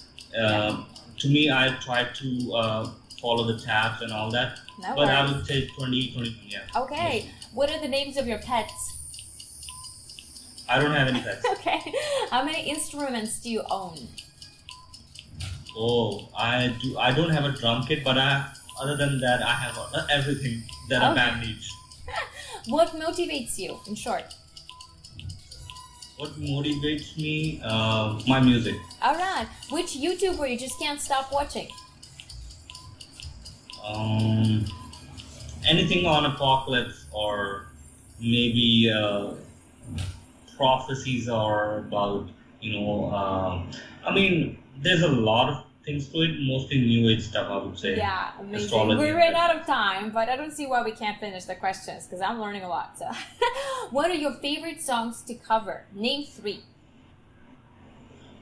um, 0.41 0.85
to 1.19 1.27
me, 1.27 1.51
I 1.51 1.75
tried 1.81 2.13
to 2.15 2.53
uh, 2.53 2.89
follow 3.21 3.45
the 3.51 3.59
tabs 3.59 4.01
and 4.01 4.11
all 4.11 4.29
that. 4.31 4.59
No 4.81 4.95
but 4.95 5.07
I 5.07 5.31
would 5.31 5.45
say 5.45 5.67
20, 5.67 6.13
21, 6.13 6.39
yeah. 6.47 6.59
Okay. 6.75 7.29
What 7.53 7.69
are 7.71 7.79
the 7.79 7.87
names 7.87 8.17
of 8.17 8.27
your 8.27 8.39
pets? 8.39 8.97
I 10.67 10.79
don't 10.79 10.91
have 10.91 11.07
any 11.07 11.21
pets. 11.21 11.45
Okay. 11.51 11.93
How 12.29 12.43
many 12.43 12.63
instruments 12.69 13.39
do 13.39 13.49
you 13.49 13.63
own? 13.69 14.07
oh, 15.77 16.27
I 16.37 16.75
do. 16.81 16.97
I 16.97 17.11
don't 17.11 17.29
have 17.29 17.45
a 17.45 17.51
drum 17.51 17.83
kit, 17.85 18.03
but 18.03 18.17
I, 18.17 18.51
other 18.79 18.95
than 18.97 19.19
that, 19.21 19.41
I 19.41 19.53
have 19.53 19.77
uh, 19.77 20.05
everything 20.11 20.63
that 20.89 21.01
a 21.11 21.15
band 21.15 21.41
needs. 21.41 21.71
What 22.67 22.89
motivates 22.89 23.57
you, 23.57 23.79
in 23.87 23.95
short? 23.95 24.33
What 26.17 26.31
motivates 26.39 27.17
me? 27.17 27.61
Uh, 27.63 28.19
my 28.27 28.39
music. 28.39 28.75
All 29.01 29.15
right. 29.15 29.47
Which 29.71 29.97
YouTuber 29.97 30.49
you 30.49 30.57
just 30.57 30.79
can't 30.79 31.01
stop 31.01 31.31
watching? 31.31 31.67
Um, 33.85 34.65
anything 35.67 36.05
on 36.05 36.25
apocalypse 36.25 37.05
or 37.11 37.67
maybe 38.19 38.89
uh, 38.95 39.31
prophecies 40.55 41.27
are 41.27 41.79
about 41.79 42.29
you 42.61 42.79
know. 42.79 43.11
um 43.13 43.69
I 44.05 44.13
mean, 44.13 44.57
there's 44.81 45.01
a 45.01 45.07
lot 45.07 45.49
of 45.49 45.62
things 45.83 46.07
to 46.09 46.21
it. 46.21 46.39
Mostly 46.41 46.79
new 46.79 47.09
age 47.09 47.21
stuff, 47.21 47.47
I 47.49 47.65
would 47.65 47.77
say. 47.77 47.97
Yeah, 47.97 48.31
amazing. 48.39 48.65
Astrology 48.65 49.03
We 49.03 49.11
ran 49.11 49.35
out 49.35 49.55
of 49.55 49.65
time, 49.65 50.11
but 50.11 50.29
I 50.29 50.35
don't 50.35 50.51
see 50.51 50.65
why 50.65 50.83
we 50.83 50.91
can't 50.91 51.19
finish 51.19 51.45
the 51.45 51.55
questions 51.55 52.05
because 52.05 52.21
I'm 52.21 52.39
learning 52.39 52.63
a 52.63 52.69
lot. 52.69 52.97
So, 52.97 53.09
what 53.91 54.09
are 54.09 54.15
your 54.15 54.33
favorite 54.33 54.81
songs 54.81 55.21
to 55.23 55.35
cover? 55.35 55.85
Name 55.93 56.25
three. 56.25 56.63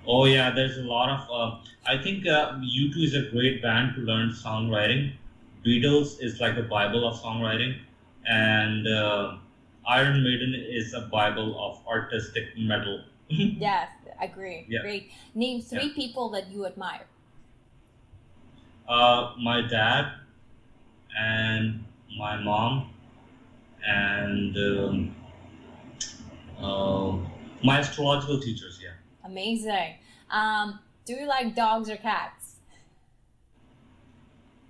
Oh 0.07 0.25
yeah, 0.25 0.49
there's 0.51 0.77
a 0.77 0.83
lot 0.83 1.09
of. 1.09 1.29
Uh, 1.29 1.57
I 1.85 2.01
think 2.01 2.25
uh, 2.27 2.53
U2 2.53 3.03
is 3.03 3.15
a 3.15 3.29
great 3.31 3.61
band 3.61 3.95
to 3.95 4.01
learn 4.01 4.29
songwriting. 4.29 5.13
Beatles 5.65 6.21
is 6.21 6.39
like 6.39 6.55
the 6.55 6.63
Bible 6.63 7.07
of 7.07 7.19
songwriting, 7.19 7.77
and 8.25 8.87
uh, 8.87 9.37
Iron 9.87 10.23
Maiden 10.23 10.55
is 10.55 10.93
a 10.93 11.01
Bible 11.01 11.55
of 11.59 11.85
artistic 11.87 12.57
metal. 12.57 13.03
Yes, 13.29 13.87
I 14.19 14.25
agree. 14.25 14.65
Yeah. 14.67 14.81
Great. 14.81 15.11
Name 15.35 15.61
three 15.61 15.93
people 15.93 16.29
that 16.31 16.51
you 16.51 16.65
admire. 16.65 17.05
Uh, 18.91 19.33
my 19.39 19.61
dad 19.61 20.11
and 21.17 21.85
my 22.17 22.35
mom 22.35 22.89
and 23.87 24.57
um, 24.57 25.15
uh, 26.59 27.15
my 27.63 27.79
astrological 27.79 28.37
teachers. 28.41 28.81
Yeah. 28.83 28.89
Amazing. 29.23 29.95
Um, 30.29 30.77
do 31.05 31.13
you 31.13 31.25
like 31.25 31.55
dogs 31.55 31.89
or 31.89 31.95
cats? 31.95 32.57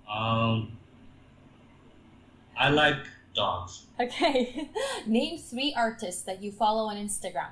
Um, 0.08 0.78
I 2.56 2.68
like 2.68 3.04
dogs. 3.34 3.86
Okay. 3.98 4.70
Name 5.06 5.36
three 5.36 5.74
artists 5.76 6.22
that 6.22 6.40
you 6.40 6.52
follow 6.52 6.84
on 6.84 6.96
Instagram. 6.96 7.50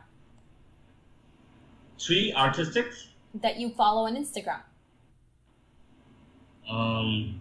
Three 1.99 2.33
artistics. 2.33 3.09
That 3.35 3.59
you 3.59 3.71
follow 3.71 4.07
on 4.07 4.15
Instagram. 4.15 4.61
Um, 6.71 7.41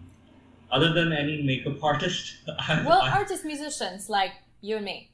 other 0.72 0.92
than 0.92 1.12
any 1.12 1.42
makeup 1.42 1.82
artist. 1.82 2.36
I- 2.68 2.82
Well, 2.86 3.02
I- 3.02 3.10
artist 3.10 3.44
musicians 3.44 4.08
like 4.10 4.32
you 4.60 4.76
and 4.76 4.84
me. 4.84 5.10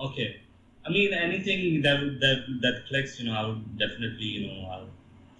okay. 0.00 0.40
I 0.86 0.90
mean, 0.90 1.12
anything 1.12 1.82
that 1.82 2.00
that 2.20 2.38
that 2.62 2.86
clicks, 2.88 3.20
you 3.20 3.26
know, 3.28 3.34
I 3.38 3.46
would 3.46 3.78
definitely, 3.78 4.24
you 4.24 4.46
know, 4.48 4.68
I'll. 4.70 4.88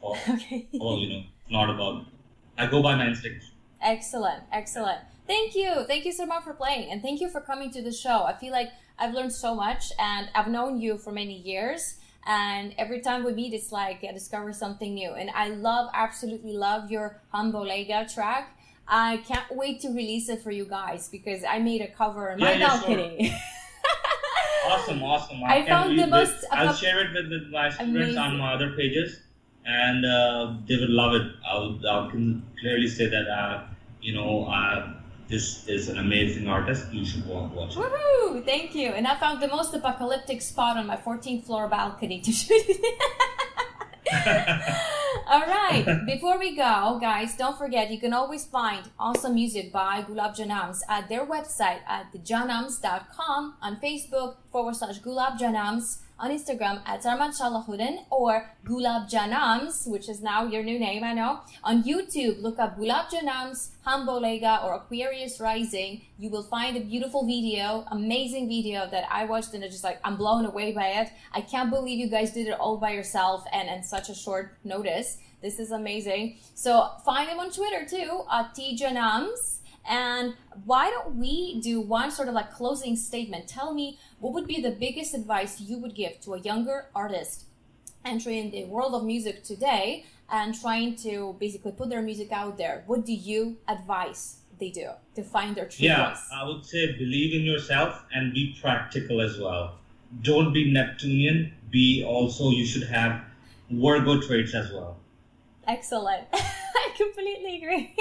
Okay. 0.28 0.66
follow, 0.78 0.98
you 0.98 1.08
know, 1.12 1.22
not 1.50 1.70
about. 1.70 2.04
I 2.56 2.66
go 2.66 2.82
by 2.82 2.94
my 2.94 3.06
instincts. 3.08 3.50
Excellent, 3.82 4.44
excellent. 4.52 5.00
Thank 5.26 5.54
you. 5.54 5.84
Thank 5.86 6.04
you 6.04 6.12
so 6.12 6.24
much 6.26 6.44
for 6.44 6.52
playing 6.54 6.90
and 6.90 7.02
thank 7.02 7.20
you 7.20 7.28
for 7.28 7.40
coming 7.40 7.70
to 7.72 7.82
the 7.82 7.92
show. 7.92 8.22
I 8.24 8.32
feel 8.34 8.52
like 8.52 8.70
I've 8.98 9.12
learned 9.14 9.32
so 9.32 9.54
much 9.54 9.92
and 9.98 10.28
I've 10.34 10.48
known 10.48 10.80
you 10.80 10.98
for 10.98 11.12
many 11.12 11.36
years 11.38 11.96
and 12.28 12.74
every 12.78 13.00
time 13.00 13.24
we 13.24 13.32
meet 13.32 13.52
it's 13.54 13.72
like 13.72 14.04
I 14.08 14.12
discover 14.12 14.52
something 14.52 14.94
new 14.94 15.12
and 15.12 15.30
I 15.30 15.48
love 15.48 15.90
absolutely 15.94 16.52
love 16.52 16.90
your 16.90 17.20
Hum 17.32 17.52
Bolega 17.52 18.12
track. 18.12 18.54
I 18.86 19.18
can't 19.26 19.44
wait 19.50 19.80
to 19.80 19.88
release 19.88 20.28
it 20.28 20.42
for 20.42 20.50
you 20.50 20.64
guys 20.64 21.08
because 21.08 21.42
I 21.44 21.58
made 21.58 21.80
a 21.80 21.88
cover 21.88 22.30
in 22.30 22.38
my 22.40 22.52
Yeah, 22.52 22.80
yeah, 22.88 23.18
sure. 23.26 23.38
Awesome, 24.68 25.02
awesome. 25.02 25.42
I 25.44 25.62
can 25.62 25.66
found 25.68 25.98
the 25.98 26.06
most- 26.06 26.42
this. 26.42 26.50
I'll 26.52 26.74
share 26.74 27.00
it 27.00 27.12
with, 27.14 27.30
with 27.30 27.50
my 27.50 27.68
Amazing. 27.80 28.18
on 28.18 28.36
my 28.36 28.52
other 28.52 28.72
pages, 28.76 29.20
and 29.64 30.04
uh, 30.04 30.54
they 30.66 30.76
will 30.76 30.90
love 30.90 31.14
it. 31.14 31.26
I'll, 31.46 31.80
I 31.88 32.10
can 32.10 32.42
clearly 32.60 32.88
say 32.88 33.06
that, 33.06 33.28
uh, 33.28 33.64
you 34.02 34.12
know, 34.14 34.44
uh, 34.44 34.92
this 35.28 35.66
is 35.68 35.88
an 35.88 35.98
amazing 35.98 36.48
artist. 36.48 36.92
You 36.92 37.04
should 37.04 37.26
wa- 37.26 37.46
watch 37.48 37.76
it. 37.76 37.78
Woohoo! 37.80 38.44
Thank 38.44 38.74
you. 38.74 38.88
And 38.90 39.06
I 39.06 39.14
found 39.16 39.40
the 39.42 39.48
most 39.48 39.74
apocalyptic 39.74 40.40
spot 40.42 40.76
on 40.76 40.86
my 40.86 40.96
14th 40.96 41.44
floor 41.44 41.68
balcony 41.68 42.20
to 42.20 42.32
shoot. 42.40 42.66
All 45.30 45.40
right. 45.42 45.84
Before 46.06 46.38
we 46.38 46.56
go, 46.56 46.98
guys, 47.00 47.36
don't 47.36 47.58
forget 47.58 47.90
you 47.90 48.00
can 48.00 48.14
always 48.14 48.46
find 48.46 48.88
awesome 48.98 49.34
music 49.34 49.70
by 49.72 50.02
Gulab 50.02 50.34
Janams 50.36 50.80
at 50.88 51.08
their 51.10 51.26
website 51.26 51.80
at 51.86 52.10
thejanams.com, 52.12 53.54
on 53.60 53.76
Facebook 53.80 54.36
forward 54.50 54.76
slash 54.76 55.00
Gulab 55.00 55.38
Janams, 55.38 55.98
on 56.18 56.30
Instagram 56.30 56.80
at 56.84 57.02
Sarmad 57.02 57.38
Shalahuddin 57.38 58.04
or 58.10 58.50
Gulab 58.64 59.10
Janams, 59.10 59.86
which 59.88 60.08
is 60.08 60.20
now 60.20 60.44
your 60.44 60.62
new 60.62 60.78
name, 60.78 61.04
I 61.04 61.12
know. 61.12 61.40
On 61.64 61.82
YouTube, 61.82 62.42
look 62.42 62.58
up 62.58 62.78
Gulab 62.78 63.08
Janams, 63.10 63.70
Hum 63.82 64.06
Bolega, 64.06 64.64
or 64.64 64.74
Aquarius 64.74 65.40
Rising. 65.40 66.02
You 66.18 66.30
will 66.30 66.42
find 66.42 66.76
a 66.76 66.80
beautiful 66.80 67.26
video, 67.26 67.84
amazing 67.90 68.48
video 68.48 68.88
that 68.90 69.04
I 69.10 69.24
watched 69.24 69.54
and 69.54 69.62
it's 69.62 69.74
just 69.74 69.84
like, 69.84 70.00
I'm 70.04 70.16
blown 70.16 70.44
away 70.44 70.72
by 70.72 70.88
it. 70.88 71.10
I 71.32 71.40
can't 71.40 71.70
believe 71.70 71.98
you 71.98 72.08
guys 72.08 72.32
did 72.32 72.48
it 72.48 72.58
all 72.58 72.78
by 72.78 72.90
yourself 72.90 73.44
and 73.52 73.68
in 73.68 73.82
such 73.82 74.08
a 74.08 74.14
short 74.14 74.56
notice. 74.64 75.18
This 75.40 75.60
is 75.60 75.70
amazing. 75.70 76.38
So 76.54 76.90
find 77.04 77.28
him 77.28 77.38
on 77.38 77.50
Twitter 77.52 77.86
too, 77.88 78.24
at 78.30 78.56
tjanams. 78.56 79.57
And 79.86 80.34
why 80.64 80.90
don't 80.90 81.16
we 81.16 81.60
do 81.60 81.80
one 81.80 82.10
sort 82.10 82.28
of 82.28 82.34
like 82.34 82.52
closing 82.52 82.96
statement? 82.96 83.48
Tell 83.48 83.72
me 83.72 83.98
what 84.20 84.32
would 84.34 84.46
be 84.46 84.60
the 84.60 84.70
biggest 84.70 85.14
advice 85.14 85.60
you 85.60 85.78
would 85.78 85.94
give 85.94 86.20
to 86.22 86.34
a 86.34 86.40
younger 86.40 86.86
artist 86.94 87.44
entering 88.04 88.50
the 88.50 88.64
world 88.64 88.94
of 88.94 89.04
music 89.04 89.44
today 89.44 90.04
and 90.30 90.58
trying 90.58 90.94
to 90.96 91.36
basically 91.38 91.72
put 91.72 91.88
their 91.88 92.02
music 92.02 92.32
out 92.32 92.58
there. 92.58 92.84
What 92.86 93.06
do 93.06 93.12
you 93.12 93.56
advise 93.66 94.36
they 94.58 94.70
do 94.70 94.90
to 95.14 95.22
find 95.22 95.56
their 95.56 95.66
true 95.66 95.86
Yeah, 95.86 96.10
voice? 96.10 96.28
I 96.32 96.46
would 96.46 96.64
say 96.64 96.92
believe 96.92 97.34
in 97.34 97.42
yourself 97.42 98.04
and 98.12 98.32
be 98.34 98.56
practical 98.60 99.20
as 99.20 99.38
well. 99.38 99.78
Don't 100.22 100.52
be 100.52 100.70
Neptunian. 100.70 101.52
Be 101.70 102.04
also 102.04 102.50
you 102.50 102.66
should 102.66 102.88
have 102.88 103.22
Virgo 103.70 104.20
traits 104.20 104.54
as 104.54 104.72
well. 104.72 104.96
Excellent. 105.68 106.26
I 106.32 106.88
completely 106.96 107.56
agree. 107.58 107.94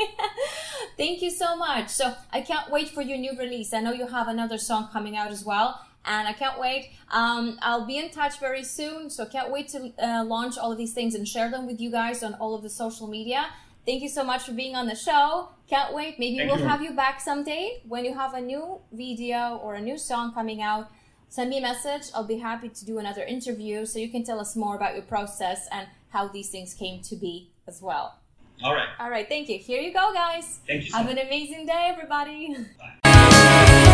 Thank 0.97 1.21
you 1.21 1.29
so 1.29 1.55
much. 1.57 1.89
So 1.89 2.13
I 2.31 2.41
can't 2.41 2.71
wait 2.71 2.89
for 2.89 3.01
your 3.01 3.17
new 3.17 3.37
release. 3.37 3.73
I 3.73 3.81
know 3.81 3.91
you 3.91 4.07
have 4.07 4.27
another 4.29 4.57
song 4.57 4.87
coming 4.91 5.17
out 5.17 5.31
as 5.31 5.43
well. 5.43 5.81
and 6.05 6.25
I 6.27 6.31
can't 6.33 6.57
wait. 6.59 6.91
Um, 7.11 7.59
I'll 7.61 7.85
be 7.85 7.97
in 7.97 8.09
touch 8.09 8.39
very 8.39 8.63
soon, 8.63 9.09
so 9.09 9.25
can't 9.25 9.51
wait 9.51 9.67
to 9.69 9.91
uh, 10.01 10.23
launch 10.23 10.57
all 10.57 10.71
of 10.71 10.77
these 10.77 10.93
things 10.93 11.13
and 11.15 11.27
share 11.27 11.51
them 11.51 11.67
with 11.67 11.81
you 11.81 11.91
guys 11.91 12.23
on 12.23 12.33
all 12.35 12.55
of 12.55 12.63
the 12.63 12.69
social 12.69 13.07
media. 13.07 13.47
Thank 13.85 14.01
you 14.01 14.09
so 14.09 14.23
much 14.23 14.43
for 14.43 14.53
being 14.53 14.75
on 14.75 14.87
the 14.87 14.95
show. 14.95 15.49
Can't 15.67 15.93
wait. 15.93 16.17
Maybe 16.17 16.37
Thank 16.37 16.49
we'll 16.51 16.61
you. 16.61 16.67
have 16.67 16.81
you 16.81 16.93
back 16.93 17.19
someday 17.19 17.81
when 17.87 18.05
you 18.05 18.13
have 18.13 18.33
a 18.33 18.41
new 18.41 18.79
video 18.93 19.59
or 19.61 19.75
a 19.75 19.81
new 19.81 19.97
song 19.97 20.33
coming 20.33 20.61
out. 20.61 20.89
Send 21.27 21.49
me 21.49 21.57
a 21.57 21.61
message. 21.61 22.03
I'll 22.15 22.23
be 22.23 22.37
happy 22.37 22.69
to 22.69 22.85
do 22.85 22.99
another 22.99 23.23
interview 23.23 23.85
so 23.85 23.99
you 23.99 24.09
can 24.09 24.23
tell 24.23 24.39
us 24.39 24.55
more 24.55 24.75
about 24.77 24.93
your 24.95 25.03
process 25.03 25.67
and 25.73 25.87
how 26.09 26.29
these 26.29 26.49
things 26.49 26.73
came 26.73 27.01
to 27.01 27.15
be 27.17 27.51
as 27.67 27.81
well. 27.81 28.19
All 28.63 28.73
right. 28.73 28.87
All 28.99 29.09
right. 29.09 29.27
Thank 29.27 29.49
you. 29.49 29.59
Here 29.59 29.81
you 29.81 29.93
go, 29.93 30.11
guys. 30.13 30.59
Thank 30.67 30.85
you. 30.85 30.91
So 30.91 30.97
Have 30.97 31.05
much. 31.07 31.17
an 31.17 31.27
amazing 31.27 31.65
day, 31.67 31.87
everybody. 31.93 32.55
Bye. 33.03 33.93